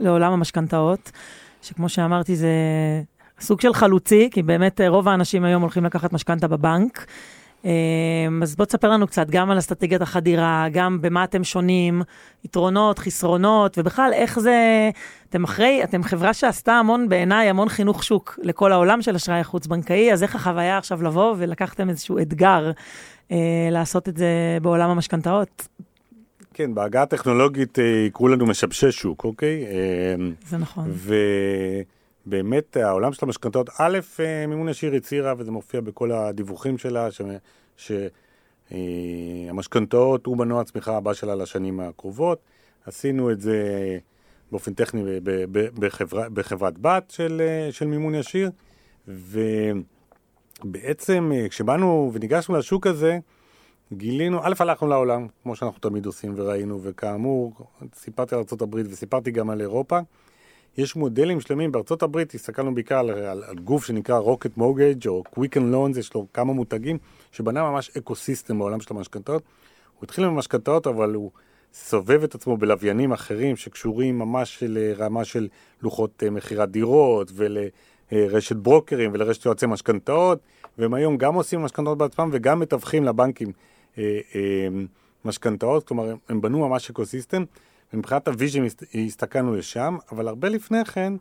לעולם 0.00 0.32
המשכנתאות, 0.32 1.10
שכמו 1.62 1.88
שאמרתי 1.88 2.36
זה 2.36 2.48
סוג 3.40 3.60
של 3.60 3.74
חלוצי, 3.74 4.28
כי 4.32 4.42
באמת 4.42 4.80
אה, 4.80 4.88
רוב 4.88 5.08
האנשים 5.08 5.44
היום 5.44 5.62
הולכים 5.62 5.84
לקחת 5.84 6.12
משכנתה 6.12 6.48
בבנק. 6.48 7.06
אה, 7.64 7.70
אז 8.42 8.56
בוא 8.56 8.64
תספר 8.64 8.90
לנו 8.90 9.06
קצת 9.06 9.30
גם 9.30 9.50
על 9.50 9.58
אסטרטגיית 9.58 10.02
החדירה, 10.02 10.66
גם 10.72 10.98
במה 11.00 11.24
אתם 11.24 11.44
שונים, 11.44 12.02
יתרונות, 12.44 12.98
חסרונות, 12.98 13.78
ובכלל 13.78 14.10
איך 14.12 14.38
זה, 14.38 14.90
אתם 15.28 15.44
אחרי, 15.44 15.84
אתם 15.84 16.02
חברה 16.02 16.34
שעשתה 16.34 16.72
המון, 16.72 17.08
בעיניי, 17.08 17.48
המון 17.48 17.68
חינוך 17.68 18.04
שוק 18.04 18.38
לכל 18.42 18.72
העולם 18.72 19.02
של 19.02 19.14
אשראי 19.14 19.44
חוץ-בנקאי, 19.44 20.12
אז 20.12 20.22
איך 20.22 20.34
החוויה 20.34 20.78
עכשיו 20.78 21.02
לבוא 21.02 21.34
ולקחתם 21.38 21.88
איזשהו 21.88 22.18
אתגר 22.18 22.70
אה, 23.32 23.68
לעשות 23.70 24.08
את 24.08 24.16
זה 24.16 24.58
בעולם 24.62 24.90
המשכנתאות. 24.90 25.68
כן, 26.54 26.74
בהגעה 26.74 27.02
הטכנולוגית 27.02 27.78
אה, 27.78 27.84
יקראו 27.84 28.28
לנו 28.28 28.46
משבשי 28.46 28.92
שוק, 28.92 29.24
אוקיי? 29.24 29.64
זה 30.46 30.58
נכון. 30.58 30.90
ובאמת 32.26 32.76
העולם 32.76 33.12
של 33.12 33.26
המשכנתאות, 33.26 33.70
א', 33.78 33.98
אה, 34.20 34.46
מימון 34.46 34.68
ישיר 34.68 34.94
הצהירה, 34.94 35.34
וזה 35.38 35.50
מופיע 35.50 35.80
בכל 35.80 36.12
הדיווחים 36.12 36.78
שלה, 36.78 37.08
שהמשכנתאות 38.70 40.26
אה, 40.26 40.30
הוא 40.30 40.38
מנוע 40.38 40.60
הצמיחה 40.60 40.96
הבא 40.96 41.14
שלה 41.14 41.34
לשנים 41.34 41.80
הקרובות. 41.80 42.38
עשינו 42.86 43.30
את 43.30 43.40
זה 43.40 43.98
באופן 44.50 44.74
טכני 44.74 45.02
בחברה, 45.74 46.28
בחברת 46.28 46.78
בת 46.78 47.10
של, 47.10 47.42
אה, 47.44 47.72
של 47.72 47.86
מימון 47.86 48.14
ישיר, 48.14 48.50
ו... 49.08 49.40
בעצם 50.64 51.32
אה, 51.34 51.48
כשבאנו 51.48 52.10
וניגשנו 52.12 52.56
לשוק 52.56 52.86
הזה, 52.86 53.18
גילינו, 53.92 54.40
א', 54.42 54.54
הלכנו 54.58 54.88
לעולם, 54.88 55.26
כמו 55.42 55.56
שאנחנו 55.56 55.80
תמיד 55.80 56.06
עושים 56.06 56.34
וראינו, 56.36 56.82
וכאמור, 56.82 57.52
סיפרתי 57.94 58.34
על 58.34 58.40
ארה"ב 58.40 58.74
וסיפרתי 58.74 59.30
גם 59.30 59.50
על 59.50 59.60
אירופה. 59.60 59.98
יש 60.76 60.96
מודלים 60.96 61.40
שלמים, 61.40 61.72
בארצות 61.72 62.02
הברית 62.02 62.34
הסתכלנו 62.34 62.74
בעיקר 62.74 62.98
על, 62.98 63.10
על, 63.10 63.44
על 63.44 63.58
גוף 63.58 63.84
שנקרא 63.84 64.18
רוקט 64.18 64.56
מוגג' 64.56 65.08
או 65.08 65.22
קוויקן 65.30 65.62
לונס, 65.62 65.96
יש 65.96 66.14
לו 66.14 66.26
כמה 66.34 66.52
מותגים, 66.52 66.98
שבנה 67.32 67.70
ממש 67.70 67.90
ecosystem 67.98 68.58
בעולם 68.58 68.80
של 68.80 68.94
המשכנתאות. 68.94 69.42
הוא 69.98 70.04
התחיל 70.04 70.24
עם 70.24 70.34
המשכנתאות, 70.34 70.86
אבל 70.86 71.14
הוא 71.14 71.30
סובב 71.72 72.22
את 72.22 72.34
עצמו 72.34 72.56
בלוויינים 72.56 73.12
אחרים 73.12 73.56
שקשורים 73.56 74.18
ממש 74.18 74.62
לרמה 74.66 75.24
של 75.24 75.48
לוחות 75.82 76.22
אה, 76.22 76.30
מכירת 76.30 76.70
דירות 76.70 77.32
ולרשת 77.34 78.56
ברוקרים 78.56 79.10
ולרשת 79.14 79.46
יועצי 79.46 79.66
משכנתאות, 79.66 80.38
והם 80.78 80.94
היום 80.94 81.16
גם 81.16 81.34
עושים 81.34 81.62
משכנתאות 81.62 81.98
בעצמם 81.98 82.30
וגם 82.32 82.60
מתווכים 82.60 83.04
לבנקים 83.04 83.52
אה, 83.98 84.20
אה, 84.34 84.68
משכנתאות, 85.24 85.88
כלומר 85.88 86.14
הם 86.28 86.40
בנו 86.40 86.68
ממש 86.68 86.90
ecosystem. 86.90 87.44
ומבחינת 87.92 88.28
ה 88.28 88.33
vision 88.33 88.64
הסתכלנו 89.06 89.56
לשם, 89.56 89.96
אבל 90.12 90.28
הרבה 90.28 90.48
לפני 90.48 90.84
כן 90.84 91.12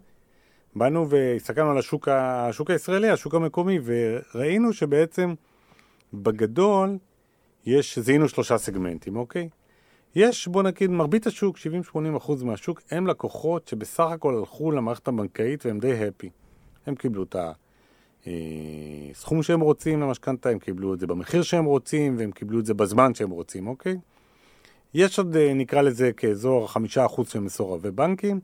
באנו 0.75 1.09
והסתכלנו 1.09 1.71
על 1.71 1.77
השוק, 1.77 2.07
השוק 2.11 2.69
הישראלי, 2.69 3.09
השוק 3.09 3.35
המקומי, 3.35 3.79
וראינו 3.83 4.73
שבעצם 4.73 5.33
בגדול 6.13 6.97
יש, 7.65 7.99
זיהינו 7.99 8.29
שלושה 8.29 8.57
סגמנטים, 8.57 9.15
אוקיי? 9.15 9.49
יש, 10.15 10.47
בוא 10.47 10.63
נגיד, 10.63 10.89
מרבית 10.89 11.27
השוק, 11.27 11.57
70-80 11.57 12.17
אחוז 12.17 12.43
מהשוק, 12.43 12.81
הם 12.91 13.07
לקוחות 13.07 13.67
שבסך 13.67 14.03
הכל 14.03 14.35
הלכו 14.35 14.71
למערכת 14.71 15.07
הבנקאית 15.07 15.65
והם 15.65 15.79
די 15.79 16.07
הפי. 16.07 16.29
הם 16.85 16.95
קיבלו 16.95 17.23
את 17.23 17.35
הסכום 18.25 19.37
אה, 19.37 19.43
שהם 19.43 19.59
רוצים 19.59 20.01
למשכנתה, 20.01 20.49
הם 20.49 20.59
קיבלו 20.59 20.93
את 20.93 20.99
זה 20.99 21.07
במחיר 21.07 21.41
שהם 21.41 21.65
רוצים, 21.65 22.17
והם 22.17 22.31
קיבלו 22.31 22.59
את 22.59 22.65
זה 22.65 22.73
בזמן 22.73 23.13
שהם 23.13 23.29
רוצים, 23.29 23.67
אוקיי? 23.67 23.97
יש 24.93 25.19
עוד, 25.19 25.35
אה, 25.35 25.53
נקרא 25.53 25.81
לזה, 25.81 26.11
כאזור 26.17 26.71
חמישה 26.71 27.05
אחוז 27.05 27.29
של 27.29 27.39
מסורבי 27.39 27.91
בנקים, 27.91 28.39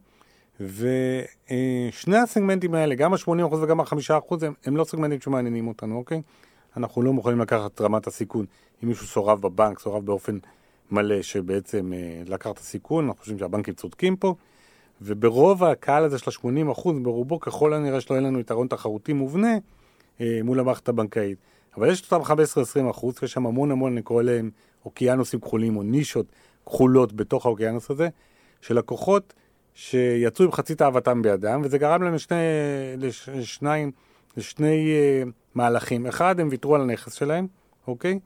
ושני 0.60 2.18
הסגמנטים 2.18 2.74
האלה, 2.74 2.96
גם 2.96 3.14
ה-80% 3.14 3.56
וגם 3.62 3.80
ה-5%, 3.80 4.36
הם, 4.42 4.54
הם 4.66 4.78
לא 4.78 4.84
סגמנטים 4.84 5.22
שמעניינים 5.22 5.68
אותנו, 5.68 5.98
אוקיי? 5.98 6.22
אנחנו 6.78 7.02
לא 7.02 7.14
מוכנים 7.14 7.40
לקחת 7.40 7.74
את 7.76 7.82
רמת 7.82 8.08
הסיכון. 8.08 8.46
אם 8.84 8.90
מישהו 8.90 9.08
סורב 9.08 9.42
בבנק, 9.42 9.80
סורב 9.80 10.06
באופן 10.06 10.38
מלא, 10.92 11.22
שבעצם 11.22 11.94
אה, 11.94 12.22
לקח 12.26 12.52
את 12.52 12.58
הסיכון, 12.58 13.06
אנחנו 13.06 13.20
חושבים 13.20 13.40
שהבנקים 13.40 13.74
צודקים 13.74 14.16
פה, 14.16 14.36
וברוב 15.02 15.64
הקהל 15.64 16.04
הזה 16.04 16.18
של 16.20 16.32
ה-80%, 16.32 16.90
ברובו 17.02 17.40
ככל 17.40 17.74
הנראה 17.74 18.02
שלא 18.02 18.16
אין 18.16 18.24
לנו 18.24 18.40
יתרון 18.40 18.68
תחרותי 18.68 19.14
מובנה 19.14 19.58
אה, 20.22 20.40
מול 20.44 20.60
המערכת 20.60 20.90
הבנקאית. 20.90 21.38
אבל 21.78 21.92
יש 21.92 22.12
אותם 22.12 22.32
15-20 22.88 22.90
אחוז, 22.92 23.16
יש 23.24 23.32
שם 23.32 23.46
המון 23.46 23.72
המון, 23.72 23.92
אני 23.92 24.02
קורא 24.02 24.24
להם 24.24 24.50
אוקיינוסים 24.86 25.40
כחולים 25.40 25.78
או 25.78 25.84
נישות 25.84 26.26
כחולות 26.66 27.14
בתוך 27.14 27.46
האוקיינוס 27.46 27.92
הזה, 27.92 28.10
של 28.62 28.78
לקוחות 28.78 29.34
שיצאו 29.74 30.46
עם 30.46 30.52
חצי 30.52 30.76
תאוותם 30.76 31.22
בידם, 31.22 31.62
וזה 31.64 31.78
גרם 31.78 32.04
להם 32.04 32.14
לשני, 32.14 32.36
לשניים, 32.98 33.92
לשני 34.38 34.94
uh, 35.26 35.30
מהלכים. 35.56 36.06
אחד, 36.06 36.40
הם 36.40 36.48
ויתרו 36.52 36.76
על 36.76 36.82
הנכס 36.82 37.14
שלהם, 37.14 37.48
אוקיי? 37.88 38.20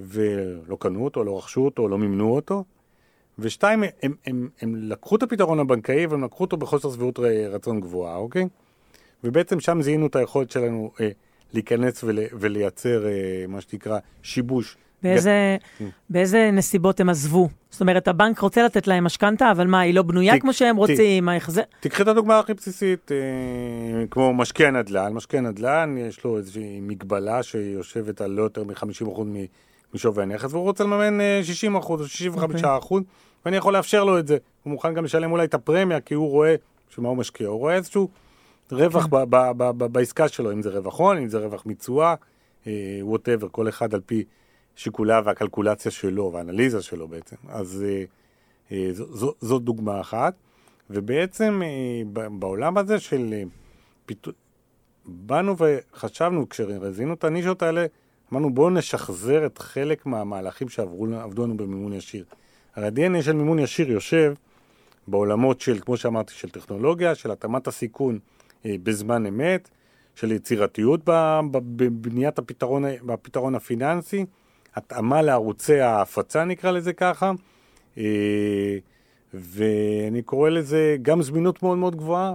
ולא 0.00 0.76
קנו 0.80 1.04
אותו, 1.04 1.24
לא 1.24 1.38
רכשו 1.38 1.60
אותו, 1.60 1.88
לא 1.88 1.98
מימנו 1.98 2.34
אותו. 2.34 2.64
ושתיים, 3.38 3.82
הם, 3.82 3.90
הם, 4.02 4.14
הם, 4.26 4.48
הם 4.60 4.74
לקחו 4.76 5.16
את 5.16 5.22
הפתרון 5.22 5.60
הבנקאי 5.60 6.06
והם 6.06 6.24
לקחו 6.24 6.44
אותו 6.44 6.56
בחוסר 6.56 6.90
סבירות 6.90 7.18
רצון 7.50 7.80
גבוהה, 7.80 8.16
אוקיי? 8.16 8.48
ובעצם 9.24 9.60
שם 9.60 9.82
זיהינו 9.82 10.06
את 10.06 10.16
היכולת 10.16 10.50
שלנו 10.50 10.92
אה, 11.00 11.08
להיכנס 11.52 12.04
ול, 12.04 12.18
ולייצר 12.32 13.06
אה, 13.06 13.44
מה 13.48 13.60
שנקרא 13.60 13.98
שיבוש 14.22 14.76
באיזה, 15.04 15.56
כן. 15.78 15.88
באיזה 16.10 16.50
נסיבות 16.52 17.00
הם 17.00 17.08
עזבו? 17.08 17.48
זאת 17.70 17.80
אומרת, 17.80 18.08
הבנק 18.08 18.38
רוצה 18.38 18.62
לתת 18.62 18.86
להם 18.86 19.04
משכנתה, 19.04 19.50
אבל 19.50 19.66
מה, 19.66 19.80
היא 19.80 19.94
לא 19.94 20.02
בנויה 20.02 20.40
כמו 20.40 20.52
שהם 20.52 20.76
רוצים? 20.76 21.24
מה 21.24 21.36
יחזר? 21.36 21.62
תקחי 21.80 22.02
את 22.02 22.08
הדוגמה 22.08 22.38
הכי 22.38 22.54
בסיסית, 22.54 23.12
אה, 23.12 24.06
כמו 24.10 24.34
משקיע 24.34 24.70
נדל"ן. 24.70 25.12
משקיע 25.12 25.40
נדל"ן, 25.40 25.94
יש 25.98 26.24
לו 26.24 26.38
איזושהי 26.38 26.80
מגבלה 26.80 27.42
שיושבת 27.42 28.20
על 28.20 28.30
לא 28.30 28.42
יותר 28.42 28.64
מ-50% 28.64 29.20
משווי 29.94 30.22
הנכס, 30.22 30.52
והוא 30.52 30.62
רוצה 30.62 30.84
לממן 30.84 31.18
60% 31.72 31.74
או 31.74 32.04
65%, 32.04 32.38
okay. 32.38 32.94
ואני 33.44 33.56
יכול 33.56 33.72
לאפשר 33.72 34.04
לו 34.04 34.18
את 34.18 34.26
זה. 34.26 34.36
הוא 34.62 34.70
מוכן 34.70 34.94
גם 34.94 35.04
לשלם 35.04 35.32
אולי 35.32 35.44
את 35.44 35.54
הפרמיה, 35.54 36.00
כי 36.00 36.14
הוא 36.14 36.30
רואה, 36.30 36.54
שמה 36.90 37.08
הוא 37.08 37.16
משקיע? 37.16 37.48
הוא 37.48 37.58
רואה 37.58 37.74
איזשהו 37.74 38.08
רווח 38.72 39.06
כן. 39.06 39.78
בעסקה 39.92 40.28
שלו, 40.28 40.52
אם 40.52 40.62
זה 40.62 40.70
רווח 40.70 40.98
הון, 40.98 41.16
אם 41.16 41.28
זה 41.28 41.38
רווח 41.38 41.62
מתשואה, 41.66 42.14
ווטאבר, 43.02 43.48
כל 43.50 43.68
אחד 43.68 43.94
על 43.94 44.00
פי... 44.06 44.24
שיקוליו 44.76 45.22
והקלקולציה 45.26 45.90
שלו 45.90 46.30
והאנליזה 46.32 46.82
שלו 46.82 47.08
בעצם. 47.08 47.36
אז 47.48 47.84
אה, 47.86 48.04
אה, 48.72 48.88
זו, 48.92 49.16
זו, 49.16 49.34
זו 49.40 49.58
דוגמה 49.58 50.00
אחת. 50.00 50.34
ובעצם 50.90 51.62
אה, 51.64 52.28
בעולם 52.30 52.78
הזה 52.78 53.00
של 53.00 53.30
אה, 53.32 53.42
פיתו... 54.06 54.30
באנו 55.06 55.56
וחשבנו, 55.58 56.48
כשרזינו 56.48 57.14
את 57.14 57.24
הנישות 57.24 57.62
האלה, 57.62 57.86
אמרנו 58.32 58.54
בואו 58.54 58.70
נשחזר 58.70 59.46
את 59.46 59.58
חלק 59.58 60.06
מהמהלכים 60.06 60.68
שעבדו 60.68 61.44
לנו 61.44 61.56
במימון 61.56 61.92
ישיר. 61.92 62.24
הרי 62.74 62.86
ה-DNA 62.86 63.22
של 63.22 63.32
מימון 63.32 63.58
ישיר 63.58 63.90
יושב 63.90 64.34
בעולמות 65.08 65.60
של, 65.60 65.80
כמו 65.80 65.96
שאמרתי, 65.96 66.32
של 66.34 66.50
טכנולוגיה, 66.50 67.14
של 67.14 67.30
התאמת 67.30 67.66
הסיכון 67.66 68.18
אה, 68.66 68.74
בזמן 68.82 69.26
אמת, 69.26 69.68
של 70.14 70.32
יצירתיות 70.32 71.00
בבניית 71.50 72.38
הפתרון, 72.38 72.84
הפתרון 73.08 73.54
הפיננסי, 73.54 74.24
התאמה 74.74 75.22
לערוצי 75.22 75.80
ההפצה 75.80 76.44
נקרא 76.44 76.70
לזה 76.70 76.92
ככה, 76.92 77.32
אה, 77.98 78.78
ואני 79.34 80.22
קורא 80.22 80.50
לזה 80.50 80.96
גם 81.02 81.22
זמינות 81.22 81.62
מאוד 81.62 81.78
מאוד 81.78 81.96
גבוהה, 81.96 82.34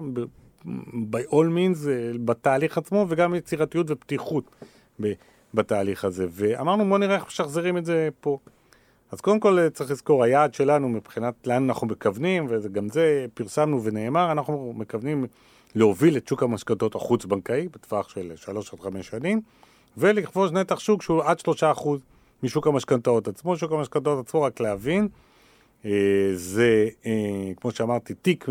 by 1.11 1.31
all 1.31 1.49
means, 1.55 1.89
אה, 1.89 2.11
בתהליך 2.25 2.77
עצמו, 2.77 3.05
וגם 3.09 3.35
יצירתיות 3.35 3.91
ופתיחות 3.91 4.55
בתהליך 5.53 6.05
הזה. 6.05 6.25
ואמרנו, 6.31 6.89
בוא 6.89 6.97
נראה 6.97 7.15
איך 7.15 7.27
משחזרים 7.27 7.77
את 7.77 7.85
זה 7.85 8.09
פה. 8.21 8.37
אז 9.11 9.21
קודם 9.21 9.39
כל 9.39 9.59
אה, 9.59 9.69
צריך 9.69 9.91
לזכור, 9.91 10.23
היעד 10.23 10.53
שלנו 10.53 10.89
מבחינת 10.89 11.47
לאן 11.47 11.63
אנחנו 11.63 11.87
מכוונים, 11.87 12.47
וגם 12.49 12.89
זה 12.89 13.25
פרסמנו 13.33 13.83
ונאמר, 13.83 14.31
אנחנו 14.31 14.73
מכוונים 14.77 15.25
להוביל 15.75 16.17
את 16.17 16.27
שוק 16.27 16.43
המשכנתות 16.43 16.95
החוץ-בנקאי 16.95 17.67
בטווח 17.67 18.09
של 18.09 18.31
3 18.35 18.73
עד 18.73 18.79
5 18.79 19.07
שנים, 19.07 19.41
ולכבוש 19.97 20.51
נתח 20.51 20.79
שוק 20.79 21.01
שהוא 21.01 21.23
עד 21.23 21.39
3 21.39 21.63
אחוז. 21.63 21.99
משוק 22.43 22.67
המשכנתאות 22.67 23.27
עצמו. 23.27 23.57
שוק 23.57 23.71
המשכנתאות 23.71 24.25
עצמו, 24.25 24.41
רק 24.41 24.59
להבין, 24.59 25.07
אה, 25.85 25.91
זה, 26.33 26.87
אה, 27.05 27.51
כמו 27.61 27.71
שאמרתי, 27.71 28.13
תיק, 28.13 28.45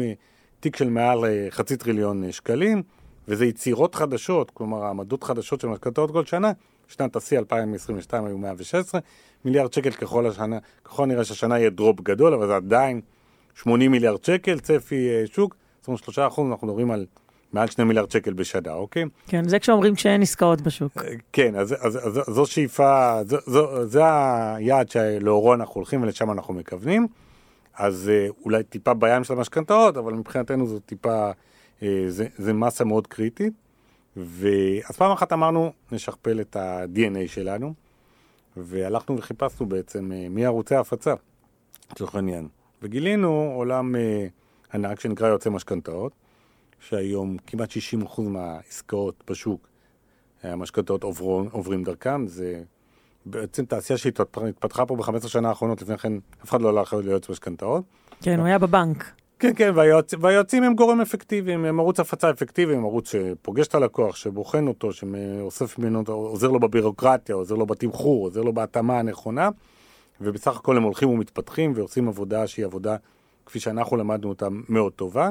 תיק 0.61 0.77
של 0.77 0.91
מעל 0.91 1.25
אה, 1.25 1.47
חצי 1.51 1.77
טריליון 1.77 2.33
שקלים, 2.33 2.83
וזה 3.29 3.47
יצירות 3.47 3.95
חדשות, 3.95 4.51
כלומר 4.51 4.85
העמדות 4.85 5.25
חדשות 5.25 5.61
של 5.61 5.69
משכנתאות 5.69 6.11
כל 6.11 6.25
שנה. 6.25 6.53
שנת 6.89 7.17
השיא 7.17 7.39
2022 7.39 8.25
היו 8.25 8.39
116 8.39 9.01
מיליארד 9.45 9.73
שקל, 9.73 9.91
ככל 9.91 10.27
השנה, 10.27 10.59
ככל 10.85 11.07
נראה 11.07 11.25
שהשנה 11.25 11.59
יהיה 11.59 11.71
דרופ 11.71 12.01
גדול, 12.01 12.35
אבל 12.35 12.47
זה 12.47 12.57
עדיין 12.57 13.01
80 13.55 13.91
מיליארד 13.91 14.25
שקל, 14.25 14.61
צפי 14.61 15.09
שוק, 15.33 15.57
23 15.83 16.19
אחוז, 16.19 16.51
אנחנו 16.51 16.67
מדברים 16.67 16.91
על 16.91 17.07
מעל 17.53 17.69
שני 17.69 17.85
מיליארד 17.85 18.11
שקל 18.11 18.33
בשנה, 18.33 18.73
אוקיי? 18.73 19.05
כן, 19.29 19.49
זה 19.49 19.59
כשאומרים 19.59 19.97
שאין 19.97 20.23
עסקאות 20.23 20.61
בשוק. 20.61 20.93
אה, 20.99 21.13
כן, 21.33 21.57
אז, 21.57 21.75
אז, 21.81 21.97
אז 21.97 22.35
זו 22.35 22.47
שאיפה, 22.47 23.21
זו, 23.27 23.37
זו, 23.47 23.87
זה 23.87 24.01
היעד 24.05 24.91
שלאורו 24.91 25.55
אנחנו 25.55 25.75
הולכים 25.75 26.03
ולשם 26.03 26.31
אנחנו 26.31 26.55
מכוונים. 26.55 27.07
אז 27.75 28.09
אה, 28.09 28.29
אולי 28.45 28.63
טיפה 28.63 28.95
בים 28.95 29.25
של 29.25 29.35
המשכנתאות, 29.35 29.97
אבל 29.97 30.13
מבחינתנו 30.13 30.67
זו 30.67 30.79
טיפה, 30.79 31.31
אה, 31.83 32.05
זה, 32.09 32.27
זה 32.39 32.53
מסה 32.53 32.85
מאוד 32.85 33.07
קריטית. 33.07 33.53
ואז 34.17 34.97
פעם 34.97 35.13
אחת 35.13 35.33
אמרנו, 35.33 35.73
נשכפל 35.93 36.41
את 36.41 36.57
ה-DNA 36.57 37.29
שלנו, 37.29 37.75
והלכנו 38.57 39.19
וחיפשנו 39.19 39.67
בעצם 39.67 40.11
מי 40.31 40.47
ערוצי 40.47 40.75
ההפצה, 40.75 41.15
לצורך 41.93 42.15
העניין. 42.15 42.49
וגילינו 42.83 43.53
עולם 43.57 43.95
ענק 44.75 45.01
שנקרא 45.01 45.29
יועצי 45.29 45.49
משכנתאות. 45.49 46.13
שהיום 46.81 47.37
כמעט 47.47 47.71
60% 48.17 48.21
מהעסקאות 48.21 49.25
בשוק, 49.31 49.69
המשכנתאות 50.43 51.03
עוברים, 51.03 51.49
עוברים 51.53 51.85
דרכם, 51.85 52.27
זה 52.27 52.63
בעצם 53.27 53.65
תעשייה 53.65 53.99
שהתפתחה 53.99 54.87
פה 54.87 54.97
ב-15 54.97 55.29
שנה 55.29 55.49
האחרונות, 55.49 55.83
לפני 55.83 55.99
כן 55.99 56.13
אף 56.45 56.51
אחד 56.51 56.63
לא 56.63 56.69
הלך 56.69 56.93
ליועץ 56.93 57.29
משכנתאות. 57.29 57.85
כן, 58.23 58.39
הוא 58.39 58.47
היה 58.47 58.59
בבנק. 58.59 59.05
כן, 59.39 59.53
כן, 59.57 59.73
והיועצ... 59.75 60.15
והיועצים 60.21 60.63
הם 60.63 60.75
גורם 60.75 61.01
אפקטיבי, 61.01 61.53
הם 61.53 61.81
ערוץ 61.81 62.01
הפצה 62.01 62.31
אפקטיבי, 62.31 62.75
הם 62.75 62.85
ערוץ 62.85 63.13
שפוגש 63.13 63.67
את 63.67 63.75
הלקוח, 63.75 64.17
שבוחן 64.17 64.67
אותו, 64.67 64.93
שאוסף 64.93 65.79
ממנו, 65.79 66.03
עוזר 66.07 66.49
לו 66.49 66.61
בבירוקרטיה, 66.61 67.35
עוזר 67.35 67.55
לו 67.55 67.67
בתמחור, 67.67 68.25
עוזר 68.25 68.43
לו 68.43 68.53
בהתאמה 68.53 68.99
הנכונה, 68.99 69.49
ובסך 70.21 70.57
הכל 70.57 70.77
הם 70.77 70.83
הולכים 70.83 71.09
ומתפתחים 71.09 71.73
ועושים 71.77 72.09
עבודה 72.09 72.47
שהיא 72.47 72.65
עבודה, 72.65 72.97
כפי 73.47 73.61
שאנחנו 73.61 73.97
למדנו 73.97 74.29
אותה, 74.29 74.49
מאוד 74.69 74.93
טובה. 74.93 75.31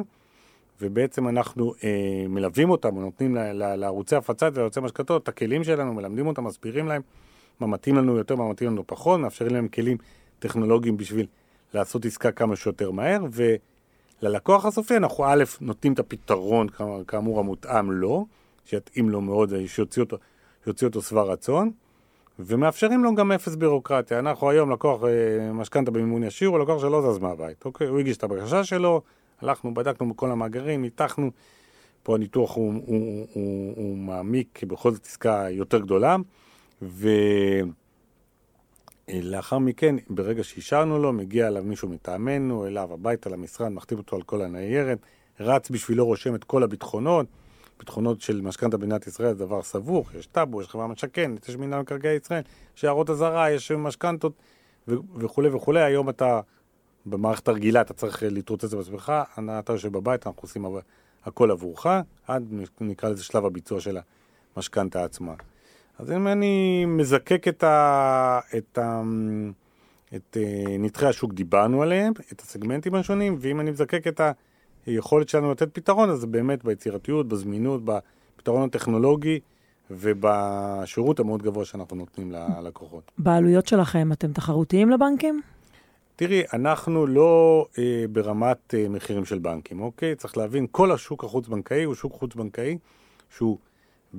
ובעצם 0.82 1.28
אנחנו 1.28 1.74
אה, 1.84 2.26
מלווים 2.30 2.70
אותם, 2.70 3.00
נותנים 3.00 3.36
ל, 3.36 3.40
ל, 3.40 3.76
לערוצי 3.76 4.16
הפצה 4.16 4.50
וליועצי 4.54 4.80
משכנתות 4.80 5.24
את 5.24 5.28
הכלים 5.28 5.64
שלנו, 5.64 5.94
מלמדים 5.94 6.28
אותם, 6.28 6.44
מסבירים 6.44 6.88
להם 6.88 7.02
מה 7.60 7.68
מתאים 7.68 7.96
לנו 7.96 8.18
יותר, 8.18 8.36
מה 8.36 8.50
מתאים 8.50 8.70
לנו 8.70 8.84
פחות, 8.88 9.20
מאפשרים 9.20 9.54
להם 9.54 9.68
כלים 9.68 9.98
טכנולוגיים 10.40 10.98
בשביל 10.98 11.26
לעשות 11.74 12.06
עסקה 12.06 12.32
כמה 12.32 12.56
שיותר 12.56 12.92
מהר, 12.92 13.22
וללקוח 14.22 14.66
הסופי 14.66 14.98
אנחנו 14.98 15.26
א', 15.26 15.44
נותנים 15.62 15.94
את 15.94 16.00
הפתרון, 16.00 16.68
כאמור, 17.08 17.40
המותאם 17.40 17.92
לו, 17.92 18.26
שיתאים 18.66 19.10
לו 19.10 19.22
מאוד, 19.22 19.54
שיוציא 19.66 20.02
אותו, 20.02 20.18
אותו 20.84 21.02
שבע 21.02 21.22
רצון, 21.22 21.72
ומאפשרים 22.40 23.04
לו 23.04 23.16
גם 23.16 23.32
אפס 23.32 23.56
בירוקרטיה. 23.56 24.20
אנחנו 24.20 24.50
היום 24.50 24.72
לקוח 24.72 25.04
אה, 25.04 25.52
משכנתה 25.52 25.92
במימון 25.92 26.24
ישיר, 26.24 26.50
הוא 26.50 26.60
לקוח 26.60 26.82
שלא 26.82 27.02
זז 27.12 27.20
מהבית, 27.20 27.66
אוקיי? 27.66 27.88
הוא 27.88 28.00
הגיש 28.00 28.18
את 28.18 28.24
הבקשה 28.24 28.64
שלו, 28.64 29.02
הלכנו, 29.42 29.74
בדקנו 29.74 30.14
בכל 30.14 30.32
המאגרים, 30.32 30.82
ניתחנו, 30.82 31.32
פה 32.04 32.16
הניתוח 32.16 32.56
הוא, 32.56 32.74
הוא, 32.74 32.82
הוא, 32.86 33.28
הוא, 33.34 33.74
הוא 33.76 33.98
מעמיק, 33.98 34.64
בכל 34.64 34.92
זאת 34.92 35.06
עסקה 35.06 35.48
יותר 35.50 35.80
גדולה, 35.80 36.16
ולאחר 39.10 39.58
מכן, 39.58 39.96
ברגע 40.10 40.44
שאישרנו 40.44 41.00
לו, 41.00 41.14
מגיע 41.14 41.48
אליו 41.48 41.64
מישהו 41.64 41.90
מטעמנו, 41.90 42.68
אליו 42.68 42.94
הביתה 42.94 43.30
למשרד, 43.30 43.70
מחתים 43.70 43.98
אותו 43.98 44.16
על 44.16 44.22
כל 44.22 44.42
הניירת, 44.42 44.98
רץ 45.40 45.70
בשבילו, 45.70 46.06
רושם 46.06 46.36
את 46.36 46.44
כל 46.44 46.64
הביטחונות. 46.64 47.26
ביטחונות 47.80 48.22
של 48.22 48.42
משכנתה 48.42 48.78
במדינת 48.78 49.08
ישראל 49.08 49.34
זה 49.34 49.40
דבר 49.46 49.62
סבוך, 49.62 50.16
יש 50.16 50.26
טאבו, 50.28 50.62
יש 50.62 50.68
חברה 50.68 50.88
משכנת, 50.88 51.50
יש 51.50 51.56
מינהל 51.56 51.82
מקרקעי 51.82 52.16
ישראל, 52.16 52.42
יש 52.78 52.84
הערות 52.84 53.10
אזהרה, 53.10 53.52
יש 53.52 53.72
משכנתות 53.72 54.34
וכולי 55.16 55.50
וכולי. 55.50 55.84
היום 55.84 56.10
אתה, 56.10 56.42
במערכת 57.10 57.48
הרגילה 57.48 57.82
אתה 57.82 57.94
צריך 57.94 58.24
להתרוצץ 58.24 58.74
בעצמך, 58.74 59.14
אתה 59.60 59.74
יושב 59.74 59.92
בבית, 59.92 60.28
אנחנו 60.28 60.42
עושים 60.42 60.66
הכל 61.26 61.52
עבורך, 61.52 61.86
עד 62.28 62.54
נקרא 62.82 63.10
לזה 63.10 63.24
שלב 63.24 63.46
הביצוע 63.46 63.80
של 63.80 63.98
המשכנתה 64.56 65.04
עצמה. 65.04 65.34
אז 66.00 66.12
אם 66.12 66.28
אני 66.28 66.86
מזקק 66.86 67.48
את, 67.48 67.64
ה, 67.64 68.40
את, 68.58 68.78
ה, 68.78 69.02
את 70.16 70.38
אה, 70.38 70.78
נתחי 70.80 71.06
השוק, 71.06 71.34
דיברנו 71.34 71.82
עליהם, 71.82 72.14
את 72.32 72.42
הסגמנטים 72.42 72.96
השונים, 72.96 73.36
ואם 73.40 73.60
אני 73.60 73.72
מזקק 73.72 74.08
את 74.08 74.22
היכולת 74.86 75.30
שלנו 75.30 75.52
לתת 75.52 75.70
פתרון, 75.74 76.10
אז 76.10 76.20
זה 76.20 76.28
באמת 76.28 76.64
ביצירתיות, 76.64 77.28
בזמינות, 77.28 77.82
בפתרון 77.86 78.64
הטכנולוגי 78.70 79.40
ובשירות 79.92 81.20
המאוד 81.20 81.44
גבוה 81.44 81.66
שאנחנו 81.66 81.96
נותנים 81.96 82.32
ללקוחות. 82.32 83.12
בעלויות 83.18 83.68
שלכם, 83.68 84.12
אתם 84.12 84.34
תחרותיים 84.34 84.90
לבנקים? 84.90 85.42
תראי, 86.20 86.44
אנחנו 86.54 87.08
לא 87.08 87.66
אה, 87.78 88.06
ברמת 88.12 88.74
אה, 88.74 88.90
מחירים 88.90 89.26
של 89.26 89.40
בנקים, 89.40 89.82
אוקיי? 89.82 90.16
צריך 90.16 90.38
להבין, 90.38 90.68
כל 90.72 90.92
השוק 90.92 91.24
החוץ-בנקאי 91.24 91.84
הוא 91.84 91.96
שוק 91.96 92.14
חוץ-בנקאי 92.14 92.78
שהוא 93.30 93.58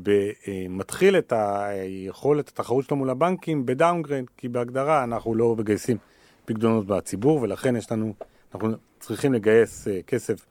ב, 0.03 0.09
אה, 0.09 0.67
מתחיל 0.69 1.19
את 1.19 1.33
היכולת, 1.37 2.49
התחרות 2.49 2.85
שלו 2.85 2.97
מול 2.97 3.11
הבנקים 3.11 3.67
ב 3.67 3.72
downgrade, 3.72 4.25
כי 4.37 4.49
בהגדרה 4.49 5.05
אנחנו 5.05 5.35
לא 5.35 5.57
מגייסים 5.57 5.97
פקדונות 6.45 6.87
בציבור, 6.87 7.43
ולכן 7.43 7.77
יש 7.77 7.93
לנו, 7.93 8.15
אנחנו 8.55 8.69
צריכים 9.01 9.33
לגייס 9.33 9.89
אה, 9.89 10.03
כסף 10.07 10.47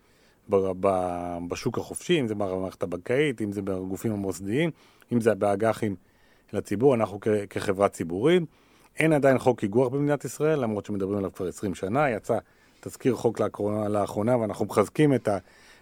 ב, 0.49 0.55
ב, 0.79 0.87
בשוק 1.47 1.77
החופשי, 1.77 2.19
אם 2.19 2.27
זה 2.27 2.35
במערכת 2.35 2.83
הבנקאית, 2.83 3.41
אם 3.41 3.51
זה 3.51 3.61
בגופים 3.61 4.11
המוסדיים, 4.11 4.71
אם 5.13 5.21
זה 5.21 5.35
באג"חים 5.35 5.95
לציבור, 6.53 6.95
אנחנו 6.95 7.19
כ, 7.21 7.27
כחברה 7.49 7.89
ציבורית. 7.89 8.43
אין 8.99 9.13
עדיין 9.13 9.39
חוק 9.39 9.63
איגוח 9.63 9.87
במדינת 9.87 10.25
ישראל, 10.25 10.59
למרות 10.59 10.85
שמדברים 10.85 11.17
עליו 11.17 11.33
כבר 11.33 11.47
20 11.47 11.75
שנה, 11.75 12.09
יצא 12.09 12.37
תזכיר 12.79 13.15
חוק 13.15 13.39
לאחרונה, 13.39 13.89
לאחרונה 13.89 14.37
ואנחנו 14.37 14.65
מחזקים 14.65 15.13
את 15.13 15.29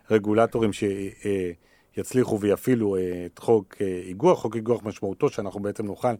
הרגולטורים 0.10 0.71
שיצליחו 0.73 2.39
ויפעילו 2.39 2.95
אה, 2.95 3.25
את 3.25 3.39
חוק 3.39 3.75
אה, 3.82 4.01
איגוח. 4.04 4.39
חוק 4.39 4.56
איגוח 4.56 4.84
משמעותו 4.84 5.30
שאנחנו 5.30 5.60
בעצם 5.60 5.86
נוכל 5.86 6.13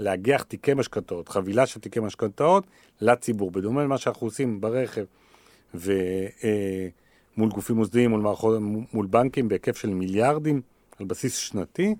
לאגח 0.00 0.42
תיקי 0.42 0.74
משכנתאות, 0.74 1.28
חבילה 1.28 1.66
של 1.66 1.80
תיקי 1.80 2.00
משכנתאות 2.00 2.64
לציבור, 3.00 3.50
בדומה 3.50 3.84
למה 3.84 3.98
שאנחנו 3.98 4.26
עושים 4.26 4.60
ברכב 4.60 5.04
ומול 5.74 5.88
אה, 7.38 7.46
גופים 7.54 7.76
מוסדיים, 7.76 8.10
מול, 8.10 8.20
מערכות, 8.20 8.58
מול 8.92 9.06
בנקים 9.06 9.48
בהיקף 9.48 9.76
של 9.76 9.90
מיליארדים 9.90 10.60
על 10.98 11.06
בסיס 11.06 11.36
שנתי. 11.36 11.94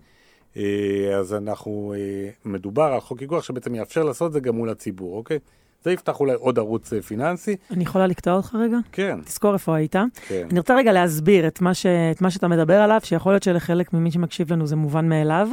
אה, 0.56 1.16
אז 1.18 1.34
אנחנו, 1.34 1.94
אה, 1.96 2.30
מדובר 2.44 2.82
על 2.82 3.00
חוק 3.00 3.20
איגוח 3.20 3.44
שבעצם 3.44 3.74
יאפשר 3.74 4.02
לעשות 4.02 4.28
את 4.28 4.32
זה 4.32 4.40
גם 4.40 4.54
מול 4.54 4.70
הציבור, 4.70 5.16
אוקיי? 5.16 5.38
זה 5.84 5.92
יפתח 5.92 6.20
אולי 6.20 6.32
עוד 6.32 6.58
ערוץ 6.58 6.92
אה, 6.92 7.02
פיננסי. 7.02 7.56
אני 7.70 7.82
יכולה 7.82 8.06
לקטוע 8.06 8.34
אותך 8.34 8.54
רגע? 8.54 8.76
כן. 8.92 9.20
תזכור 9.24 9.54
איפה 9.54 9.76
היית. 9.76 9.96
כן. 10.28 10.46
אני 10.50 10.58
רוצה 10.58 10.76
רגע 10.76 10.92
להסביר 10.92 11.46
את 11.46 11.60
מה, 11.60 11.74
ש... 11.74 11.86
את 11.86 12.20
מה 12.20 12.30
שאתה 12.30 12.48
מדבר 12.48 12.80
עליו, 12.80 13.00
שיכול 13.04 13.32
להיות 13.32 13.42
שלחלק 13.42 13.92
ממי 13.92 14.10
שמקשיב 14.10 14.52
לנו 14.52 14.66
זה 14.66 14.76
מובן 14.76 15.08
מאליו, 15.08 15.48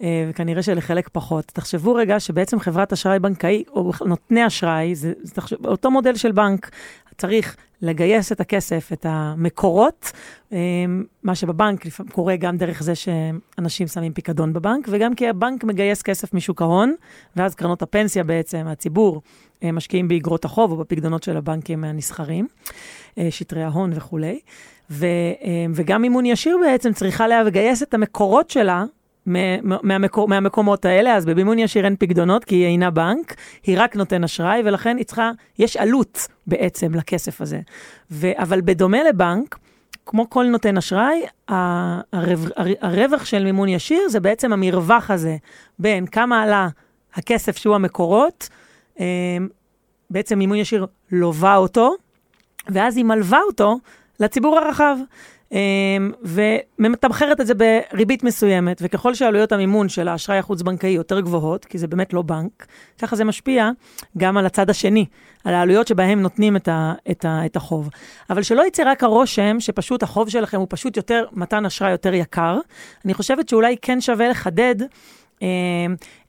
וכנראה 0.00 0.62
שלחלק 0.62 1.08
פחות. 1.12 1.44
תחשבו 1.44 1.94
רגע 1.94 2.20
שבעצם 2.20 2.60
חברת 2.60 2.92
אשראי 2.92 3.18
בנקאי, 3.18 3.64
או 3.68 3.92
נותני 4.06 4.46
אשראי, 4.46 4.94
זה, 4.94 5.12
זה 5.22 5.34
תחשב, 5.34 5.66
אותו 5.66 5.90
מודל 5.90 6.14
של 6.14 6.32
בנק. 6.32 6.70
צריך 7.18 7.56
לגייס 7.82 8.32
את 8.32 8.40
הכסף, 8.40 8.90
את 8.92 9.06
המקורות, 9.08 10.12
אמ, 10.52 11.04
מה 11.22 11.34
שבבנק 11.34 11.84
קורה 12.12 12.36
גם 12.36 12.56
דרך 12.56 12.82
זה 12.82 12.92
שאנשים 12.94 13.86
שמים 13.86 14.12
פיקדון 14.12 14.52
בבנק, 14.52 14.88
וגם 14.90 15.14
כי 15.14 15.28
הבנק 15.28 15.64
מגייס 15.64 16.02
כסף 16.02 16.34
משוק 16.34 16.62
ההון, 16.62 16.94
ואז 17.36 17.54
קרנות 17.54 17.82
הפנסיה 17.82 18.24
בעצם, 18.24 18.66
הציבור, 18.66 19.22
אה, 19.62 19.72
משקיעים 19.72 20.08
באגרות 20.08 20.44
החוב 20.44 20.72
או 20.72 20.76
בפיקדונות 20.76 21.22
של 21.22 21.36
הבנקים 21.36 21.84
הנסחרים, 21.84 22.46
אה, 23.18 23.28
שטרי 23.30 23.62
ההון 23.62 23.90
וכולי. 23.94 24.40
ו, 24.90 25.06
אה, 25.44 25.66
וגם 25.74 26.02
מימון 26.02 26.26
ישיר 26.26 26.58
בעצם 26.62 26.92
צריכה 26.92 27.28
לגייס 27.28 27.82
את 27.82 27.94
המקורות 27.94 28.50
שלה 28.50 28.84
מהמקור, 29.26 30.28
מהמקומות 30.28 30.84
האלה, 30.84 31.16
אז 31.16 31.24
במימון 31.26 31.58
ישיר 31.58 31.84
אין 31.84 31.96
פקדונות, 31.98 32.44
כי 32.44 32.54
היא 32.54 32.66
אינה 32.66 32.90
בנק, 32.90 33.34
היא 33.62 33.76
רק 33.78 33.96
נותן 33.96 34.24
אשראי, 34.24 34.62
ולכן 34.64 34.96
היא 34.96 35.04
צריכה, 35.04 35.30
יש 35.58 35.76
עלות 35.76 36.28
בעצם 36.46 36.94
לכסף 36.94 37.40
הזה. 37.40 37.60
ו, 38.10 38.30
אבל 38.36 38.60
בדומה 38.60 39.02
לבנק, 39.02 39.58
כמו 40.06 40.30
כל 40.30 40.44
נותן 40.44 40.76
אשראי, 40.76 41.22
הרב, 41.48 42.48
הרווח 42.80 43.24
של 43.24 43.44
מימון 43.44 43.68
ישיר 43.68 44.08
זה 44.08 44.20
בעצם 44.20 44.52
המרווח 44.52 45.10
הזה 45.10 45.36
בין 45.78 46.06
כמה 46.06 46.42
עלה 46.42 46.68
הכסף 47.14 47.56
שהוא 47.56 47.74
המקורות, 47.74 48.48
אמ, 49.00 49.04
בעצם 50.10 50.38
מימון 50.38 50.56
ישיר 50.56 50.86
לובה 51.12 51.56
אותו, 51.56 51.94
ואז 52.68 52.96
היא 52.96 53.04
מלווה 53.04 53.40
אותו 53.46 53.78
לציבור 54.22 54.58
הרחב. 54.58 54.96
אמ, 55.52 56.12
ומתמחרת 56.22 57.40
את 57.40 57.46
זה 57.46 57.54
בריבית 57.54 58.24
מסוימת, 58.24 58.78
וככל 58.80 59.14
שעלויות 59.14 59.52
המימון 59.52 59.88
של 59.88 60.08
האשראי 60.08 60.38
החוץ-בנקאי 60.38 60.90
יותר 60.90 61.20
גבוהות, 61.20 61.64
כי 61.64 61.78
זה 61.78 61.86
באמת 61.86 62.12
לא 62.12 62.22
בנק, 62.22 62.66
ככה 62.98 63.16
זה 63.16 63.24
משפיע 63.24 63.70
גם 64.18 64.36
על 64.38 64.46
הצד 64.46 64.70
השני, 64.70 65.06
על 65.44 65.54
העלויות 65.54 65.86
שבהם 65.86 66.20
נותנים 66.20 66.56
את, 66.56 66.68
ה, 66.68 66.92
את, 67.10 67.24
ה, 67.24 67.46
את 67.46 67.56
החוב. 67.56 67.88
אבל 68.30 68.42
שלא 68.42 68.66
יצא 68.66 68.82
רק 68.86 69.04
הרושם 69.04 69.60
שפשוט 69.60 70.02
החוב 70.02 70.28
שלכם 70.28 70.58
הוא 70.58 70.66
פשוט 70.70 70.96
יותר, 70.96 71.24
מתן 71.32 71.66
אשראי 71.66 71.90
יותר 71.90 72.14
יקר. 72.14 72.58
אני 73.04 73.14
חושבת 73.14 73.48
שאולי 73.48 73.76
כן 73.82 74.00
שווה 74.00 74.28
לחדד 74.28 74.76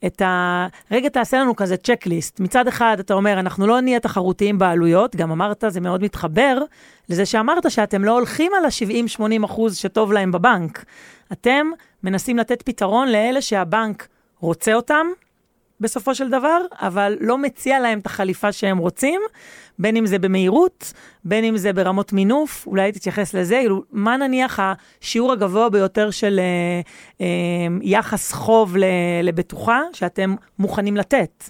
את 0.05 0.21
ה... 0.21 0.67
רגע 0.91 1.09
תעשה 1.09 1.37
לנו 1.37 1.55
כזה 1.55 1.77
צ'קליסט. 1.77 2.39
מצד 2.39 2.67
אחד, 2.67 2.97
אתה 2.99 3.13
אומר, 3.13 3.39
אנחנו 3.39 3.67
לא 3.67 3.81
נהיה 3.81 3.99
תחרותיים 3.99 4.59
בעלויות, 4.59 5.15
גם 5.15 5.31
אמרת, 5.31 5.63
זה 5.67 5.81
מאוד 5.81 6.03
מתחבר 6.03 6.57
לזה 7.09 7.25
שאמרת 7.25 7.71
שאתם 7.71 8.03
לא 8.03 8.11
הולכים 8.11 8.51
על 8.57 8.65
ה-70-80 8.65 9.45
אחוז 9.45 9.77
שטוב 9.77 10.11
להם 10.11 10.31
בבנק. 10.31 10.85
אתם 11.31 11.67
מנסים 12.03 12.37
לתת 12.37 12.61
פתרון 12.61 13.07
לאלה 13.07 13.41
שהבנק 13.41 14.07
רוצה 14.39 14.73
אותם, 14.73 15.07
בסופו 15.83 16.15
של 16.15 16.29
דבר, 16.29 16.61
אבל 16.73 17.17
לא 17.19 17.37
מציע 17.37 17.79
להם 17.79 17.99
את 17.99 18.05
החליפה 18.05 18.51
שהם 18.51 18.77
רוצים, 18.77 19.21
בין 19.79 19.97
אם 19.97 20.05
זה 20.05 20.19
במהירות, 20.19 20.93
בין 21.23 21.43
אם 21.43 21.57
זה 21.57 21.73
ברמות 21.73 22.13
מינוף, 22.13 22.67
אולי 22.67 22.91
תתייחס 22.91 23.33
לזה, 23.33 23.55
כאילו, 23.55 23.83
מה 23.91 24.17
נניח 24.17 24.59
השיעור 24.59 25.31
הגבוה 25.31 25.69
ביותר 25.69 26.11
של 26.11 26.39
אה, 26.39 26.81
אה, 27.21 27.27
יחס 27.81 28.31
חוב 28.31 28.75
לבטוחה 29.23 29.81
שאתם 29.93 30.35
מוכנים 30.59 30.97
לתת? 30.97 31.49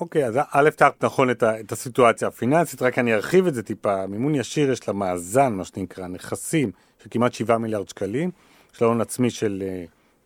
אוקיי, 0.00 0.26
אז 0.26 0.38
א', 0.50 0.70
תארת 0.76 1.04
נכון 1.04 1.30
את, 1.30 1.42
ה, 1.42 1.60
את 1.60 1.72
הסיטואציה 1.72 2.28
הפיננסית, 2.28 2.82
רק 2.82 2.98
אני 2.98 3.14
ארחיב 3.14 3.46
את 3.46 3.54
זה 3.54 3.62
טיפה. 3.62 4.06
מימון 4.06 4.34
ישיר 4.34 4.72
יש 4.72 4.88
לה 4.88 4.94
מאזן, 4.94 5.52
מה 5.52 5.64
שנקרא, 5.64 6.06
נכסים 6.06 6.70
של 7.02 7.08
כמעט 7.10 7.32
7 7.32 7.58
מיליארד 7.58 7.88
שקלים, 7.88 8.30
יש 8.74 8.82
לה 8.82 8.88
הון 8.88 9.00
עצמי 9.00 9.30
של... 9.30 9.62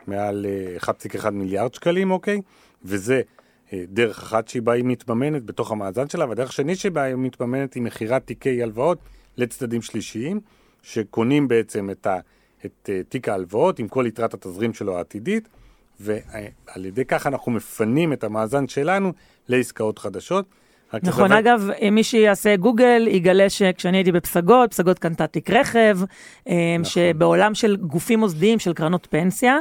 מעל 0.08 0.46
1.1 0.78 1.24
אה, 1.24 1.30
מיליארד 1.30 1.74
שקלים, 1.74 2.10
אוקיי? 2.10 2.40
וזה 2.84 3.20
אה, 3.72 3.84
דרך 3.88 4.22
אחת 4.22 4.48
שבה 4.48 4.72
היא 4.72 4.84
מתממנת 4.84 5.44
בתוך 5.44 5.72
המאזן 5.72 6.08
שלה, 6.08 6.26
והדרך 6.26 6.48
השני 6.48 6.76
שבה 6.76 7.02
היא 7.02 7.14
מתממנת 7.14 7.74
היא 7.74 7.82
מכירת 7.82 8.26
תיקי 8.26 8.62
הלוואות 8.62 8.98
לצדדים 9.36 9.82
שלישיים, 9.82 10.40
שקונים 10.82 11.48
בעצם 11.48 11.90
את, 11.90 12.06
ה, 12.06 12.18
את 12.66 12.90
אה, 12.92 13.00
תיק 13.08 13.28
ההלוואות 13.28 13.78
עם 13.78 13.88
כל 13.88 14.04
יתרת 14.08 14.34
התזרים 14.34 14.74
שלו 14.74 14.96
העתידית, 14.96 15.48
ועל 16.00 16.84
ידי 16.84 17.04
כך 17.04 17.26
אנחנו 17.26 17.52
מפנים 17.52 18.12
את 18.12 18.24
המאזן 18.24 18.68
שלנו 18.68 19.12
לעסקאות 19.48 19.98
חדשות. 19.98 20.46
נכון, 21.02 21.28
דבר... 21.28 21.38
אגב, 21.38 21.68
מי 21.92 22.04
שיעשה 22.04 22.56
גוגל 22.56 23.08
יגלה 23.10 23.50
שכשאני 23.50 23.96
הייתי 23.96 24.12
בפסגות, 24.12 24.70
פסגות 24.70 24.98
קנתה 24.98 25.26
תיק 25.26 25.50
רכב, 25.50 25.98
נכון. 26.46 26.84
שבעולם 26.84 27.54
של 27.54 27.76
גופים 27.76 28.18
מוסדיים, 28.18 28.58
של 28.58 28.72
קרנות 28.72 29.06
פנסיה, 29.10 29.56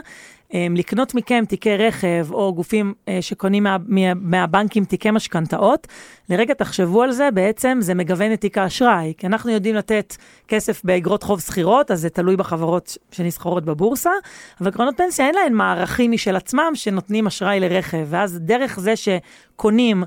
לקנות 0.54 1.16
מכם 1.16 1.44
תיקי 1.50 1.78
רכב, 1.78 2.28
או 2.32 2.54
גופים 2.54 2.94
אה, 3.08 3.22
שקונים 3.22 3.64
מה, 3.64 3.78
מה, 3.88 4.14
מהבנקים 4.14 4.86
תיקי 4.86 5.12
משכנתאות, 5.12 5.88
לרגע 6.30 6.54
תחשבו 6.54 7.04
על 7.04 7.12
זה, 7.12 7.30
בעצם 7.34 7.78
זה 7.82 7.94
מגוון 7.94 8.34
את 8.34 8.42
תיק 8.42 8.58
האשראי. 8.58 9.14
כי 9.18 9.28
אנחנו 9.28 9.52
יודעים 9.52 9.76
לתת 9.76 10.16
כסף 10.48 10.82
באגרות 10.84 11.24
חוב 11.24 11.42
שכירות, 11.42 11.92
אז 11.92 12.02
זה 12.02 12.10
תלוי 12.10 12.36
בחברות 12.36 12.98
שנסחרות 13.12 13.66
בבורסה, 13.66 14.12
אבל 14.62 14.72
קרנות 14.72 14.98
פנסיה 14.98 15.26
אין 15.26 15.36
להן 15.36 15.54
מערכים 15.54 16.12
משל 16.12 16.36
עצמם 16.36 16.72
שנותנים 16.74 17.28
אשראי 17.28 17.60
לרכב, 17.60 18.06
ואז 18.10 18.40
דרך 18.40 18.80
זה 18.80 18.94
שקונים 18.96 20.04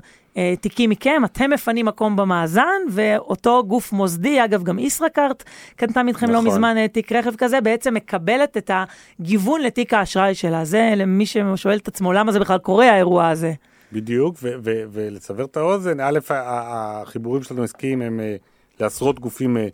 תיקים 0.61 0.89
מכם, 0.89 1.21
אתם 1.25 1.49
מפנים 1.49 1.85
מקום 1.85 2.15
במאזן, 2.15 2.81
ואותו 2.89 3.63
גוף 3.67 3.91
מוסדי, 3.91 4.45
אגב, 4.45 4.63
גם 4.63 4.79
ישראכרט 4.79 5.43
קנתה 5.75 6.03
מכם 6.03 6.25
לא 6.25 6.33
נכון. 6.33 6.45
לא 6.45 6.51
מזמן 6.51 6.77
אה, 6.77 6.87
תיק 6.87 7.11
רכב 7.11 7.35
כזה, 7.35 7.61
בעצם 7.61 7.93
מקבלת 7.93 8.57
את 8.57 8.71
הגיוון 9.19 9.61
לתיק 9.61 9.93
האשראי 9.93 10.35
שלה. 10.35 10.65
זה 10.65 10.93
למי 10.95 11.25
ששואל 11.25 11.77
את 11.77 11.87
עצמו, 11.87 12.13
למה 12.13 12.31
זה 12.31 12.39
בכלל 12.39 12.57
קורה, 12.57 12.91
האירוע 12.91 13.27
הזה. 13.27 13.53
בדיוק, 13.93 14.35
ו- 14.41 14.53
ו- 14.63 14.83
ולסבר 14.91 15.45
את 15.45 15.57
האוזן, 15.57 15.99
א', 15.99 16.19
החיבורים 16.29 17.43
שלנו 17.43 17.63
עסקיים 17.63 18.01
הם 18.01 18.19
אה, 18.19 18.35
לעשרות 18.79 19.19
גופים 19.19 19.57
אה, 19.57 19.67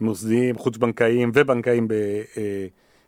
מוסדיים, 0.00 0.58
חוץ-בנקאיים 0.58 1.30
ובנקאיים 1.34 1.88
ב- 1.88 1.92
אה, 2.36 2.66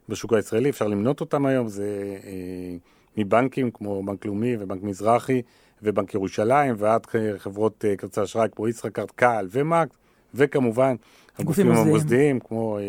בשוק 0.09 0.33
הישראלי, 0.33 0.71
אפשר 0.71 0.87
למנות 0.87 1.21
אותם 1.21 1.47
היום, 1.47 1.69
זה 1.69 2.17
אה, 2.25 2.77
מבנקים 3.17 3.71
כמו 3.71 4.03
בנק 4.03 4.27
לאומי 4.27 4.57
ובנק 4.61 4.83
מזרחי 4.83 5.43
ובנק 5.85 6.15
ירושלים, 6.15 6.75
ועד 6.79 7.07
אה, 7.15 7.39
חברות 7.39 7.85
אה, 7.85 7.97
כרטיסי 7.97 8.23
אשראי 8.23 8.49
כמו 8.57 8.69
ישראכרט, 8.69 9.11
קהל 9.11 9.49
ומאקס, 9.51 9.97
וכמובן 10.35 10.95
הגופים 11.39 11.67
מוסדיים. 11.67 11.89
המוסדיים 11.89 12.41
כמו 12.41 12.79
אה, 12.79 12.83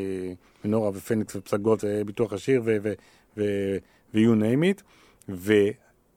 מנורה 0.66 0.90
ופניקס 0.90 1.36
ופסגות 1.36 1.84
וביטוח 1.88 2.34
עשיר 2.34 2.62
ו- 2.66 2.78
ו- 2.84 2.94
ו- 3.38 3.78
ו-you 4.14 4.42
name 4.42 4.80
it. 4.80 4.82
ו... 5.30 5.54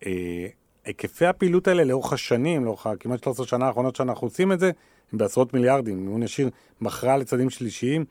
אה, 0.07 0.47
היקפי 0.85 1.27
הפעילות 1.27 1.69
האלה 1.69 1.85
לאורך 1.85 2.13
השנים, 2.13 2.65
לאורך 2.65 2.87
הכמעט 2.87 3.23
13 3.25 3.47
שנה 3.47 3.67
האחרונות 3.67 3.97
שאנחנו 3.97 4.27
עושים 4.27 4.53
את 4.53 4.61
זה, 4.61 4.71
הם 5.13 5.19
בעשרות 5.19 5.55
מיליארדים. 5.55 6.05
מימון 6.05 6.23
ישיר 6.23 6.51
מכרה 6.81 7.17
לצדדים 7.17 7.51
שלישיים 7.51 8.05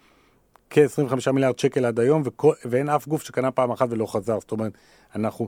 כ-25 0.69 1.31
מיליארד 1.31 1.59
שקל 1.59 1.85
עד 1.85 1.99
היום, 1.99 2.21
וכל, 2.25 2.53
ואין 2.65 2.89
אף 2.89 3.07
גוף 3.07 3.23
שקנה 3.23 3.51
פעם 3.51 3.71
אחת 3.71 3.87
ולא 3.91 4.05
חזר. 4.05 4.39
זאת 4.39 4.51
אומרת, 4.51 4.71
אנחנו, 5.15 5.47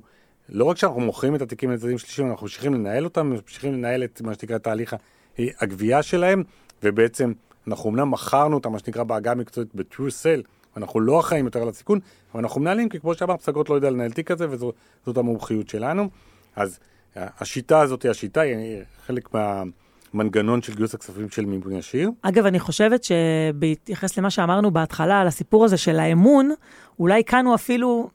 לא 0.51 0.65
רק 0.65 0.77
שאנחנו 0.77 1.01
מוכרים 1.01 1.35
את 1.35 1.41
התיקים 1.41 1.71
לצדדים 1.71 1.97
שלישיים, 1.97 2.31
אנחנו 2.31 2.43
ממשיכים 2.43 2.73
לנהל 2.73 3.03
אותם, 3.03 3.27
ממשיכים 3.27 3.73
לנהל 3.73 4.03
את 4.03 4.21
מה 4.21 4.33
שנקרא 4.33 4.57
תהליך 4.57 4.95
הגבייה 5.39 6.03
שלהם, 6.03 6.43
ובעצם 6.83 7.31
אנחנו 7.67 7.89
אמנם 7.89 8.11
מכרנו 8.11 8.55
אותם, 8.55 8.71
מה 8.71 8.79
שנקרא 8.79 9.03
בעגה 9.03 9.31
המקצועית 9.31 9.75
ב-true 9.75 10.11
sale, 10.23 10.47
אנחנו 10.77 10.99
לא 10.99 11.19
אחראים 11.19 11.45
יותר 11.45 11.61
על 11.61 11.69
הסיכון, 11.69 11.99
אבל 12.33 12.41
אנחנו 12.43 12.61
מנהלים, 12.61 12.89
כי 12.89 12.99
כמו 12.99 13.15
שאמר, 13.15 13.37
פסגות 13.37 13.69
לא 13.69 13.75
יודע 13.75 13.89
לנהל 13.89 14.11
תיק 14.11 14.31
כזה, 14.31 14.47
וזאת 14.49 15.17
המומחיות 15.17 15.69
שלנו. 15.69 16.09
אז 16.55 16.79
השיטה 17.15 17.81
הזאת 17.81 18.03
היא 18.03 18.11
השיטה, 18.11 18.41
היא 18.41 18.81
חלק 19.05 19.29
מהמנגנון 19.33 20.61
של 20.61 20.75
גיוס 20.75 20.93
הכספים 20.93 21.29
של 21.29 21.45
מימון 21.45 21.71
ישיר. 21.71 22.11
אגב, 22.21 22.45
אני 22.45 22.59
חושבת 22.59 23.03
שבהתייחס 23.03 24.17
למה 24.17 24.29
שאמרנו 24.29 24.71
בהתחלה, 24.71 25.21
על 25.21 25.27
הסיפור 25.27 25.65
הזה 25.65 25.77
של 25.77 25.99
האמון, 25.99 26.51
אולי 26.99 27.23
כאן 27.23 27.45
הוא 27.45 27.55
אפילו 27.55 28.09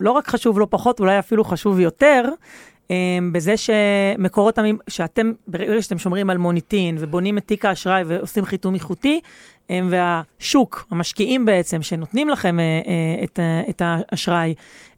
לא 0.00 0.10
רק 0.10 0.28
חשוב 0.28 0.58
לא 0.58 0.66
פחות, 0.70 1.00
אולי 1.00 1.18
אפילו 1.18 1.44
חשוב 1.44 1.80
יותר, 1.80 2.24
אמ, 2.90 3.30
בזה 3.32 3.54
שמקורות 3.56 4.58
שאתם, 4.88 5.32
ברגע 5.48 5.82
שאתם 5.82 5.98
שומרים 5.98 6.30
על 6.30 6.38
מוניטין 6.38 6.96
ובונים 7.00 7.38
את 7.38 7.46
תיק 7.46 7.64
האשראי 7.64 8.02
ועושים 8.06 8.44
חיתום 8.44 8.74
איכותי, 8.74 9.20
הם 9.70 9.88
והשוק, 9.90 10.86
המשקיעים 10.90 11.44
בעצם, 11.44 11.82
שנותנים 11.82 12.28
לכם 12.28 12.60
אה, 12.60 12.64
אה, 12.64 13.24
את, 13.24 13.38
את 13.70 13.82
האשראי, 13.84 14.54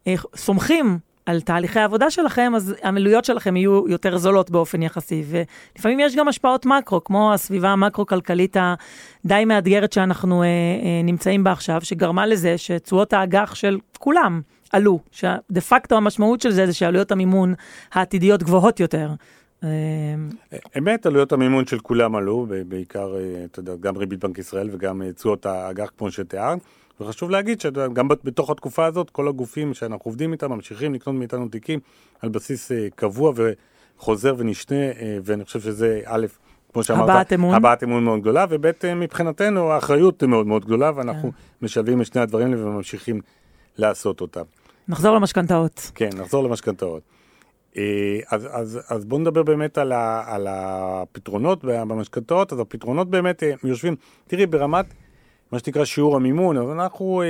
אה, 0.07 0.15
סומכים 0.37 0.99
על 1.27 1.41
תהליכי 1.41 1.81
העבודה 1.81 2.11
שלכם, 2.11 2.53
אז 2.57 2.75
המילויות 2.83 3.25
שלכם 3.25 3.57
יהיו 3.57 3.89
יותר 3.89 4.17
זולות 4.17 4.51
באופן 4.51 4.83
יחסי. 4.83 5.25
ולפעמים 5.27 6.01
יש 6.01 6.17
גם 6.17 6.29
השפעות 6.29 6.67
מקרו, 6.67 7.05
כמו 7.05 7.33
הסביבה 7.33 7.69
המקרו-כלכלית 7.69 8.57
הדי 9.25 9.45
מאתגרת 9.45 9.93
שאנחנו 9.93 10.43
אה, 10.43 10.47
אה, 10.47 11.03
נמצאים 11.05 11.45
בה 11.45 11.53
עכשיו, 11.53 11.81
שגרמה 11.85 12.27
לזה 12.27 12.59
שתשואות 12.59 13.13
האג"ח 13.13 13.55
של 13.55 13.79
כולם 13.99 14.41
עלו. 14.73 14.99
שדה 15.11 15.61
פקטו 15.69 15.97
המשמעות 15.97 16.41
של 16.41 16.51
זה 16.51 16.67
זה 16.67 16.73
שעלויות 16.73 17.13
המימון 17.13 17.55
העתידיות 17.93 18.43
גבוהות 18.43 18.81
יותר. 18.81 19.11
אה, 19.65 19.69
אמת, 20.79 21.07
עלויות 21.07 21.33
המימון 21.33 21.67
של 21.67 21.79
כולם 21.79 22.17
עלו, 22.17 22.47
בעיקר, 22.69 23.17
אה, 23.17 23.45
אתה 23.45 23.61
יודע, 23.61 23.73
גם 23.81 23.97
ריבית 23.97 24.25
בנק 24.25 24.39
ישראל 24.39 24.69
וגם 24.73 25.03
אה, 25.03 25.13
תשואות 25.13 25.47
האג"ח 25.47 25.91
כמו 25.99 26.11
שתיארת. 26.11 26.59
וחשוב 27.01 27.31
להגיד 27.31 27.61
שגם 27.61 28.09
בת- 28.09 28.25
בתוך 28.25 28.51
התקופה 28.51 28.87
הזאת, 28.87 29.11
כל 29.11 29.29
הגופים 29.29 29.75
שאנחנו 29.75 30.09
עובדים 30.09 30.33
איתם 30.33 30.53
ממשיכים 30.53 30.95
לקנות 30.95 31.17
מאיתנו 31.17 31.49
תיקים 31.49 31.81
על 32.21 32.29
בסיס 32.29 32.71
קבוע 32.95 33.33
וחוזר 33.99 34.35
ונשנה, 34.39 34.77
ואני 35.25 35.45
חושב 35.45 35.61
שזה 35.61 36.01
א', 36.05 36.27
כמו 36.73 36.83
שאמרת, 36.85 37.09
הבעת 37.09 37.33
אמון. 37.33 37.55
הבעת 37.55 37.83
אמון 37.83 38.05
מאוד 38.05 38.21
גדולה, 38.21 38.45
וב' 38.51 38.71
מבחינתנו 38.97 39.71
האחריות 39.73 40.23
מאוד 40.23 40.47
מאוד 40.47 40.65
גדולה, 40.65 40.91
ואנחנו 40.95 41.33
כן. 41.33 41.37
משלבים 41.63 42.01
את 42.01 42.07
שני 42.07 42.21
הדברים 42.21 42.53
האלה 42.53 42.67
וממשיכים 42.67 43.21
לעשות 43.79 44.21
אותם. 44.21 44.43
נחזור 44.89 45.17
למשכנתאות. 45.17 45.91
כן, 45.95 46.11
נחזור 46.17 46.45
למשכנתאות. 46.45 47.03
אה, 47.77 48.19
אז, 48.31 48.49
אז, 48.51 48.81
אז 48.89 49.05
בואו 49.05 49.21
נדבר 49.21 49.43
באמת 49.43 49.79
על, 49.79 49.93
ה, 49.93 50.25
על 50.27 50.47
הפתרונות 50.51 51.65
במשכנתאות, 51.65 52.53
אז 52.53 52.61
הפתרונות 52.61 53.11
באמת 53.11 53.43
אה, 53.43 53.53
יושבים, 53.65 53.97
תראי, 54.27 54.47
ברמת 54.47 54.87
מה 55.53 55.59
שנקרא 55.59 55.85
שיעור 55.85 56.17
המימון, 56.17 56.57
אז 56.57 56.71
אנחנו 56.71 57.23
אה, 57.23 57.27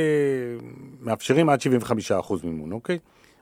מאפשרים 1.00 1.48
עד 1.48 1.58
75% 2.18 2.34
מימון, 2.44 2.72
אוקיי? 2.72 2.98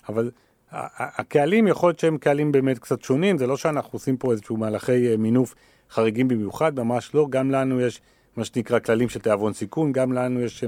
אבל 0.09 0.31
הקהלים, 0.73 1.68
יכול 1.68 1.88
להיות 1.88 1.99
שהם 1.99 2.18
קהלים 2.18 2.53
באמת 2.53 2.79
קצת 2.79 3.03
שונים, 3.03 3.38
זה 3.38 3.46
לא 3.46 3.57
שאנחנו 3.57 3.90
עושים 3.92 4.16
פה 4.16 4.33
איזשהו 4.33 4.57
מהלכי 4.57 5.11
אה, 5.11 5.16
מינוף 5.16 5.55
חריגים 5.90 6.29
במיוחד, 6.29 6.81
ממש 6.81 7.14
לא, 7.14 7.27
גם 7.31 7.51
לנו 7.51 7.81
יש 7.81 8.01
מה 8.37 8.44
שנקרא 8.44 8.79
כללים 8.79 9.09
של 9.09 9.20
תיאבון 9.20 9.53
סיכון, 9.53 9.92
גם 9.92 10.12
לנו 10.12 10.40
יש 10.40 10.64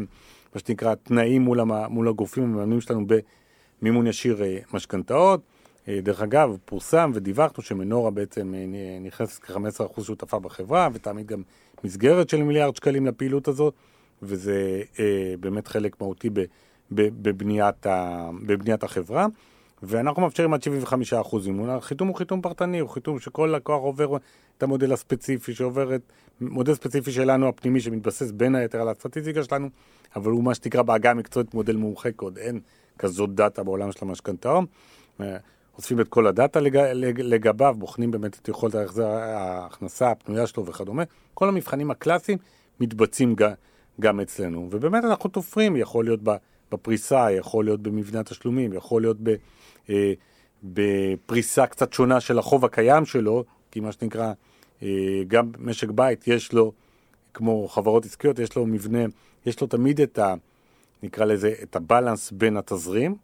מה 0.55 0.61
שנקרא 0.61 0.95
תנאים 0.95 1.43
מול, 1.43 1.61
המ, 1.61 1.73
מול 1.73 2.09
הגופים 2.09 2.45
המממנים 2.45 2.81
שלנו 2.81 3.07
במימון 3.81 4.07
ישיר 4.07 4.43
אה, 4.43 4.59
משכנתאות. 4.73 5.41
אה, 5.89 6.01
דרך 6.03 6.23
אגב, 6.23 6.57
פורסם 6.65 7.11
ודיווחנו 7.15 7.63
שמנורה 7.63 8.11
בעצם 8.11 8.55
אה, 8.55 8.99
נכנסת 9.01 9.43
כ-15% 9.43 10.03
שותפה 10.03 10.39
בחברה, 10.39 10.89
ותעמיד 10.93 11.27
גם 11.27 11.43
מסגרת 11.85 12.29
של 12.29 12.43
מיליארד 12.43 12.77
שקלים 12.77 13.07
לפעילות 13.07 13.49
הזאת, 13.49 13.75
וזה 14.23 14.83
אה, 14.99 15.35
באמת 15.41 15.69
חלק 15.69 16.01
מהותי 16.01 16.31
ב, 16.31 16.41
ב, 16.91 17.09
בבניית, 17.23 17.87
ה, 17.87 18.31
בבניית 18.47 18.83
החברה. 18.83 19.27
ואנחנו 19.83 20.23
מאפשרים 20.23 20.55
עד 20.55 20.61
75% 21.13 21.37
מימון. 21.47 21.71
החיתום 21.71 22.09
הוא 22.09 22.17
חיתום 22.17 22.43
פרטני, 22.43 22.79
הוא 22.79 22.91
חיתום 22.91 23.21
שכל 23.21 23.53
לקוח 23.57 23.83
עובר 23.83 24.17
את 24.59 24.63
המודל 24.63 24.93
הספציפי, 24.93 25.55
שעובר 25.55 25.95
את 25.95 26.01
מודל 26.41 26.75
ספציפי 26.75 27.13
שלנו 27.13 27.49
הפנימי, 27.49 27.81
שמתבסס 27.81 28.31
בין 28.31 28.55
היתר 28.55 28.81
על 28.81 28.89
הסטטיסטיקה 28.89 29.45
שלנו, 29.45 29.69
אבל 30.17 30.31
הוא 30.31 30.45
מה 30.45 30.55
שנקרא 30.55 30.83
בעגה 30.83 31.11
המקצועית 31.11 31.55
מודל 31.55 31.77
מומחה, 31.77 32.11
כי 32.11 32.25
עוד 32.25 32.39
אין 32.39 32.61
כזאת 32.99 33.35
דאטה 33.35 33.63
בעולם 33.63 33.93
של 33.93 33.99
המשכנתאות. 34.03 34.65
אה, 35.21 35.37
אוספים 35.77 36.01
את 36.01 36.09
כל 36.09 36.27
הדאטה 36.27 36.61
לג, 36.61 36.77
לג, 36.77 37.21
לגביו, 37.21 37.75
בוחנים 37.79 38.11
באמת 38.11 38.39
את 38.43 38.49
יכולת 38.49 38.75
ההחזר, 38.75 39.07
ההכנסה 39.07 40.11
הפנויה 40.11 40.47
שלו 40.47 40.67
וכדומה. 40.67 41.03
כל 41.35 41.49
המבחנים 41.49 41.91
הקלאסיים 41.91 42.39
מתבצעים 42.81 43.35
ג, 43.35 43.49
גם 44.01 44.21
אצלנו. 44.21 44.69
ובאמת 44.71 45.05
אנחנו 45.05 45.31
תופרים, 45.31 45.77
יכול 45.77 46.05
להיות 46.05 46.21
בפריסה, 46.73 47.33
יכול 47.33 47.65
להיות 47.65 47.83
במבנה 47.83 48.21
התשלומים, 48.21 48.73
יכול 48.73 49.03
להיות 49.03 49.17
ב, 49.23 49.35
אה, 49.91 50.13
בפריסה 50.65 51.67
קצת 51.67 51.93
שונה 51.93 52.21
של 52.21 52.39
החוב 52.39 52.65
הקיים 52.65 53.05
שלו, 53.05 53.45
כי 53.71 53.81
מה 53.81 53.93
שנקרא, 53.93 54.33
אה, 54.83 54.89
גם 55.29 55.51
משק 55.59 55.91
בית 55.91 56.29
יש 56.29 56.53
לו, 56.53 56.73
כמו 57.35 57.69
חברות 57.69 58.05
עסקיות, 58.05 58.39
יש 58.39 58.57
לו 58.57 58.67
מבנה, 58.67 59.05
יש 59.47 59.61
לו 59.61 59.67
תמיד 59.67 60.01
את 60.01 60.19
ה... 60.19 60.35
נקרא 61.03 61.25
לזה, 61.25 61.55
את 61.63 61.77
הבלנס 61.77 62.33
בין 62.33 62.57
התזרים 62.57 63.17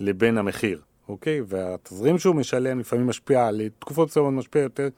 לבין 0.00 0.38
המחיר, 0.38 0.80
אוקיי? 1.08 1.40
והתזרים 1.46 2.18
שהוא 2.18 2.34
משלם 2.34 2.78
לפעמים 2.78 3.06
משפיע, 3.06 3.46
על 3.46 3.60
תקופות 3.78 4.08
מסוימות 4.08 4.34
משפיע 4.34 4.62
יותר 4.62 4.88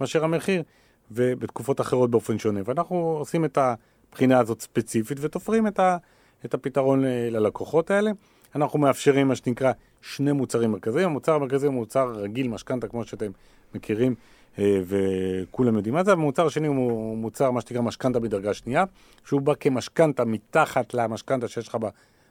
מאשר 0.00 0.24
המחיר, 0.24 0.62
ובתקופות 1.10 1.80
אחרות 1.80 2.10
באופן 2.10 2.38
שונה. 2.38 2.60
ואנחנו 2.64 2.96
עושים 2.96 3.44
את 3.44 3.58
הבחינה 3.58 4.38
הזאת 4.38 4.60
ספציפית 4.60 5.18
ותופרים 5.20 5.66
את, 5.66 5.78
ה, 5.78 5.96
את 6.44 6.54
הפתרון 6.54 7.04
ל- 7.04 7.36
ללקוחות 7.36 7.90
האלה. 7.90 8.10
אנחנו 8.54 8.78
מאפשרים 8.78 9.28
מה 9.28 9.36
שנקרא 9.36 9.72
שני 10.02 10.32
מוצרים 10.32 10.72
מרכזיים. 10.72 11.08
המוצר 11.08 11.34
המרכזי 11.34 11.66
הוא 11.66 11.74
מוצר 11.74 12.12
רגיל, 12.12 12.48
משכנתה, 12.48 12.88
כמו 12.88 13.04
שאתם 13.04 13.30
מכירים, 13.74 14.14
אה, 14.58 14.80
וכולם 14.86 15.76
יודעים 15.76 15.94
מה 15.94 16.04
זה. 16.04 16.12
המוצר 16.12 16.46
השני 16.46 16.66
הוא 16.66 17.16
מוצר, 17.16 17.50
מה 17.50 17.60
שנקרא 17.60 17.80
משכנתה 17.80 18.20
בדרגה 18.20 18.54
שנייה, 18.54 18.84
שהוא 19.24 19.40
בא 19.40 19.52
כמשכנתה 19.60 20.24
מתחת 20.24 20.94
למשכנתה 20.94 21.48
שיש 21.48 21.68
לך 21.68 21.78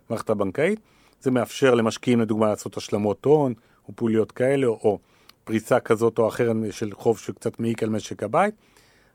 במערכת 0.09 0.29
הבנקאית. 0.29 0.79
זה 1.21 1.31
מאפשר 1.31 1.75
למשקיעים, 1.75 2.21
לדוגמה, 2.21 2.47
לעשות 2.47 2.77
השלמות 2.77 3.25
הון, 3.25 3.53
או 3.87 3.93
פעוליות 3.95 4.31
כאלה, 4.31 4.67
או 4.67 4.99
פריסה 5.43 5.79
כזאת 5.79 6.19
או 6.19 6.27
אחרת 6.27 6.55
של 6.71 6.91
חוב 6.93 7.19
שקצת 7.19 7.59
מעיק 7.59 7.83
על 7.83 7.89
משק 7.89 8.23
הבית. 8.23 8.55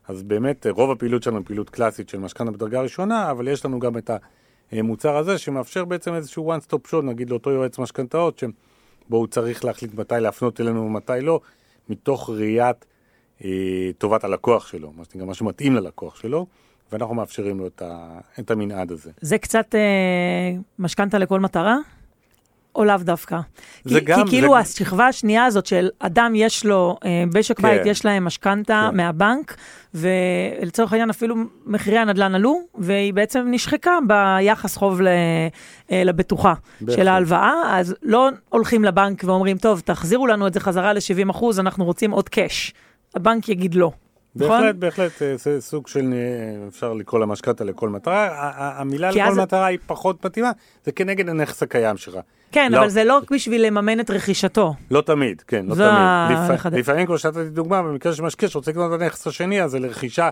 אז 0.07 0.23
באמת, 0.23 0.67
רוב 0.69 0.91
הפעילות 0.91 1.23
שלנו 1.23 1.37
היא 1.37 1.45
פעילות 1.45 1.69
קלאסית 1.69 2.09
של 2.09 2.19
משכנתה 2.19 2.51
בדרגה 2.51 2.81
ראשונה, 2.81 3.31
אבל 3.31 3.47
יש 3.47 3.65
לנו 3.65 3.79
גם 3.79 3.97
את 3.97 4.09
המוצר 4.71 5.17
הזה, 5.17 5.37
שמאפשר 5.37 5.85
בעצם 5.85 6.13
איזשהו 6.13 6.53
one 6.53 6.59
stop 6.69 6.91
shop, 6.91 7.01
נגיד 7.01 7.29
לאותו 7.29 7.51
יועץ 7.51 7.79
משכנתאות, 7.79 8.43
בו 9.09 9.17
הוא 9.17 9.27
צריך 9.27 9.65
להחליט 9.65 9.93
מתי 9.93 10.15
להפנות 10.19 10.61
אלינו 10.61 10.85
ומתי 10.85 11.21
לא, 11.21 11.39
מתוך 11.89 12.29
ראיית 12.29 12.85
אה, 13.43 13.49
טובת 13.97 14.23
הלקוח 14.23 14.67
שלו, 14.67 14.91
מה 14.97 15.03
שנקרא, 15.05 15.25
מה 15.25 15.33
שמתאים 15.33 15.75
ללקוח 15.75 16.15
שלו, 16.15 16.45
ואנחנו 16.91 17.15
מאפשרים 17.15 17.59
לו 17.59 17.67
את, 17.67 17.81
ה, 17.81 18.19
את 18.39 18.51
המנעד 18.51 18.91
הזה. 18.91 19.11
זה 19.21 19.37
קצת 19.37 19.75
אה, 19.75 20.51
משכנתה 20.79 21.17
לכל 21.17 21.39
מטרה? 21.39 21.77
או 22.75 22.85
לאו 22.85 22.95
דווקא. 23.01 23.39
זה 23.83 23.99
כי, 23.99 24.05
גם- 24.05 24.23
כי 24.23 24.29
כאילו 24.29 24.49
זה- 24.53 24.57
השכבה 24.59 25.07
השנייה 25.07 25.45
הזאת 25.45 25.65
של 25.65 25.89
אדם 25.99 26.31
יש 26.35 26.65
לו, 26.65 26.97
אה, 27.05 27.23
משק 27.35 27.57
כן. 27.57 27.63
בית 27.67 27.81
יש 27.85 28.05
להם 28.05 28.25
משכנתה 28.25 28.87
כן. 28.91 28.97
מהבנק, 28.97 29.55
ולצורך 29.93 30.91
העניין 30.93 31.09
אפילו 31.09 31.35
מחירי 31.65 31.97
הנדל"ן 31.97 32.35
עלו, 32.35 32.59
והיא 32.77 33.13
בעצם 33.13 33.47
נשחקה 33.51 33.91
ביחס 34.07 34.77
חוב 34.77 35.01
ל, 35.01 35.07
אה, 35.91 36.03
לבטוחה 36.03 36.53
בהחלט. 36.81 36.97
של 36.97 37.07
ההלוואה, 37.07 37.53
אז 37.79 37.95
לא 38.03 38.29
הולכים 38.49 38.83
לבנק 38.83 39.23
ואומרים, 39.25 39.57
טוב, 39.57 39.79
תחזירו 39.85 40.27
לנו 40.27 40.47
את 40.47 40.53
זה 40.53 40.59
חזרה 40.59 40.93
ל-70 40.93 41.29
אחוז, 41.31 41.59
אנחנו 41.59 41.85
רוצים 41.85 42.11
עוד 42.11 42.29
קאש. 42.29 42.73
הבנק 43.15 43.49
יגיד 43.49 43.75
לא. 43.75 43.91
נכון? 44.37 44.49
בהחלט, 44.61 44.75
בהחלט, 44.75 45.21
אה, 45.21 45.37
זה 45.37 45.61
סוג 45.61 45.87
של, 45.87 46.13
אפשר 46.67 46.93
לקרוא 46.93 47.19
לה 47.19 47.25
משכנתה 47.25 47.63
לכל 47.63 47.89
מטרה. 47.89 48.29
המילה 48.81 49.11
לכל 49.11 49.41
מטרה 49.41 49.65
היא 49.65 49.79
פחות 49.87 50.25
מתאימה, 50.25 50.51
זה 50.85 50.91
כנגד 50.91 51.29
הנכס 51.29 51.63
הקיים 51.63 51.97
שלך. 51.97 52.15
כן, 52.55 52.71
לא. 52.71 52.79
אבל 52.79 52.89
זה 52.89 53.03
לא 53.03 53.19
בשביל 53.31 53.65
לממן 53.67 53.99
את 53.99 54.09
רכישתו. 54.11 54.73
לא 54.91 55.01
תמיד, 55.01 55.41
כן, 55.47 55.65
לא 55.65 55.75
זה 55.75 55.83
תמיד. 55.83 55.95
ה- 55.97 56.29
לפ... 56.49 56.55
אחד- 56.55 56.73
לפעמים, 56.73 57.05
כמו 57.05 57.17
שנתתי 57.17 57.49
דוגמה, 57.49 57.83
במקרה 57.83 58.13
של 58.13 58.23
משקיע 58.23 58.49
שרוצה 58.49 58.71
לקנות 58.71 58.93
את 58.93 59.01
הנכס 59.01 59.27
השני, 59.27 59.61
אז 59.61 59.71
זה 59.71 59.79
לרכישה 59.79 60.29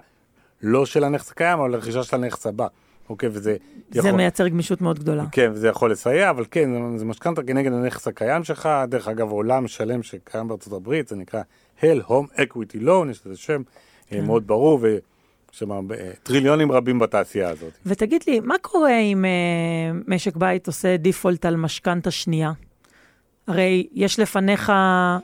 לא 0.62 0.86
של 0.86 1.04
הנכס 1.04 1.32
הקיים, 1.32 1.60
אבל 1.60 1.72
לרכישה 1.72 2.04
של 2.04 2.16
הנכס 2.16 2.48
הבא. 2.48 2.68
אוקיי, 3.10 3.30
וזה 3.32 3.56
זה 3.92 4.12
מייצר 4.12 4.48
גמישות 4.48 4.82
מאוד 4.82 5.00
גדולה. 5.00 5.24
כן, 5.32 5.52
וזה 5.54 5.68
יכול 5.68 5.92
לסייע, 5.92 6.30
אבל 6.30 6.46
כן, 6.52 6.70
זה- 6.74 6.98
זה 6.98 7.06
משכנתה 7.06 7.44
כנגד 7.44 7.74
הנכס 7.74 8.08
הקיים 8.08 8.44
שלך, 8.44 8.70
דרך 8.88 9.08
אגב, 9.08 9.32
עולם 9.32 9.68
שלם 9.68 10.04
שקיים 10.04 10.48
בארצות 10.48 10.74
הברית, 10.74 11.08
זה 11.08 11.16
נקרא 11.16 11.42
HEL 11.82 12.10
Home 12.10 12.38
Equity 12.40 12.78
Loan, 12.86 13.10
יש 13.12 13.22
לזה 13.26 13.38
שם 13.38 13.62
אה, 14.12 14.18
כן. 14.18 14.26
מאוד 14.26 14.48
ברור, 14.48 14.80
ויש 14.82 15.02
שם 15.54 15.72
אה, 15.72 16.12
טריליונים 16.24 16.72
רבים 16.72 17.00
בתעשייה 17.00 17.50
הזאת. 17.50 17.72
ותגיד 17.86 18.24
לי, 18.28 18.40
מה 18.40 18.56
קורה 18.62 19.00
אם 19.00 19.26
אה, 19.26 20.00
משק 20.08 20.36
בית 20.36 20.68
עושה 20.68 20.98
default 20.98 21.46
על 21.46 21.56
משכנתה 21.56 22.12
שנייה? 22.12 22.52
הרי 23.48 23.88
יש 23.94 24.20
לפניך 24.20 24.72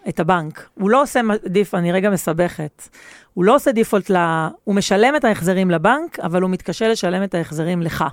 את 0.10 0.20
הבנק. 0.20 0.70
הוא 0.74 0.90
לא 0.90 1.02
עושה 1.02 1.22
def, 1.46 1.76
אני 1.76 1.92
רגע 1.92 2.10
מסבכת. 2.10 2.88
הוא 3.34 3.44
לא 3.44 3.56
עושה 3.56 3.72
דיפולט 3.72 4.10
ל... 4.12 4.18
הוא 4.64 4.76
משלם 4.76 5.16
את 5.16 5.24
ההחזרים 5.24 5.72
לבנק, 5.72 6.20
אבל 6.20 6.42
הוא 6.42 6.50
מתקשה 6.50 6.88
לשלם 6.88 7.24
את 7.24 7.36
ההחזרים 7.36 7.82
לך. 7.82 8.04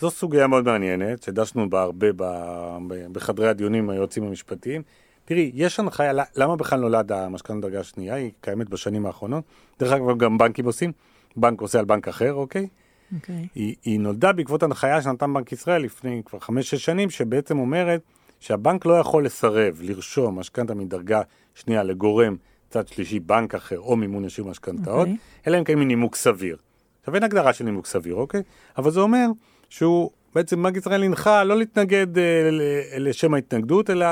זו 0.00 0.10
סוגיה 0.10 0.46
מאוד 0.46 0.64
מעניינת, 0.64 1.22
שדשנו 1.22 1.70
בה 1.70 1.82
הרבה 1.82 2.06
ב- 2.16 3.06
בחדרי 3.12 3.48
הדיונים 3.48 3.84
עם 3.84 3.90
היועצים 3.90 4.24
המשפטיים. 4.24 4.82
תראי, 5.24 5.50
יש 5.54 5.80
הנחיה, 5.80 6.12
למה 6.36 6.56
בכלל 6.56 6.80
נולד 6.80 7.12
המשכנתה 7.12 7.68
דרגה 7.68 7.82
שנייה? 7.82 8.14
היא 8.14 8.30
קיימת 8.40 8.68
בשנים 8.68 9.06
האחרונות. 9.06 9.44
דרך 9.80 9.92
אגב, 9.92 10.18
גם 10.18 10.38
בנקים 10.38 10.64
עושים. 10.64 10.92
בנק 11.36 11.60
עושה 11.60 11.78
על 11.78 11.84
בנק 11.84 12.08
אחר, 12.08 12.34
אוקיי? 12.34 12.68
אוקיי. 13.14 13.46
היא, 13.54 13.74
היא 13.84 14.00
נולדה 14.00 14.32
בעקבות 14.32 14.62
הנחיה 14.62 15.02
שנתן 15.02 15.34
בנק 15.34 15.52
ישראל 15.52 15.82
לפני 15.82 16.22
כבר 16.24 16.38
חמש-שש 16.38 16.84
שנים, 16.84 17.10
שבעצם 17.10 17.58
אומרת 17.58 18.00
שהבנק 18.40 18.86
לא 18.86 18.94
יכול 18.94 19.24
לסרב 19.24 19.80
לרשום 19.82 20.38
משכנתה 20.38 20.74
מדרגה 20.74 21.22
שנייה 21.54 21.82
לגורם 21.82 22.36
צד 22.70 22.88
שלישי, 22.88 23.20
בנק 23.20 23.54
אחר 23.54 23.78
או 23.78 23.96
מימון 23.96 24.24
ישיר 24.24 24.44
משכנתאות, 24.44 24.98
אוקיי. 24.98 25.16
אלא 25.46 25.58
אם 25.58 25.64
כן 25.64 25.78
מנימוק 25.78 26.16
סביר. 26.16 26.56
עכשיו 27.00 27.14
אין 27.14 27.22
הגדרה 27.22 27.52
של 27.52 27.64
נימוק 27.64 27.86
סביר, 27.86 28.14
אוקיי? 28.14 28.42
אבל 28.78 28.90
זה 28.90 29.00
אומר 29.00 29.26
שהוא, 29.68 30.10
בעצם 30.34 30.62
בנק 30.62 30.76
ישראל 30.76 31.02
הנחה 31.02 31.44
לא 31.44 31.56
להתנגד 31.56 32.18
אה, 32.18 32.50
לשם 32.98 33.34
ההתנגדות, 33.34 33.90
אלא 33.90 34.06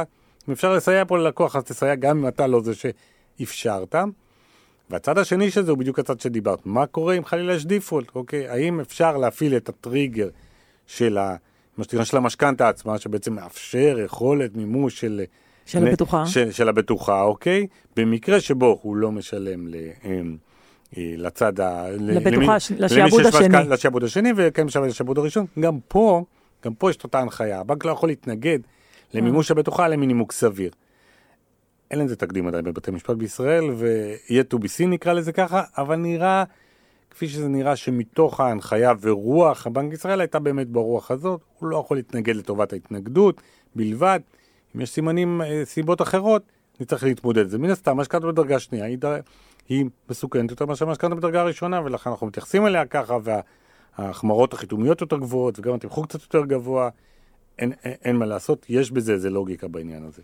אם 0.49 0.53
אפשר 0.53 0.75
לסייע 0.75 1.05
פה 1.05 1.19
ללקוח, 1.19 1.57
אז 1.57 1.65
תסייע 1.65 1.95
גם 1.95 2.19
אם 2.19 2.29
אתה 2.29 2.47
לא 2.47 2.61
זה 2.63 2.73
שאפשרת. 2.75 3.95
והצד 4.91 5.19
השני 5.19 5.51
של 5.51 5.63
זה 5.63 5.71
הוא 5.71 5.79
בדיוק 5.79 5.99
הצד 5.99 6.21
שדיברת. 6.21 6.59
מה 6.65 6.87
קורה 6.87 7.15
אם 7.15 7.25
חלילה 7.25 7.55
יש 7.55 7.67
דיפולט, 7.67 8.09
אוקיי? 8.15 8.49
האם 8.49 8.81
אפשר 8.81 9.17
להפעיל 9.17 9.57
את 9.57 9.69
הטריגר 9.69 10.29
של 10.87 11.19
ה... 11.19 11.37
מה 11.77 11.85
שנקרא 11.85 12.05
של 12.05 12.17
המשכנתה 12.17 12.69
עצמה, 12.69 12.99
שבעצם 12.99 13.35
מאפשר 13.35 13.97
יכולת 14.05 14.57
מימוש 14.57 15.01
של... 15.01 15.23
של 15.67 15.89
הבטוחה. 15.89 16.27
של, 16.27 16.53
של 16.53 16.69
הבטוחה, 16.69 17.23
אוקיי? 17.23 17.67
במקרה 17.97 18.41
שבו 18.41 18.79
הוא 18.83 18.97
לא 18.97 19.13
משלם 19.13 19.69
ל... 19.69 19.75
אמ, 20.05 20.37
אה, 20.97 21.15
לצד 21.17 21.61
ה... 21.61 21.87
לבטוחה, 21.91 22.57
לשעבוד 22.79 23.27
השני. 23.27 23.69
לשעבוד 23.69 24.05
השני, 24.05 24.31
וכן 24.37 24.63
משלם 24.63 24.85
לשעבוד 24.85 25.19
הראשון. 25.19 25.47
גם 25.61 25.79
פה, 25.89 26.25
גם 26.65 26.75
פה 26.75 26.91
יש 26.91 26.97
את 26.97 27.05
אותה 27.05 27.21
הנחיה. 27.21 27.61
הבנק 27.61 27.85
לא 27.85 27.91
יכול 27.91 28.09
להתנגד 28.09 28.59
למימוש 29.15 29.51
הבטוחה 29.51 29.89
למינימוק 29.89 30.33
סביר. 30.33 30.71
אין 31.91 31.99
לזה 31.99 32.17
תקדים 32.17 32.47
עדיין 32.47 32.65
בבתי 32.65 32.91
משפט 32.91 33.17
בישראל, 33.17 33.65
ויהיה 33.71 34.43
to 34.55 34.57
be 34.57 34.67
seen 34.79 34.87
נקרא 34.87 35.13
לזה 35.13 35.33
ככה, 35.33 35.63
אבל 35.79 35.97
נראה, 35.97 36.45
כפי 37.11 37.29
שזה 37.29 37.49
נראה, 37.49 37.77
שמתוך 37.77 38.41
ההנחיה 38.41 38.93
ורוח 39.01 39.67
הבנק 39.67 39.93
ישראל 39.93 40.21
הייתה 40.21 40.39
באמת 40.39 40.69
ברוח 40.69 41.11
הזאת, 41.11 41.41
הוא 41.59 41.69
לא 41.69 41.77
יכול 41.77 41.97
להתנגד 41.97 42.37
לטובת 42.37 42.73
ההתנגדות 42.73 43.41
בלבד. 43.75 44.21
אם 44.77 44.81
יש 44.81 44.91
סימנים, 44.91 45.43
אה, 45.43 45.65
סיבות 45.65 46.03
אחרות, 46.03 46.43
נצטרך 46.81 47.03
להתמודד. 47.03 47.49
זה 47.49 47.59
מן 47.59 47.71
הסתם 47.71 47.97
משכנתה 47.97 48.27
בדרגה 48.27 48.59
שנייה, 48.59 48.85
היא, 48.85 48.99
היא 49.69 49.85
מסוכנת 50.11 50.51
יותר 50.51 50.67
מאשר 50.67 50.87
משכנתה 50.87 51.15
בדרגה 51.15 51.43
ראשונה, 51.43 51.81
ולכן 51.85 52.11
אנחנו 52.11 52.27
מתייחסים 52.27 52.67
אליה 52.67 52.87
ככה, 52.87 53.17
וההחמרות 53.99 54.53
החיתומיות 54.53 55.01
יותר 55.01 55.17
גבוהות, 55.17 55.59
וגם 55.59 55.75
התמחור 55.75 56.07
קצת 56.07 56.23
יותר 56.23 56.45
גבוה. 56.45 56.89
אין, 57.59 57.73
אין, 57.85 57.95
אין 58.05 58.17
מה 58.17 58.27
לעשות, 58.27 58.67
יש 58.69 58.91
בזה 58.91 59.13
איזה 59.13 59.31
לוגיקה 59.31 59.69
בעניין 59.69 60.05
הזה. 60.05 60.23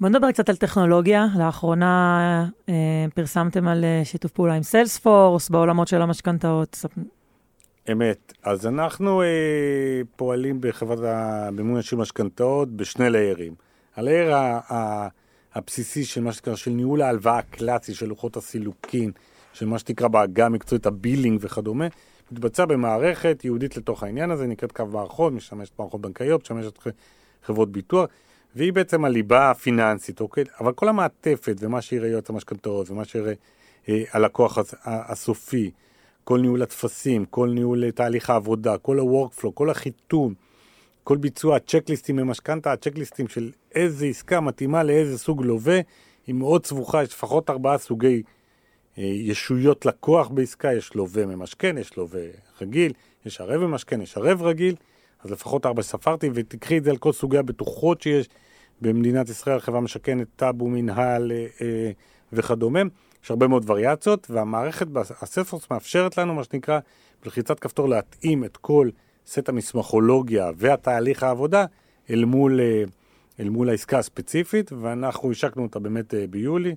בוא 0.00 0.08
נדבר 0.08 0.32
קצת 0.32 0.48
על 0.48 0.56
טכנולוגיה. 0.56 1.26
לאחרונה 1.38 2.48
אה, 2.68 2.74
פרסמתם 3.14 3.68
על 3.68 3.84
אה, 3.84 4.04
שיתוף 4.04 4.32
פעולה 4.32 4.54
עם 4.54 4.62
סיילספורס 4.62 5.48
בעולמות 5.48 5.88
של 5.88 6.02
המשכנתאות. 6.02 6.84
אמת. 7.92 8.32
אז 8.42 8.66
אנחנו 8.66 9.22
אה, 9.22 9.26
פועלים 10.16 10.60
בחברת 10.60 10.98
המימון 11.02 11.78
ישיר 11.80 11.98
משכנתאות 11.98 12.70
בשני 12.70 13.10
layer 13.10 13.37
ים. 13.37 13.54
ה 13.96 14.02
layer 14.02 14.34
ה- 14.34 14.60
ה- 14.72 15.08
הבסיסי 15.54 16.04
של 16.04 16.22
מה 16.22 16.32
שנקרא, 16.32 16.54
של 16.54 16.70
ניהול 16.70 17.02
ההלוואה 17.02 17.38
הקלאסי, 17.38 17.94
של 17.94 18.06
לוחות 18.06 18.36
הסילוקין, 18.36 19.12
של 19.52 19.66
מה 19.66 19.78
שנקרא 19.78 20.08
בעגה 20.08 20.46
המקצועית 20.46 20.86
ה 20.86 20.92
billing 20.92 21.38
וכדומה, 21.42 21.86
מתבצע 22.32 22.64
במערכת 22.64 23.40
ייעודית 23.44 23.76
לתוך 23.76 24.02
העניין 24.02 24.30
הזה, 24.30 24.46
נקראת 24.46 24.72
קו 24.72 24.86
מערכות, 24.86 25.32
משמשת 25.32 25.78
מערכות 25.78 26.00
בנקאיות, 26.00 26.42
משמשת 26.42 26.78
חברות 27.44 27.72
ביטוח, 27.72 28.08
והיא 28.56 28.72
בעצם 28.72 29.04
הליבה 29.04 29.50
הפיננסית, 29.50 30.20
אוקיי? 30.20 30.44
אבל 30.60 30.72
כל 30.72 30.88
המעטפת 30.88 31.56
ומה 31.60 31.82
שיראה 31.82 32.08
יועץ 32.08 32.30
המשכנתאות 32.30 32.90
ומה 32.90 33.04
שיראה 33.04 33.32
אה, 33.88 34.02
הלקוח 34.12 34.58
הסופי, 34.84 35.70
כל 36.24 36.40
ניהול 36.40 36.62
הטפסים, 36.62 37.24
כל 37.24 37.48
ניהול 37.48 37.84
אה, 37.84 37.92
תהליך 37.92 38.30
העבודה, 38.30 38.78
כל 38.78 38.98
ה-workflow, 38.98 39.50
כל 39.54 39.70
החיתום, 39.70 40.34
כל 41.04 41.16
ביצוע 41.16 41.56
הצ'קליסטים 41.56 42.16
במשכנתה, 42.16 42.72
הצ'קליסטים 42.72 43.28
של 43.28 43.50
איזה 43.74 44.06
עסקה 44.06 44.40
מתאימה 44.40 44.82
לאיזה 44.82 45.18
סוג 45.18 45.44
לווה, 45.44 45.80
היא 46.26 46.34
מאוד 46.34 46.66
סבוכה, 46.66 47.02
יש 47.02 47.08
לפחות 47.08 47.50
ארבעה 47.50 47.78
סוגי 47.78 48.22
אה, 48.98 49.02
ישויות 49.04 49.86
לקוח 49.86 50.28
בעסקה, 50.28 50.74
יש 50.74 50.94
לווה 50.94 51.26
ממשכן, 51.26 51.78
יש 51.78 51.96
לווה 51.96 52.20
רגיל, 52.60 52.92
יש 53.26 53.40
ערב 53.40 53.66
ממשכן, 53.66 54.00
יש 54.00 54.16
ערב 54.16 54.42
רגיל, 54.42 54.74
אז 55.24 55.30
לפחות 55.30 55.66
ארבע 55.66 55.82
ספרתי, 55.82 56.30
ותקחי 56.34 56.78
את 56.78 56.84
זה 56.84 56.90
על 56.90 56.96
כל 56.96 57.12
סוגי 57.12 57.38
הבטוחות 57.38 58.02
שיש 58.02 58.28
במדינת 58.80 59.28
ישראל, 59.28 59.60
חברה 59.60 59.80
משכנת, 59.80 60.26
טאבו, 60.36 60.68
מנהל 60.68 61.32
אה, 61.32 61.46
אה, 61.60 61.90
וכדומה. 62.32 62.80
יש 63.24 63.30
הרבה 63.30 63.48
מאוד 63.48 63.70
וריאציות, 63.70 64.30
והמערכת, 64.30 64.86
הספורס 65.22 65.70
מאפשרת 65.70 66.18
לנו, 66.18 66.34
מה 66.34 66.44
שנקרא, 66.44 66.78
בלחיצת 67.22 67.60
כפתור 67.60 67.88
להתאים 67.88 68.44
את 68.44 68.56
כל 68.56 68.88
סט 69.26 69.48
המסמכולוגיה 69.48 70.50
והתהליך 70.56 71.22
העבודה 71.22 71.64
אל 72.10 72.24
מול, 72.24 72.60
אה, 72.60 72.84
אל 73.40 73.48
מול 73.48 73.68
העסקה 73.68 73.98
הספציפית, 73.98 74.72
ואנחנו 74.72 75.30
השקנו 75.30 75.62
אותה 75.62 75.78
באמת 75.78 76.14
אה, 76.14 76.26
ביולי, 76.26 76.74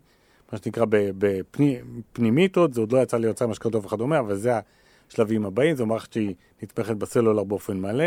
מה 0.51 0.57
שנקרא 0.57 0.85
בפנימית 0.89 2.57
עוד, 2.57 2.73
זה 2.73 2.81
עוד 2.81 2.91
לא 2.91 2.97
יצא 2.97 3.17
ליוצר 3.17 3.47
משכנתות 3.47 3.85
וכדומה, 3.85 4.19
אבל 4.19 4.35
זה 4.35 4.51
השלבים 5.09 5.45
הבאים, 5.45 5.75
זו 5.75 5.85
מערכת 5.85 6.13
שהיא 6.13 6.35
נתמכת 6.63 6.95
בסלולר 6.95 7.43
באופן 7.43 7.77
מלא, 7.77 8.05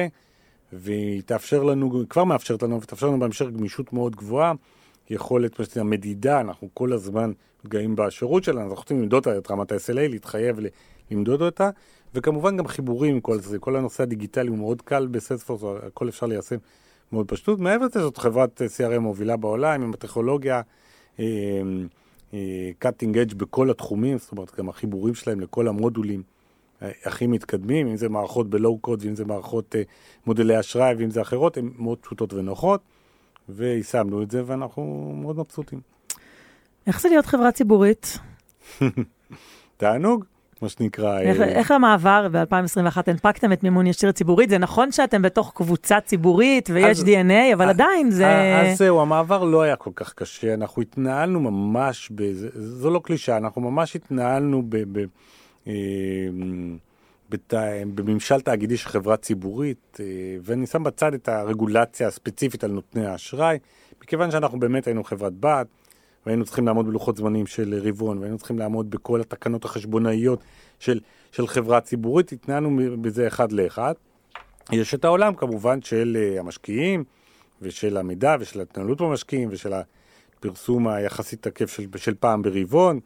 והיא 0.73 1.23
תאפשר 1.23 1.63
לנו, 1.63 2.05
כבר 2.09 2.25
מאפשרת 2.25 2.63
לנו, 2.63 2.83
ותאפשר 2.83 3.07
לנו 3.07 3.19
בהמשך 3.19 3.47
גמישות 3.47 3.93
מאוד 3.93 4.17
גבוהה, 4.17 4.53
יכולת, 5.11 5.59
מה 5.59 5.65
שנקרא, 5.65 5.83
מדידה, 5.83 6.41
אנחנו 6.41 6.69
כל 6.75 6.93
הזמן 6.93 7.33
מתגאים 7.65 7.97
בשירות 7.97 8.45
שלנו, 8.45 8.61
אנחנו 8.61 8.77
רוצים 8.77 9.03
למדוד 9.03 9.29
את 9.29 9.51
רמת 9.51 9.73
ה-SLA, 9.73 9.95
להתחייב 9.95 10.57
למדוד 11.11 11.43
אותה, 11.43 11.71
וכמובן 12.15 12.57
גם 12.57 12.67
חיבורים 12.67 13.21
כל 13.21 13.39
זה, 13.39 13.59
כל 13.59 13.77
הנושא 13.77 14.03
הדיגיטלי 14.03 14.49
הוא 14.49 14.59
מאוד 14.59 14.83
קל 14.83 15.07
בסייספורס, 15.07 15.63
הכל 15.87 16.09
אפשר 16.09 16.27
ליישם 16.27 16.57
מאוד 17.13 17.29
פשוט. 17.29 17.59
מעבר 17.59 17.87
לזה 17.87 18.01
זאת 18.01 18.19
חברת 18.19 18.63
CRM 18.79 18.99
מובילה 18.99 19.37
בעולם, 19.37 19.83
עם 19.83 19.95
הטכנולוגיה 19.95 20.63
אה, 21.21 21.25
אה, 22.35 22.71
cutting 22.85 23.15
edge 23.15 23.35
בכל 23.35 23.71
התחומים, 23.71 24.19
זאת 24.19 24.33
אומרת 24.33 24.59
גם 24.59 24.69
החיבורים 24.69 25.15
שלהם 25.15 25.41
לכל 25.41 25.69
המודולים 25.69 26.23
אה, 26.23 26.40
הכי 27.05 27.27
מתקדמים, 27.27 27.87
אם 27.87 27.97
זה 27.97 28.09
מערכות 28.09 28.51
בלואו 28.51 28.79
קוד, 28.79 29.03
ואם 29.05 29.15
זה 29.17 29.25
מערכות 29.25 29.77
אה, 29.77 29.83
מודלי 30.27 30.61
אשראי, 30.61 30.95
ואם 30.99 31.11
זה 31.11 31.23
אחרות, 31.23 31.57
הן 31.57 31.71
מאוד 31.79 31.99
פשוטות 31.99 32.35
ונוחות. 32.35 32.81
ויישמנו 33.49 34.23
את 34.23 34.31
זה, 34.31 34.43
ואנחנו 34.47 35.13
מאוד 35.23 35.39
מבסוטים. 35.39 35.81
איך 36.87 37.01
זה 37.01 37.09
להיות 37.09 37.27
חברה 37.27 37.53
ציבורית? 37.53 38.19
תענוג, 39.77 40.25
מה 40.63 40.69
שנקרא. 40.69 41.21
איך, 41.21 41.41
אה, 41.41 41.45
איך 41.45 41.71
המעבר 41.71 42.29
ב-2021 42.33 43.01
הנפקתם 43.07 43.53
את 43.53 43.63
מימון 43.63 43.87
ישיר 43.87 44.13
ציבורית? 44.13 44.51
זה 44.51 44.59
נכון 44.59 44.93
שאתם 44.93 45.23
בתוך 45.23 45.53
קבוצה 45.55 46.01
ציבורית 46.01 46.71
ויש 46.73 46.99
אז- 46.99 47.05
DNA, 47.05 47.55
אבל 47.55 47.69
עדיין 47.69 48.11
זה... 48.11 48.61
אז 48.61 48.79
זהו, 48.79 49.01
המעבר 49.01 49.45
לא 49.45 49.63
היה 49.63 49.77
כל 49.77 49.91
כך 49.95 50.13
קשה, 50.15 50.55
אנחנו 50.55 50.83
התנהלנו 50.83 51.41
ממש, 51.41 52.11
בזה, 52.15 52.49
זו 52.55 52.91
לא 52.91 53.01
קלישה, 53.05 53.37
אנחנו 53.37 53.61
ממש 53.61 53.97
התנהלנו 53.97 54.63
ב, 54.69 54.77
ב, 54.77 54.99
אה, 54.99 55.05
בת, 57.31 57.55
בממשל 57.95 58.41
תאגידי 58.41 58.77
של 58.77 58.89
חברה 58.89 59.17
ציבורית, 59.17 60.01
אה, 60.01 60.05
ואני 60.43 60.67
שם 60.67 60.83
בצד 60.83 61.15
את 61.15 61.29
הרגולציה 61.29 62.09
הספציפית 62.09 62.65
על 62.65 62.71
נותני 62.71 63.07
האשראי, 63.07 63.59
מכיוון 64.03 64.31
שאנחנו 64.31 64.61
באמת 64.61 64.87
היינו 64.87 65.05
חברת 65.05 65.33
בת, 65.41 65.67
והיינו 66.27 66.45
צריכים 66.45 66.67
לעמוד 66.67 66.87
בלוחות 66.87 67.17
זמנים 67.17 67.47
של 67.47 67.81
רבעון, 67.83 68.19
והיינו 68.19 68.39
צריכים 68.39 68.59
לעמוד 68.59 68.91
בכל 68.91 69.21
התקנות 69.21 69.65
החשבונאיות 69.65 70.41
של, 70.79 71.01
של 71.33 71.47
חברה 71.47 71.81
ציבורית, 71.81 72.33
התנהלנו 72.33 72.97
בזה 73.01 73.27
אחד 73.27 73.53
לאחד. 73.53 73.95
יש 74.73 74.95
את 74.95 75.05
העולם 75.05 75.35
כמובן 75.35 75.83
של 75.83 76.17
אה, 76.21 76.41
המשקיעים 76.41 77.05
ושל 77.63 77.97
המידע 77.97 78.37
ושל 78.41 78.61
ההתנהלות 78.61 79.01
במשקיעים 79.01 79.49
ושל 79.53 79.73
הפרסום 79.73 80.89
היחסית 80.89 81.43
תקף 81.43 81.71
של, 81.71 81.87
של 81.97 82.15
פעם 82.15 82.43
ברבעון. 82.43 83.01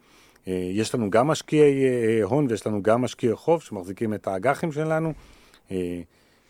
אה, 0.47 0.69
יש 0.71 0.95
לנו 0.95 1.09
גם 1.09 1.27
משקיעי 1.27 1.85
אה, 1.85 2.23
הון 2.23 2.47
ויש 2.49 2.67
לנו 2.67 2.83
גם 2.83 3.01
משקיעי 3.01 3.35
חוב 3.35 3.61
שמחזיקים 3.61 4.13
את 4.13 4.27
האג"חים 4.27 4.71
שלנו, 4.71 5.13
אה, 5.71 6.01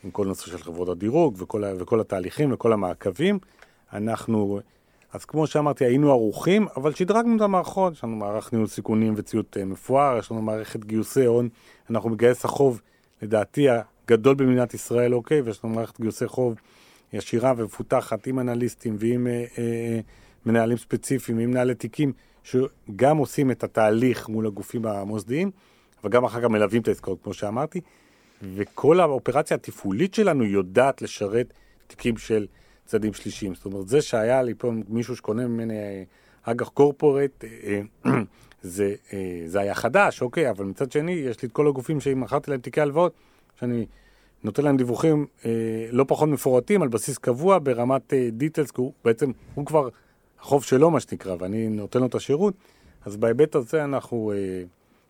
עם 0.04 0.12
כל 0.12 0.28
נושא 0.28 0.46
של 0.46 0.58
חברות 0.58 0.90
הדירוג 0.90 1.36
וכל, 1.38 1.64
וכל 1.80 2.00
התהליכים 2.00 2.54
וכל 2.54 2.74
המעקבים. 2.74 3.40
אנחנו, 3.94 4.60
אז 5.14 5.26
כמו 5.26 5.48
שאמרתי, 5.48 5.86
היינו 5.86 6.12
ערוכים, 6.12 6.68
אבל 6.78 6.94
שדרגנו 6.94 7.36
את 7.36 7.42
המערכות, 7.42 7.94
יש 7.94 8.04
לנו 8.04 8.16
מערך 8.16 8.54
ניהול 8.54 8.68
סיכונים 8.68 9.14
וציות 9.18 9.58
אה, 9.58 9.66
מפואר, 9.66 10.18
יש 10.18 10.32
לנו 10.32 10.42
מערכת 10.42 10.86
גיוסי 10.86 11.26
הון, 11.26 11.50
אנחנו 11.90 12.10
מגייס 12.10 12.46
החוב, 12.46 12.82
לדעתי, 13.22 13.68
הגדול 13.70 14.36
במדינת 14.36 14.74
ישראל, 14.74 15.14
אוקיי, 15.14 15.42
ויש 15.42 15.64
לנו 15.64 15.74
מערכת 15.74 16.00
גיוסי 16.02 16.28
חוב 16.28 16.56
ישירה 17.14 17.54
ומפותחת 17.58 18.28
עם 18.28 18.40
אנליסטים 18.40 18.96
ועם 19.00 19.28
אה, 19.28 19.46
אה, 19.58 20.00
מנהלים 20.46 20.78
ספציפיים, 20.78 21.40
עם 21.40 21.50
מנהלי 21.52 21.76
תיקים, 21.76 22.14
שגם 22.46 23.18
עושים 23.18 23.52
את 23.52 23.64
התהליך 23.64 24.30
מול 24.30 24.48
הגופים 24.48 24.86
המוסדיים, 24.86 25.52
אבל 26.04 26.12
גם 26.12 26.26
אחר 26.26 26.42
כך 26.42 26.46
מלווים 26.46 26.82
את 26.82 26.88
העסקאות, 26.88 27.24
כמו 27.24 27.34
שאמרתי, 27.34 27.82
וכל 28.56 29.00
האופרציה 29.00 29.56
התפעולית 29.56 30.14
שלנו 30.14 30.44
יודעת 30.44 31.02
לשרת 31.02 31.54
תיקים 31.88 32.18
של 32.18 32.48
צדדים 32.86 33.14
שלישיים. 33.14 33.56
זאת 33.56 33.66
אומרת, 33.66 33.88
זה 33.88 34.02
שהיה 34.02 34.42
לי 34.42 34.54
פה 34.58 34.72
מישהו 34.88 35.16
שקונה 35.16 35.48
ממני 35.48 35.78
אה, 35.78 36.04
אג"ח 36.44 36.70
קורפורט, 36.70 37.44
אה, 37.44 37.82
אה, 38.06 38.12
זה, 38.62 38.96
זה 39.46 39.60
היה 39.60 39.76
חדש, 39.76 40.22
אוקיי, 40.22 40.50
אבל 40.50 40.66
מצד 40.66 40.92
שני, 40.92 41.12
יש 41.12 41.42
לי 41.42 41.48
את 41.48 41.54
כל 41.54 41.68
הגופים 41.68 42.00
שמכרתי 42.00 42.52
להם 42.52 42.60
תיקי 42.60 42.82
הלוואות, 42.82 43.14
שאני 43.60 43.86
נותן 44.44 44.64
להם 44.64 44.78
דיווחים 44.78 45.26
אה, 45.46 45.52
לא 45.92 46.06
פחות 46.08 46.30
מפורטים, 46.30 46.82
על 46.82 46.88
בסיס 46.88 47.18
קבוע, 47.18 47.60
ברמת 47.64 48.14
אה, 48.14 48.30
דיטלס, 48.32 48.72
כי 48.72 48.82
הוא 48.82 48.94
בעצם, 49.06 49.32
הוא 49.54 49.66
כבר 49.66 49.90
החוב 50.46 50.64
שלו, 50.64 50.92
מה 50.92 51.00
שנקרא, 51.00 51.36
ואני 51.40 51.68
נותן 51.70 52.00
לו 52.00 52.06
את 52.06 52.16
השירות, 52.16 52.54
אז 53.06 53.18
בהיבט 53.18 53.56
הזה 53.56 53.84
אנחנו, 53.84 54.32
אה, 54.36 54.64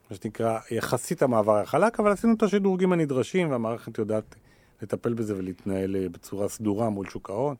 מה 0.10 0.18
שנקרא, 0.18 0.60
יחסית 0.72 1.22
המעבר 1.22 1.56
היה 1.56 1.66
חלק, 1.66 2.00
אבל 2.00 2.12
עשינו 2.12 2.34
את 2.34 2.44
השדרוגים 2.44 2.94
הנדרשים, 2.94 3.52
והמערכת 3.52 3.98
יודעת 3.98 4.36
לטפל 4.82 5.14
בזה 5.14 5.38
ולהתנהל 5.38 5.96
אה, 5.96 6.10
בצורה 6.10 6.50
סדורה 6.50 6.90
מול 6.90 7.10
שוק 7.10 7.30
ההון 7.30 7.56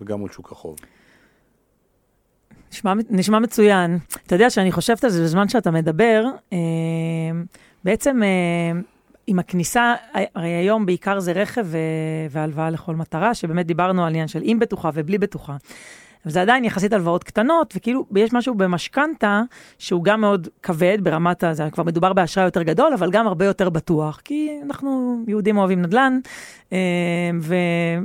וגם 0.00 0.18
מול 0.18 0.30
שוק 0.30 0.52
החוב. 0.52 0.76
נשמע, 2.72 2.92
נשמע 3.10 3.38
מצוין. 3.38 3.98
אתה 4.26 4.34
יודע 4.34 4.50
שאני 4.50 4.72
חושבת 4.72 5.04
על 5.04 5.10
זה 5.10 5.24
בזמן 5.24 5.48
שאתה 5.48 5.70
מדבר, 5.70 6.24
אה, 6.52 6.58
בעצם 7.84 8.22
אה, 8.22 8.80
עם 9.26 9.38
הכניסה, 9.38 9.94
הרי 10.34 10.48
היום 10.48 10.86
בעיקר 10.86 11.20
זה 11.20 11.32
רכב 11.32 11.64
ו- 11.66 11.78
והלוואה 12.30 12.70
לכל 12.70 12.96
מטרה, 12.96 13.34
שבאמת 13.34 13.66
דיברנו 13.66 14.02
על 14.04 14.08
עניין 14.08 14.28
של 14.28 14.40
עם 14.42 14.58
בטוחה 14.58 14.90
ובלי 14.94 15.18
בטוחה. 15.18 15.56
אבל 16.24 16.32
זה 16.32 16.42
עדיין 16.42 16.64
יחסית 16.64 16.92
הלוואות 16.92 17.24
קטנות, 17.24 17.74
וכאילו 17.76 18.06
יש 18.16 18.32
משהו 18.32 18.54
במשכנתה 18.54 19.42
שהוא 19.78 20.04
גם 20.04 20.20
מאוד 20.20 20.48
כבד 20.62 20.98
ברמת, 21.02 21.44
ה- 21.44 21.54
זה 21.54 21.68
כבר 21.72 21.84
מדובר 21.84 22.12
באשראי 22.12 22.44
יותר 22.44 22.62
גדול, 22.62 22.92
אבל 22.92 23.10
גם 23.10 23.26
הרבה 23.26 23.44
יותר 23.44 23.68
בטוח, 23.70 24.20
כי 24.24 24.50
אנחנו 24.66 25.18
יהודים 25.26 25.58
אוהבים 25.58 25.82
נדל"ן, 25.82 26.18
אה, 26.72 26.78
ו- 27.40 27.54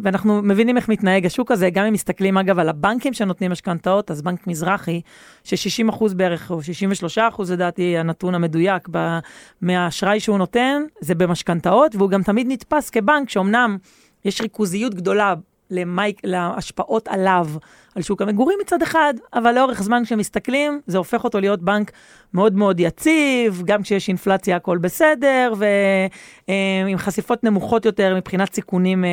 ואנחנו 0.04 0.42
מבינים 0.42 0.78
איך 0.78 0.90
מתנהג 0.90 1.26
השוק 1.26 1.52
הזה, 1.52 1.70
גם 1.70 1.86
אם 1.86 1.94
מסתכלים 1.94 2.38
אגב 2.38 2.60
על 2.60 2.70
הבנקים 2.70 3.14
שנותנים 3.14 3.52
משכנתאות, 3.52 4.12
אז 4.12 4.22
בנק 4.22 4.48
מזרחי, 4.48 5.02
ש-60% 5.44 6.14
בערך, 6.16 6.52
או 6.52 6.60
63% 6.62 7.52
לדעתי 7.52 7.98
הנתון 7.98 8.36
המדויק 8.36 8.88
ב- 8.92 9.20
מהאשראי 9.62 10.20
שהוא 10.20 10.38
נותן, 10.38 10.82
זה 11.02 11.16
במשכנתאות, 11.16 11.96
והוא 11.96 12.10
גם 12.10 12.24
תמיד 12.24 12.48
נתפס 12.50 12.90
כבנק 12.90 13.30
שאומנם 13.30 13.78
יש 14.26 14.42
ריכוזיות 14.42 14.96
גדולה 14.96 15.34
למייק, 15.74 16.22
להשפעות 16.24 17.08
עליו, 17.08 17.48
על 17.96 18.02
שוק 18.02 18.22
המגורים 18.22 18.58
מצד 18.62 18.82
אחד, 18.82 19.14
אבל 19.34 19.56
לאורך 19.56 19.84
זמן 19.84 20.02
כשמסתכלים, 20.06 20.82
זה 20.88 20.98
הופך 20.98 21.24
אותו 21.24 21.40
להיות 21.40 21.62
בנק 21.62 21.92
מאוד 22.34 22.56
מאוד 22.56 22.80
יציב, 22.80 23.62
גם 23.66 23.84
כשיש 23.84 24.08
אינפלציה 24.08 24.56
הכל 24.56 24.78
בסדר, 24.78 25.54
ועם 25.58 26.98
חשיפות 26.98 27.44
נמוכות 27.44 27.86
יותר 27.86 28.16
מבחינת 28.16 28.54
סיכונים, 28.54 29.06
אה, 29.06 29.10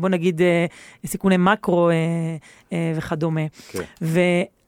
בוא 0.00 0.08
נגיד, 0.08 0.42
אה, 0.42 0.66
סיכוני 1.06 1.36
מקרו 1.36 1.90
אה, 1.90 1.94
אה, 2.72 2.92
וכדומה. 2.96 3.40
כן. 3.68 3.82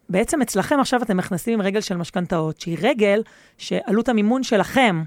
ובעצם 0.09 0.43
אצלכם 0.43 0.81
עכשיו 0.81 1.03
אתם 1.03 1.17
נכנסים 1.17 1.55
עם 1.55 1.67
רגל 1.67 1.81
של 1.81 1.97
משכנתאות, 1.97 2.61
שהיא 2.61 2.79
רגל 2.81 3.23
שעלות 3.59 4.09
המימון 4.09 4.43
שלכם 4.43 5.03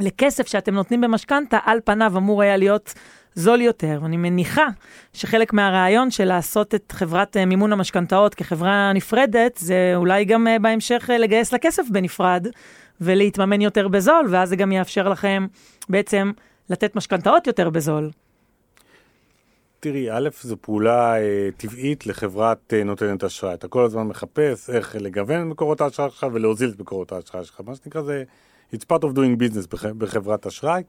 לכסף 0.00 0.46
שאתם 0.46 0.74
נותנים 0.74 1.00
במשכנתה, 1.00 1.58
על 1.64 1.78
פניו 1.84 2.12
אמור 2.16 2.42
היה 2.42 2.56
להיות 2.56 2.94
זול 3.34 3.60
יותר. 3.60 3.98
ואני 4.02 4.16
מניחה 4.16 4.66
שחלק 5.12 5.52
מהרעיון 5.52 6.10
של 6.10 6.24
לעשות 6.24 6.74
את 6.74 6.92
חברת 6.92 7.36
אה, 7.36 7.44
מימון 7.44 7.72
המשכנתאות 7.72 8.34
כחברה 8.34 8.92
נפרדת, 8.92 9.56
זה 9.56 9.92
אולי 9.96 10.24
גם 10.24 10.46
אה, 10.46 10.58
בהמשך 10.58 11.10
אה, 11.10 11.18
לגייס 11.18 11.52
לה 11.52 11.58
כסף 11.58 11.82
בנפרד 11.90 12.46
ולהתממן 13.00 13.60
יותר 13.60 13.88
בזול, 13.88 14.26
ואז 14.30 14.48
זה 14.48 14.56
גם 14.56 14.72
יאפשר 14.72 15.08
לכם 15.08 15.46
בעצם 15.88 16.32
לתת 16.70 16.96
משכנתאות 16.96 17.46
יותר 17.46 17.70
בזול. 17.70 18.10
תראי, 19.80 20.10
א', 20.10 20.28
זו 20.42 20.56
פעולה 20.60 21.20
אה, 21.20 21.48
טבעית 21.56 22.06
לחברת 22.06 22.74
אה, 22.74 22.84
נותנת 22.84 23.24
אשראי. 23.24 23.54
אתה 23.54 23.68
כל 23.68 23.84
הזמן 23.84 24.02
מחפש 24.02 24.70
איך 24.70 24.96
לגוון 25.00 25.40
את 25.40 25.46
מקורות 25.46 25.80
האשראי 25.80 26.10
שלך 26.10 26.26
ולהוזיל 26.32 26.70
את 26.70 26.80
מקורות 26.80 27.12
האשראי 27.12 27.44
שלך. 27.44 27.60
מה 27.66 27.74
שנקרא 27.74 28.02
זה, 28.02 28.24
it's 28.74 28.84
part 28.92 29.02
of 29.02 29.14
doing 29.14 29.42
business 29.42 29.66
בח, 29.70 29.86
בחברת 29.86 30.46
אשראי, 30.46 30.82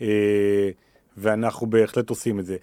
אה, 0.00 0.70
ואנחנו 1.16 1.66
בהחלט 1.66 2.10
עושים 2.10 2.38
את 2.38 2.46
זה. 2.46 2.56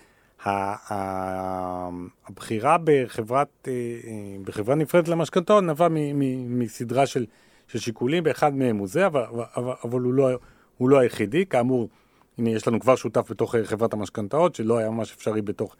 הבחירה 2.27 2.77
בחברת, 2.83 3.47
אה, 3.67 3.71
אה, 3.73 4.37
בחברה 4.43 4.75
נפרדת 4.75 5.07
למשכנתאות 5.07 5.63
נבע 5.63 5.87
מ, 5.87 5.93
מ, 5.93 6.59
מסדרה 6.59 7.05
של, 7.05 7.25
של 7.67 7.79
שיקולים, 7.79 8.23
ואחד 8.25 8.53
מהם 8.53 8.77
הוא 8.77 8.87
זה, 8.87 9.05
אבל, 9.05 9.23
אבל, 9.55 9.73
אבל 9.83 10.01
הוא, 10.01 10.13
לא, 10.13 10.29
הוא 10.77 10.89
לא 10.89 10.99
היחידי. 10.99 11.45
כאמור, 11.45 11.89
הנה, 12.37 12.49
יש 12.49 12.67
לנו 12.67 12.79
כבר 12.79 12.95
שותף 12.95 13.31
בתוך 13.31 13.55
אה, 13.55 13.65
חברת 13.65 13.93
המשכנתאות, 13.93 14.55
שלא 14.55 14.77
היה 14.77 14.89
ממש 14.89 15.13
אפשרי 15.13 15.41
בתוך 15.41 15.75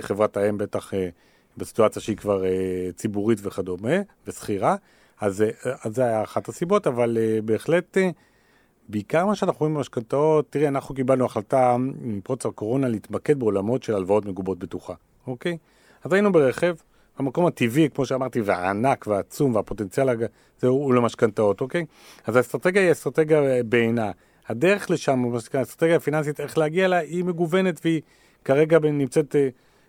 חברת 0.00 0.36
האם, 0.36 0.58
בטח 0.58 0.92
בסיטואציה 1.56 2.02
שהיא 2.02 2.16
כבר 2.16 2.42
ציבורית 2.96 3.38
וכדומה, 3.42 3.96
ושכירה. 4.26 4.76
אז, 5.20 5.44
אז 5.82 5.94
זה 5.94 6.04
היה 6.04 6.22
אחת 6.22 6.48
הסיבות, 6.48 6.86
אבל 6.86 7.18
בהחלט, 7.44 7.96
בעיקר 8.88 9.26
מה 9.26 9.34
שאנחנו 9.34 9.58
רואים 9.60 9.74
במשכנתאות, 9.74 10.46
תראי, 10.50 10.68
אנחנו 10.68 10.94
קיבלנו 10.94 11.24
החלטה 11.24 11.72
עם 12.04 12.20
פרוץ 12.24 12.46
הקורונה 12.46 12.88
להתמקד 12.88 13.38
בעולמות 13.38 13.82
של 13.82 13.94
הלוואות 13.94 14.26
מגובות 14.26 14.58
בטוחה, 14.58 14.94
אוקיי? 15.26 15.56
אז 16.04 16.12
היינו 16.12 16.32
ברכב, 16.32 16.74
המקום 17.18 17.46
הטבעי, 17.46 17.88
כמו 17.94 18.06
שאמרתי, 18.06 18.40
והענק 18.40 19.06
והעצום 19.06 19.54
והפוטנציאל, 19.54 20.08
זה 20.58 20.66
הוא 20.68 20.94
למשכנתאות, 20.94 21.60
אוקיי? 21.60 21.84
אז 22.26 22.36
האסטרטגיה 22.36 22.82
היא 22.82 22.92
אסטרטגיה 22.92 23.42
אה, 23.42 23.62
בעינה. 23.62 24.10
הדרך 24.48 24.90
לשם, 24.90 25.24
האסטרטגיה 25.54 25.96
הפיננסית, 25.96 26.40
איך 26.40 26.58
להגיע 26.58 26.84
אליה, 26.84 26.98
היא 26.98 27.24
מגוונת 27.24 27.80
והיא 27.84 28.00
כרגע 28.44 28.78
נמצאת, 28.78 29.36
אה, 29.36 29.48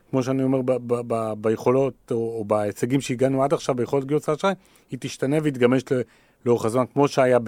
כמו 0.09 0.23
שאני 0.23 0.43
אומר, 0.43 0.61
ב- 0.61 0.71
ב- 0.71 1.01
ב- 1.07 1.33
ביכולות 1.37 1.93
או, 2.11 2.17
או 2.17 2.45
בהישגים 2.45 3.01
שהגענו 3.01 3.43
עד 3.43 3.53
עכשיו, 3.53 3.75
ביכולות 3.75 4.05
גיוס 4.05 4.29
האשראי, 4.29 4.53
היא 4.91 4.99
תשתנה 5.01 5.37
ויתגמש 5.43 5.83
ל- 5.91 6.01
לאורך 6.45 6.65
הזמן, 6.65 6.83
כמו 6.93 7.07
שהיה 7.07 7.39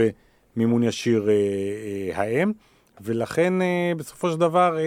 במימון 0.55 0.83
ישיר 0.83 1.29
אה, 1.29 1.33
אה, 1.33 2.21
האם, 2.21 2.51
ולכן 3.01 3.61
אה, 3.61 3.91
בסופו 3.97 4.31
של 4.31 4.37
דבר, 4.37 4.77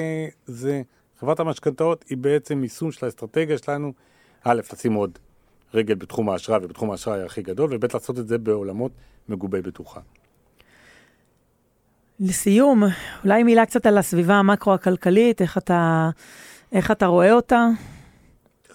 זה, 0.46 0.82
חברת 1.20 1.40
המשכנתאות 1.40 2.04
היא 2.10 2.18
בעצם 2.18 2.62
יישום 2.62 2.92
של 2.92 3.06
האסטרטגיה 3.06 3.58
שלנו, 3.58 3.92
א', 4.44 4.60
לשים 4.72 4.94
עוד 4.94 5.18
רגל 5.74 5.94
בתחום 5.94 6.30
האשראי 6.30 6.58
ובתחום 6.62 6.90
האשראי 6.90 7.22
הכי 7.22 7.42
גדול, 7.42 7.70
וב', 7.72 7.94
לעשות 7.94 8.18
את 8.18 8.28
זה 8.28 8.38
בעולמות 8.38 8.92
מגובי 9.28 9.62
בטוחה. 9.62 10.00
לסיום, 12.20 12.82
אולי 13.24 13.42
מילה 13.42 13.66
קצת 13.66 13.86
על 13.86 13.98
הסביבה 13.98 14.34
המקרו-הכלכלית, 14.34 15.42
איך 15.42 15.58
אתה, 15.58 16.10
איך 16.72 16.90
אתה 16.90 17.06
רואה 17.06 17.32
אותה? 17.32 17.68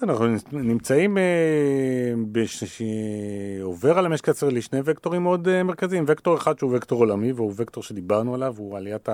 אנחנו 0.04 0.26
נמצאים, 0.52 1.18
אה, 1.18 1.24
בש... 2.32 2.82
עובר 3.62 3.98
על 3.98 4.06
המשק 4.06 4.28
הישראלי 4.28 4.62
שני 4.62 4.80
וקטורים 4.86 5.24
מאוד 5.24 5.48
אה, 5.48 5.64
מרכזיים. 5.64 6.04
וקטור 6.08 6.38
אחד 6.38 6.60
שהוא 6.60 6.78
וקטור 6.78 7.00
עולמי, 7.00 7.32
והוא 7.32 7.54
וקטור 7.56 7.84
שדיברנו 7.84 8.36
עליו, 8.36 8.56
הוא 8.58 8.78
עליית 8.78 9.10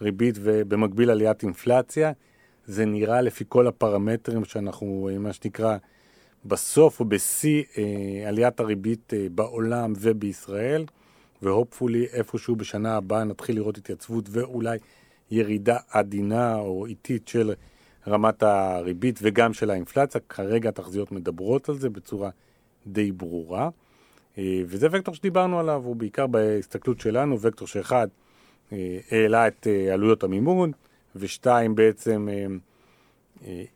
הריבית 0.00 0.34
ובמקביל 0.42 1.10
עליית 1.10 1.42
אינפלציה. 1.42 2.12
זה 2.66 2.84
נראה 2.84 3.20
לפי 3.20 3.44
כל 3.48 3.66
הפרמטרים 3.66 4.44
שאנחנו, 4.44 5.08
אה, 5.12 5.18
מה 5.18 5.32
שנקרא, 5.32 5.76
בסוף 6.44 7.00
או 7.00 7.04
בשיא 7.04 7.62
עליית 8.26 8.60
הריבית 8.60 9.12
בעולם 9.34 9.92
ובישראל, 10.00 10.84
והופפולי 11.42 12.06
איפשהו 12.12 12.56
בשנה 12.56 12.96
הבאה 12.96 13.24
נתחיל 13.24 13.56
לראות 13.56 13.78
התייצבות 13.78 14.24
ואולי 14.30 14.78
ירידה 15.30 15.76
עדינה 15.90 16.56
או 16.56 16.86
איטית 16.86 17.28
של 17.28 17.52
רמת 18.08 18.42
הריבית 18.42 19.18
וגם 19.22 19.52
של 19.52 19.70
האינפלציה. 19.70 20.20
כרגע 20.28 20.68
התחזיות 20.68 21.12
מדברות 21.12 21.68
על 21.68 21.78
זה 21.78 21.90
בצורה 21.90 22.30
די 22.86 23.12
ברורה. 23.12 23.68
אה, 24.38 24.62
וזה 24.66 24.88
וקטור 24.90 25.14
שדיברנו 25.14 25.60
עליו, 25.60 25.82
הוא 25.84 25.96
בעיקר 25.96 26.26
בהסתכלות 26.26 27.00
שלנו, 27.00 27.40
וקטור 27.40 27.68
שאחד 27.68 28.08
אה, 28.72 28.98
העלה 29.10 29.48
את 29.48 29.66
אה, 29.66 29.94
עלויות 29.94 30.22
המימון, 30.22 30.72
ושתיים 31.16 31.74
בעצם 31.74 32.28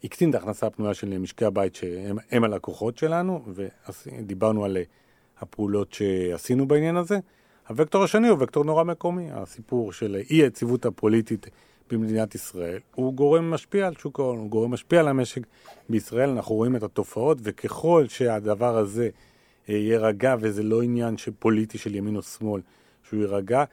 הקטין 0.04 0.30
את 0.30 0.34
ההכנסה 0.34 0.66
הפנויה 0.66 0.94
של 0.94 1.18
משקי 1.18 1.44
הבית 1.44 1.74
שהם 1.74 2.44
הלקוחות 2.44 2.98
שלנו, 2.98 3.44
ודיברנו 3.54 4.64
על 4.64 4.76
הפעולות 5.40 5.92
שעשינו 5.92 6.68
בעניין 6.68 6.96
הזה. 6.96 7.18
הוקטור 7.68 8.04
השני 8.04 8.28
הוא 8.28 8.38
וקטור 8.40 8.64
נורא 8.64 8.84
מקומי, 8.84 9.28
הסיפור 9.32 9.92
של 9.92 10.16
אי 10.30 10.36
היציבות 10.36 10.86
הפוליטית 10.86 11.46
במדינת 11.90 12.34
ישראל, 12.34 12.78
הוא 12.94 13.14
גורם 13.14 13.50
משפיע 13.50 13.86
על 13.86 13.94
שוק 13.98 14.20
ההון, 14.20 14.38
הוא 14.38 14.50
גורם 14.50 14.70
משפיע 14.70 15.00
על 15.00 15.08
המשק 15.08 15.42
בישראל, 15.88 16.30
אנחנו 16.30 16.54
רואים 16.54 16.76
את 16.76 16.82
התופעות, 16.82 17.38
וככל 17.42 18.04
שהדבר 18.08 18.78
הזה 18.78 19.08
אה, 19.68 19.74
יירגע, 19.74 20.36
וזה 20.40 20.62
לא 20.62 20.82
עניין 20.82 21.14
פוליטי 21.38 21.78
של 21.78 21.94
ימין 21.94 22.16
או 22.16 22.22
שמאל, 22.22 22.60
שהוא 23.08 23.20
יירגע, 23.20 23.64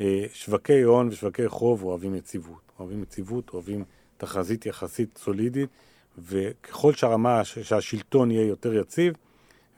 אה, 0.00 0.24
שווקי 0.32 0.82
הון 0.82 1.08
ושווקי 1.08 1.48
חוב 1.48 1.84
אוהבים 1.84 2.14
יציבות. 2.14 2.72
אוהבים 2.78 3.02
יציבות, 3.02 3.50
אוהבים 3.54 3.84
תחזית 4.16 4.66
יחסית 4.66 5.18
סולידית, 5.18 5.70
וככל 6.18 6.92
שהרמה, 6.92 7.44
שהשלטון 7.44 8.30
יהיה 8.30 8.46
יותר 8.46 8.74
יציב, 8.74 9.14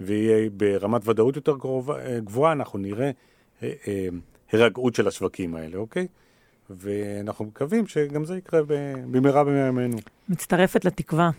ויהיה 0.00 0.50
ברמת 0.50 1.08
ודאות 1.08 1.36
יותר 1.36 1.52
אה, 1.52 2.20
גבוהה, 2.20 2.52
אנחנו 2.52 2.78
נראה 2.78 3.10
הירגעות 4.52 4.94
של 4.94 5.08
השווקים 5.08 5.54
האלה, 5.54 5.76
אוקיי? 5.76 6.06
ואנחנו 6.70 7.44
מקווים 7.44 7.86
שגם 7.86 8.24
זה 8.24 8.36
יקרה 8.36 8.60
במהרה 9.10 9.44
בימינו. 9.44 9.96
מצטרפת 10.28 10.84
לתקווה. 10.84 11.30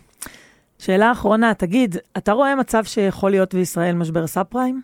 שאלה 0.78 1.12
אחרונה, 1.12 1.54
תגיד, 1.54 1.96
אתה 2.16 2.32
רואה 2.32 2.56
מצב 2.56 2.84
שיכול 2.84 3.30
להיות 3.30 3.54
בישראל 3.54 3.94
משבר 3.94 4.26
סאב 4.26 4.46
פריים? 4.48 4.82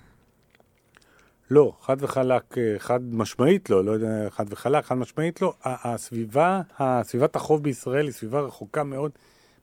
לא, 1.51 1.73
חד 1.83 1.97
וחלק, 2.01 2.55
חד 2.79 3.01
משמעית 3.15 3.71
לא, 3.71 3.85
לא 3.85 3.91
יודע, 3.93 4.31
חד 4.31 4.45
וחלק, 4.49 4.85
חד 4.85 4.95
משמעית 4.95 5.43
לא. 5.43 5.55
הסביבה, 5.65 6.61
הסביבת 6.79 7.37
החוב 7.37 7.63
בישראל 7.63 8.05
היא 8.05 8.13
סביבה 8.13 8.41
רחוקה 8.41 8.85
מאוד 8.85 9.11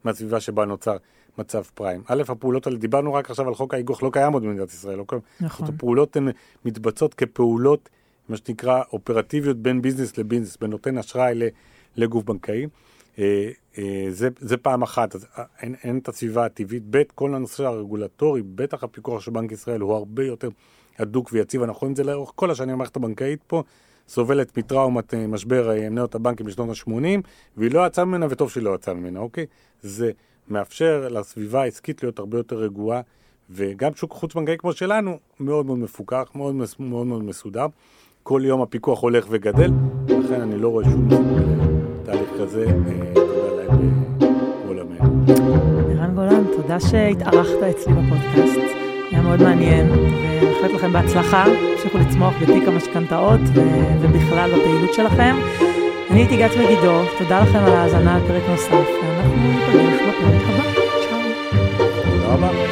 מהסביבה 0.04 0.40
שבה 0.40 0.66
נוצר 0.66 0.98
מצב 1.38 1.64
פריים. 1.74 2.04
א', 2.08 2.24
הפעולות 2.28 2.68
האלה, 2.68 2.78
דיברנו 2.78 3.14
רק 3.14 3.30
עכשיו 3.30 3.48
על 3.48 3.56
חוק 3.56 3.74
האיגוח, 3.74 4.04
לא 4.04 4.10
קיים 4.14 4.34
עוד 4.34 4.44
במדינת 4.44 4.70
ישראל, 4.70 4.98
לא 4.98 5.04
קיים. 5.08 5.22
נכון. 5.42 5.68
הפעולות 5.68 6.16
הן 6.16 6.30
מתבצעות 6.66 7.14
כפעולות 7.14 7.90
מה 8.30 8.38
שנקרא 8.38 8.82
אופרטיביות 8.94 9.58
בין 9.58 9.82
ביזנס 9.82 10.18
לביזנס, 10.18 10.58
בין 10.58 10.70
נותן 10.70 10.98
אשראי 10.98 11.40
לגוף 11.96 12.24
בנקאי. 12.24 12.68
אה, 13.20 13.50
אה, 13.78 14.06
זה, 14.10 14.30
זה 14.40 14.58
פעם 14.58 14.82
אחת, 14.82 15.16
אז 15.16 15.28
אה, 15.38 15.44
אין, 15.62 15.76
אין 15.84 15.98
את 15.98 16.08
הסביבה 16.08 16.46
הטבעית. 16.46 16.84
ב', 16.90 17.04
כל 17.16 17.36
הנושא 17.36 17.66
הרגולטורי, 17.66 18.42
בטח 18.42 18.84
הפיקוח 18.84 19.22
של 19.22 19.32
בנק 19.32 19.52
ישראל 19.52 19.82
הוא 19.82 19.94
הרבה 19.94 20.24
יותר 20.26 20.50
הדוק 21.00 21.30
ויציב, 21.34 21.64
אנחנו 21.64 21.80
רואים 21.80 21.92
את 21.92 21.98
זה 21.98 22.04
לאורך 22.04 22.32
כל 22.36 22.52
השנים, 22.52 22.74
המערכת 22.74 22.96
הבנקאית 22.96 23.40
פה 23.48 23.64
סובלת 24.08 24.58
מטראומת 24.58 25.14
משבר 25.14 25.72
מניות 25.90 26.16
הבנקים 26.16 26.46
בשנות 26.46 26.70
ה-80, 26.70 27.22
והיא 27.58 27.72
לא 27.72 27.88
יצאה 27.88 28.06
ממנה, 28.06 28.26
וטוב 28.30 28.52
שהיא 28.52 28.64
לא 28.64 28.76
יצאה 28.76 28.94
ממנה, 28.94 29.20
אוקיי? 29.20 29.46
זה 29.82 30.12
מאפשר 30.48 31.08
לסביבה 31.10 31.62
העסקית 31.62 32.04
להיות 32.04 32.20
הרבה 32.20 32.38
יותר 32.38 32.56
רגועה, 32.56 33.02
וגם 33.50 33.96
שוק 33.96 34.14
חוץ-בנקאי 34.14 34.58
כמו 34.58 34.74
שלנו, 34.74 35.20
מאוד 35.40 35.66
מאוד 35.66 35.78
מפוקח, 35.78 36.32
מאוד 36.36 36.56
מאוד, 36.80 37.08
מאוד 37.08 37.24
מסודר. 37.24 37.66
כל 38.30 38.42
יום 38.46 38.62
הפיקוח 38.62 39.02
הולך 39.02 39.26
וגדל, 39.30 39.72
לכן 40.08 40.42
אני 40.42 40.58
לא 40.58 40.68
רואה 40.68 40.86
שום 40.86 41.08
תהליך 42.04 42.30
כזה, 42.42 42.66
אה, 42.66 43.14
תודה 43.14 43.54
להם 43.58 43.94
בעולמנו. 44.66 45.26
ערן 45.90 46.16
גולן, 46.16 46.44
תודה 46.56 46.80
שהתארחת 46.80 47.64
אצלי 47.70 47.94
בפודקאסט, 47.94 48.76
היה 49.12 49.22
מאוד 49.22 49.44
מעניין, 49.44 49.92
ומאחלת 49.92 50.72
לכם 50.72 50.94
בהצלחה, 50.94 51.46
תמשיכו 51.76 51.98
לצמוח 51.98 52.34
בתיק 52.42 52.68
המשכנתאות 52.68 53.42
ובכלל 54.02 54.50
בפעילות 54.56 54.94
שלכם. 54.94 55.36
אני 56.10 56.20
הייתי 56.20 56.38
גת 56.38 56.52
מגידו, 56.52 57.02
תודה 57.18 57.42
לכם 57.42 57.60
על 57.60 57.72
ההאזנה 57.72 58.18
לפרק 58.18 58.44
נוסף, 58.50 58.88
ואנחנו 59.04 59.36
ניפגש 59.36 60.02
בפרק 60.02 60.42
הבא. 60.48 60.64
צ'או. 61.10 61.18
תודה 62.12 62.34
רבה. 62.34 62.67